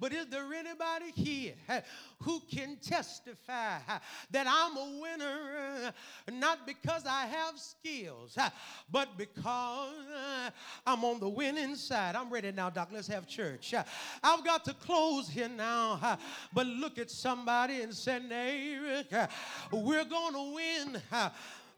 but 0.00 0.12
is 0.12 0.26
there 0.26 0.52
anybody 0.54 1.10
here 1.14 1.54
who 2.22 2.40
can 2.50 2.76
testify 2.76 3.78
that 4.30 4.46
I'm 4.46 4.76
a 4.76 5.00
winner 5.00 5.92
not 6.32 6.66
because 6.66 7.04
I 7.06 7.26
have 7.26 7.58
skills, 7.58 8.36
but 8.90 9.16
because 9.16 9.92
uh, 10.14 10.50
I'm 10.86 11.04
on 11.04 11.20
the 11.20 11.28
winning 11.28 11.76
side? 11.76 12.16
I'm 12.16 12.30
ready 12.30 12.52
now, 12.52 12.70
Doc. 12.70 12.88
Let's 12.92 13.08
have 13.08 13.26
church. 13.26 13.74
I've 14.22 14.44
got 14.44 14.64
to 14.66 14.74
close 14.74 15.28
here 15.28 15.48
now, 15.48 16.18
but 16.52 16.66
look 16.66 16.98
at 16.98 17.10
somebody 17.10 17.82
and 17.82 17.94
say, 17.94 18.18
neighbor, 18.18 19.28
we're 19.72 20.04
going 20.04 20.34
to 20.34 20.54
win 20.54 21.02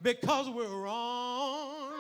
because 0.03 0.49
we're 0.49 0.89
on 0.89 1.91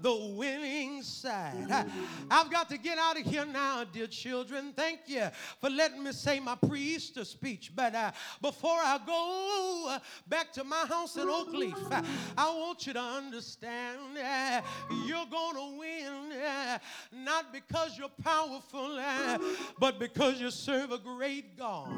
the 0.00 0.14
winning 0.36 1.02
side. 1.02 1.86
I've 2.30 2.50
got 2.50 2.68
to 2.68 2.78
get 2.78 2.98
out 2.98 3.18
of 3.18 3.26
here 3.26 3.44
now, 3.44 3.84
dear 3.84 4.06
children. 4.06 4.72
Thank 4.76 5.00
you 5.06 5.28
for 5.60 5.70
letting 5.70 6.02
me 6.02 6.12
say 6.12 6.38
my 6.38 6.54
pre-Easter 6.54 7.24
speech. 7.24 7.72
But 7.74 7.94
uh, 7.94 8.12
before 8.40 8.78
I 8.78 8.98
go 9.04 9.98
back 10.28 10.52
to 10.52 10.64
my 10.64 10.84
house 10.86 11.16
in 11.16 11.26
Oakleaf, 11.26 12.04
I 12.36 12.50
want 12.50 12.86
you 12.86 12.92
to 12.92 13.00
understand 13.00 13.98
uh, 14.22 14.60
you're 15.06 15.26
going 15.26 15.54
to 15.54 15.78
win 15.78 16.40
uh, 16.40 16.78
not 17.12 17.52
because 17.52 17.98
you're 17.98 18.08
powerful, 18.22 18.96
uh, 18.98 19.38
but 19.78 19.98
because 19.98 20.40
you 20.40 20.50
serve 20.50 20.92
a 20.92 20.98
great 20.98 21.58
God. 21.58 21.88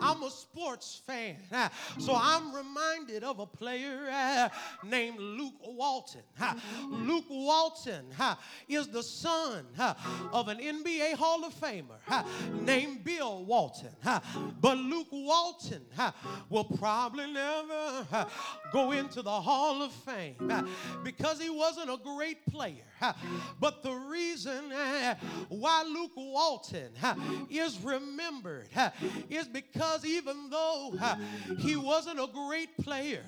I'm 0.00 0.22
a 0.22 0.30
sports 0.30 1.00
fan, 1.06 1.36
uh, 1.52 1.68
so 1.98 2.14
I'm 2.16 2.54
reminded 2.54 3.24
of 3.24 3.40
a 3.40 3.46
player 3.46 4.08
uh, 4.10 4.45
named 4.84 5.18
Luke 5.18 5.54
Walton. 5.62 6.22
Luke 6.88 7.24
Walton 7.30 8.06
is 8.68 8.88
the 8.88 9.02
son 9.02 9.66
of 10.32 10.48
an 10.48 10.58
NBA 10.58 11.14
Hall 11.14 11.44
of 11.44 11.54
Famer 11.54 11.98
named 12.62 13.04
Bill 13.04 13.44
Walton. 13.44 13.90
But 14.60 14.78
Luke 14.78 15.08
Walton 15.12 15.84
will 16.48 16.64
probably 16.64 17.32
never 17.32 18.26
go 18.72 18.92
into 18.92 19.22
the 19.22 19.30
Hall 19.30 19.82
of 19.82 19.92
Fame 19.92 20.68
because 21.02 21.40
he 21.40 21.50
wasn't 21.50 21.90
a 21.90 21.98
great 22.02 22.44
player. 22.46 22.84
But 23.60 23.82
the 23.82 23.92
reason 23.92 24.72
why 25.48 25.84
Luke 25.84 26.16
Walton 26.16 26.90
is 27.50 27.78
remembered 27.80 28.68
is 29.28 29.46
because 29.46 30.04
even 30.04 30.50
though 30.50 30.94
he 31.58 31.76
wasn't 31.76 32.20
a 32.20 32.28
great 32.32 32.76
player, 32.78 33.22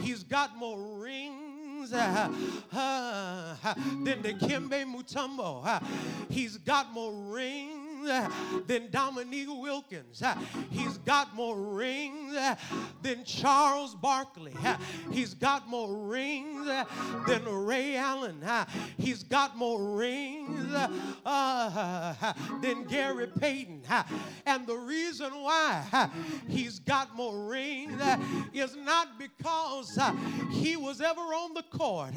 he's 0.00 0.22
got 0.22 0.56
more 0.56 0.78
rings 0.98 1.90
than 1.90 2.34
Dikembe 4.22 4.84
Mutombo. 4.84 5.82
He's 6.28 6.56
got 6.58 6.92
more 6.92 7.12
rings 7.12 7.87
than 8.66 8.90
Dominique 8.90 9.48
Wilkins. 9.48 10.22
He's 10.70 10.98
got 10.98 11.34
more 11.34 11.56
rings 11.56 12.36
than 13.02 13.24
Charles 13.24 13.94
Barkley. 13.94 14.54
He's 15.10 15.34
got 15.34 15.68
more 15.68 15.96
rings 15.96 16.66
than 17.26 17.44
Ray 17.44 17.96
Allen. 17.96 18.44
He's 18.96 19.22
got 19.22 19.56
more 19.56 19.96
rings 19.96 20.72
uh, 21.24 22.14
than 22.60 22.84
Gary 22.84 23.26
Payton. 23.26 23.82
And 24.46 24.66
the 24.66 24.76
reason 24.76 25.30
why 25.42 26.10
he's 26.48 26.78
got 26.78 27.14
more 27.16 27.48
rings 27.48 28.00
is 28.52 28.76
not 28.76 29.18
because 29.18 29.98
he 30.50 30.76
was 30.76 31.00
ever 31.00 31.20
on 31.20 31.54
the 31.54 31.62
court 31.62 32.14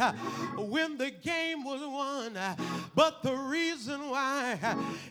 when 0.58 0.98
the 0.98 1.12
game 1.12 1.64
was 1.64 1.82
won, 1.82 2.38
but 2.96 3.24
the 3.24 3.36
reason 3.36 4.10
why 4.10 4.60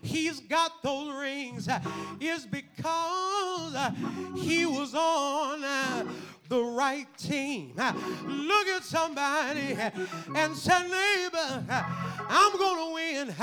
he's 0.02 0.40
got 0.40 0.59
got 0.60 0.82
those 0.82 1.14
rings 1.14 1.68
uh, 1.68 1.80
is 2.20 2.44
because 2.44 3.74
uh, 3.74 3.90
he 4.36 4.66
was 4.66 4.94
on 4.94 5.64
uh, 5.64 6.04
the 6.50 6.62
right 6.62 7.06
team. 7.16 7.72
Look 8.26 8.66
at 8.66 8.82
somebody 8.82 9.76
and 10.34 10.54
say, 10.54 10.82
neighbor, 10.82 11.64
I'm 12.28 12.58
going 12.58 12.88
to 12.88 12.94
win 12.94 13.34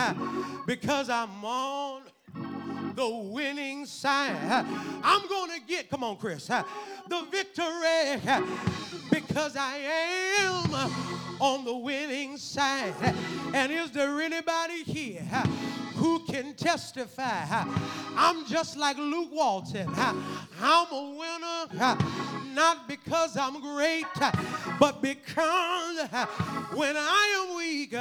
because 0.68 1.10
I'm 1.10 1.44
on 1.44 2.04
the 2.96 3.10
winning 3.10 3.88
side. 3.88 4.66
I'm 5.04 5.28
going 5.28 5.60
to 5.60 5.66
get, 5.66 5.90
come 5.90 6.04
on, 6.04 6.18
Chris, 6.18 6.48
the 6.48 7.26
victory 7.32 8.36
because 9.10 9.56
I 9.58 9.78
am 10.40 10.92
on 11.40 11.66
the 11.66 11.76
winning 11.76 12.38
side. 12.38 12.94
And 13.56 13.72
is 13.72 13.90
there 13.90 14.22
anybody 14.22 14.84
here 14.84 15.26
who 16.08 16.20
can 16.20 16.54
testify? 16.54 17.44
I'm 18.16 18.46
just 18.46 18.78
like 18.78 18.98
Luke 18.98 19.30
Walton. 19.32 19.90
I'm 20.62 20.88
a 20.92 21.16
winner 21.20 21.98
not 22.54 22.88
because 22.88 23.36
I'm 23.36 23.60
great, 23.62 24.06
but 24.80 25.02
because 25.02 25.98
when 26.74 26.96
I 26.96 27.26
am 27.40 27.58
weak, 27.58 27.94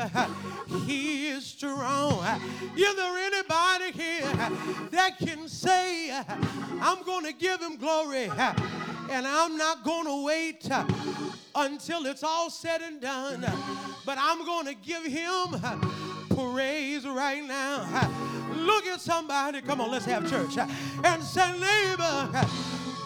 He 0.86 1.28
is 1.28 1.44
strong. 1.44 2.24
Is 2.76 2.96
there 2.96 3.18
anybody 3.18 3.90
here 3.90 4.32
that 4.92 5.18
can 5.18 5.48
say, 5.48 6.12
I'm 6.80 7.02
going 7.02 7.24
to 7.24 7.32
give 7.32 7.60
Him 7.60 7.76
glory? 7.76 8.30
And 9.10 9.26
I'm 9.26 9.56
not 9.56 9.84
going 9.84 10.06
to 10.06 10.24
wait 10.24 10.68
until 11.54 12.06
it's 12.06 12.22
all 12.22 12.50
said 12.50 12.82
and 12.82 13.00
done. 13.00 13.44
But 14.04 14.18
I'm 14.20 14.44
going 14.44 14.66
to 14.66 14.74
give 14.74 15.04
him 15.04 15.60
praise 16.36 17.06
right 17.06 17.42
now. 17.42 18.10
Look 18.54 18.86
at 18.86 19.00
somebody. 19.00 19.62
Come 19.62 19.80
on, 19.80 19.90
let's 19.90 20.04
have 20.04 20.28
church. 20.28 20.58
And 21.02 21.22
say, 21.22 21.52
neighbor, 21.52 22.46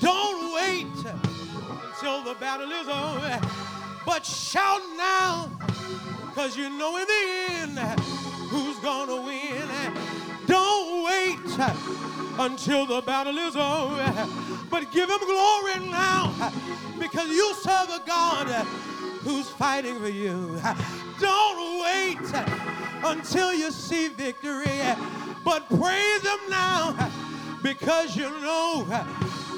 don't 0.00 0.54
wait 0.54 0.86
until 0.86 2.24
the 2.24 2.34
battle 2.40 2.70
is 2.70 2.88
over. 2.88 3.40
But 4.04 4.24
shout 4.26 4.82
now, 4.96 5.50
because 6.26 6.56
you 6.56 6.70
know 6.70 6.96
in 6.96 7.06
the 7.06 7.78
end 7.78 8.00
who's 8.50 8.78
to 8.80 9.22
win. 9.22 9.68
Don't 10.46 11.04
wait 11.04 11.58
until 12.38 12.86
the 12.86 13.00
battle 13.02 13.38
is 13.38 13.54
over. 13.54 14.28
But 14.68 14.90
give 14.90 15.08
him 15.08 15.18
glory 15.24 15.90
now 15.90 16.52
because 16.98 17.28
you 17.28 17.54
serve 17.54 17.90
a 17.90 18.02
God 18.06 18.66
who's 19.22 19.48
fighting 19.48 19.98
for 19.98 20.08
you. 20.08 20.60
Don't 21.20 21.82
wait 21.82 22.18
until 23.04 23.52
you 23.52 23.70
see 23.70 24.08
victory, 24.08 24.80
but 25.44 25.68
praise 25.68 26.22
him 26.22 26.50
now 26.50 27.10
because 27.62 28.16
you 28.16 28.30
know 28.40 28.84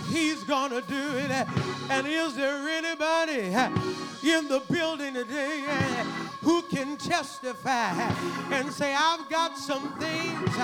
he's 0.08 0.44
gonna 0.44 0.82
do 0.82 1.16
it. 1.16 1.30
And 1.90 2.06
is 2.06 2.34
there 2.34 2.68
anybody 2.68 3.54
in 4.22 4.48
the 4.48 4.62
building 4.70 5.14
today 5.14 5.64
who 6.42 6.62
can 6.62 6.96
testify 6.96 7.92
and 8.50 8.72
say, 8.72 8.94
I've 8.94 9.28
got 9.28 9.56
some 9.56 9.92
things 9.98 10.56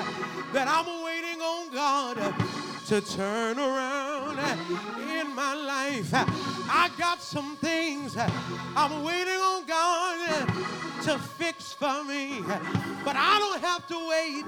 that 0.53 0.67
I'm 0.69 1.05
waiting 1.05 1.41
on 1.41 1.73
God 1.73 2.68
to 2.89 3.01
turn 3.03 3.59
around 3.59 4.39
in 5.11 5.34
my 5.34 5.53
life. 5.53 6.09
I 6.14 6.91
got 6.97 7.20
some 7.20 7.55
things 7.57 8.16
I'm 8.16 9.03
waiting 9.03 9.34
on 9.34 9.66
God 9.66 10.49
to 11.03 11.18
fix 11.18 11.74
for 11.74 12.03
me, 12.05 12.41
but 13.05 13.14
I 13.14 13.39
don't 13.41 13.61
have 13.61 13.86
to 13.89 14.09
wait 14.09 14.47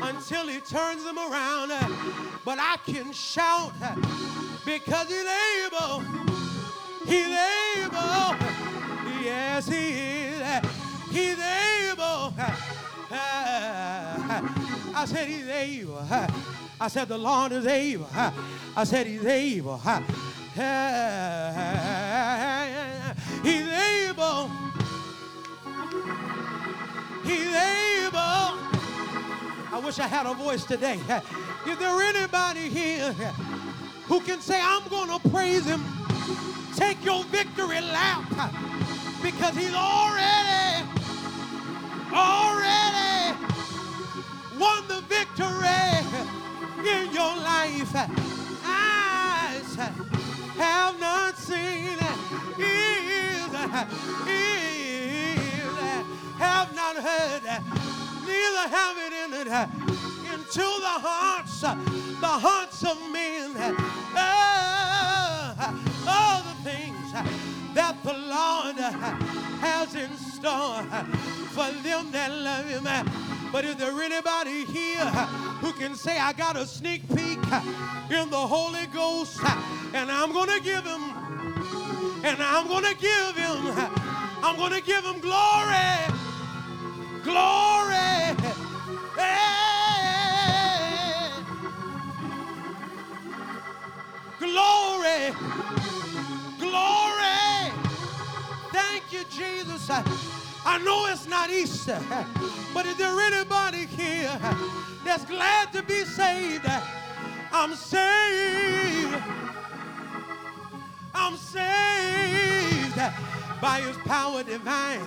until 0.00 0.46
He 0.46 0.60
turns 0.60 1.04
them 1.04 1.18
around. 1.18 1.68
But 2.42 2.58
I 2.58 2.78
can 2.86 3.12
shout 3.12 3.74
because 4.64 5.08
He's 5.08 5.26
able. 5.66 6.00
He's 7.04 7.36
able. 7.76 8.34
Yes, 9.20 9.68
He 9.68 9.90
is. 9.90 10.40
He's 11.10 11.38
able. 11.38 12.32
I 14.94 15.04
said 15.04 15.28
He's 15.28 15.48
able. 15.48 16.02
I 16.80 16.88
said, 16.88 17.08
The 17.08 17.18
Lord 17.18 17.52
is 17.52 17.66
able. 17.66 18.08
I 18.14 18.84
said, 18.84 19.06
He's 19.06 19.24
able. 19.24 19.78
He's 23.42 23.68
able. 23.68 24.50
He's 27.24 27.54
able. 27.54 28.58
I 29.70 29.80
wish 29.84 29.98
I 29.98 30.06
had 30.06 30.26
a 30.26 30.34
voice 30.34 30.64
today. 30.64 30.98
Is 31.66 31.78
there 31.78 32.00
anybody 32.02 32.68
here 32.68 33.12
who 34.06 34.20
can 34.20 34.40
say, 34.40 34.60
I'm 34.60 34.86
going 34.88 35.08
to 35.08 35.28
praise 35.28 35.64
him? 35.64 35.84
Take 36.76 37.04
your 37.04 37.24
victory 37.24 37.80
lap 37.80 38.24
because 39.22 39.54
he's 39.56 39.74
already, 39.74 40.86
already 42.12 43.36
won 44.58 44.88
the 44.88 45.00
victory 45.08 46.47
in 46.86 47.12
your 47.12 47.36
life. 47.36 47.94
Eyes 48.64 49.74
have 50.56 50.98
not 51.00 51.36
seen, 51.36 51.98
ears, 52.58 53.52
ears 54.26 55.78
have 56.38 56.74
not 56.74 56.96
heard, 56.96 57.42
neither 58.26 58.68
have 58.68 58.96
it 58.98 59.12
entered 59.12 59.48
into 60.32 60.60
the 60.60 60.98
hearts, 61.00 61.60
the 61.60 62.26
hearts 62.26 62.82
of 62.84 62.98
men. 63.12 63.54
Oh, 64.16 65.54
all 66.06 66.42
the 66.42 66.54
things 66.68 67.12
that 67.74 67.96
the 68.02 68.12
Lord 68.12 68.76
has 69.60 69.94
in 69.94 70.16
store 70.16 70.82
for 71.52 71.70
them 71.82 72.10
that 72.12 72.30
love 72.32 72.66
Him. 72.66 72.86
But 73.52 73.64
is 73.64 73.76
there 73.76 73.92
anybody 74.02 74.64
here 74.64 75.06
who 75.60 75.72
can 75.72 75.94
say, 75.94 76.18
I 76.18 76.32
got 76.32 76.56
a 76.56 76.66
sneak 76.66 77.02
peek 77.08 77.38
in 78.10 78.30
the 78.30 78.36
Holy 78.36 78.86
Ghost 78.86 79.40
and 79.94 80.10
I'm 80.10 80.32
going 80.32 80.48
to 80.48 80.60
give 80.62 80.84
Him, 80.84 81.02
and 82.24 82.42
I'm 82.42 82.68
going 82.68 82.84
to 82.84 82.94
give 82.94 83.36
Him, 83.36 83.88
I'm 84.42 84.56
going 84.56 84.72
to 84.72 84.82
give 84.82 85.04
Him 85.04 85.20
glory, 85.20 85.96
glory. 87.24 88.08
Glory, 94.38 95.32
glory. 96.58 97.72
Thank 98.72 99.12
you, 99.12 99.24
Jesus. 99.30 100.37
I 100.70 100.76
know 100.84 101.06
it's 101.06 101.26
not 101.26 101.48
Easter, 101.48 101.98
but 102.74 102.84
is 102.84 102.96
there 102.98 103.18
anybody 103.18 103.86
here 103.86 104.38
that's 105.02 105.24
glad 105.24 105.72
to 105.72 105.82
be 105.82 106.04
saved? 106.04 106.66
I'm 107.50 107.74
saved. 107.74 109.16
I'm 111.14 111.36
saved 111.38 112.96
by 113.62 113.80
his 113.80 113.96
power 114.04 114.42
divine. 114.42 115.00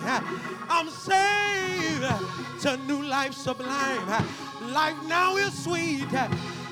I'm 0.67 0.89
saved 0.89 2.07
to 2.61 2.77
new 2.87 3.03
life 3.03 3.33
sublime. 3.33 4.07
Life 4.63 4.97
now 5.05 5.35
is 5.37 5.63
sweet 5.63 6.11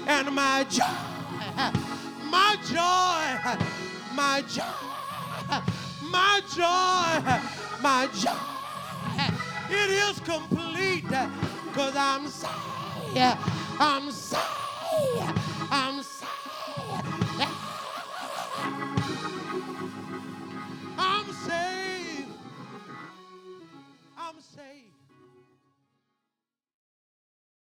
and 0.07 0.31
my 0.31 0.65
joy, 0.67 0.83
my 2.25 2.57
joy, 2.65 3.55
my 4.15 4.43
joy, 4.49 4.63
my 6.09 6.41
joy, 6.55 7.39
my 7.83 8.09
joy. 8.15 8.48
It 9.71 9.89
is 9.91 10.19
complete 10.21 11.03
because 11.03 11.95
I'm 11.95 12.27
saved. 12.27 13.37
I'm 13.79 14.11
saved. 14.11 15.38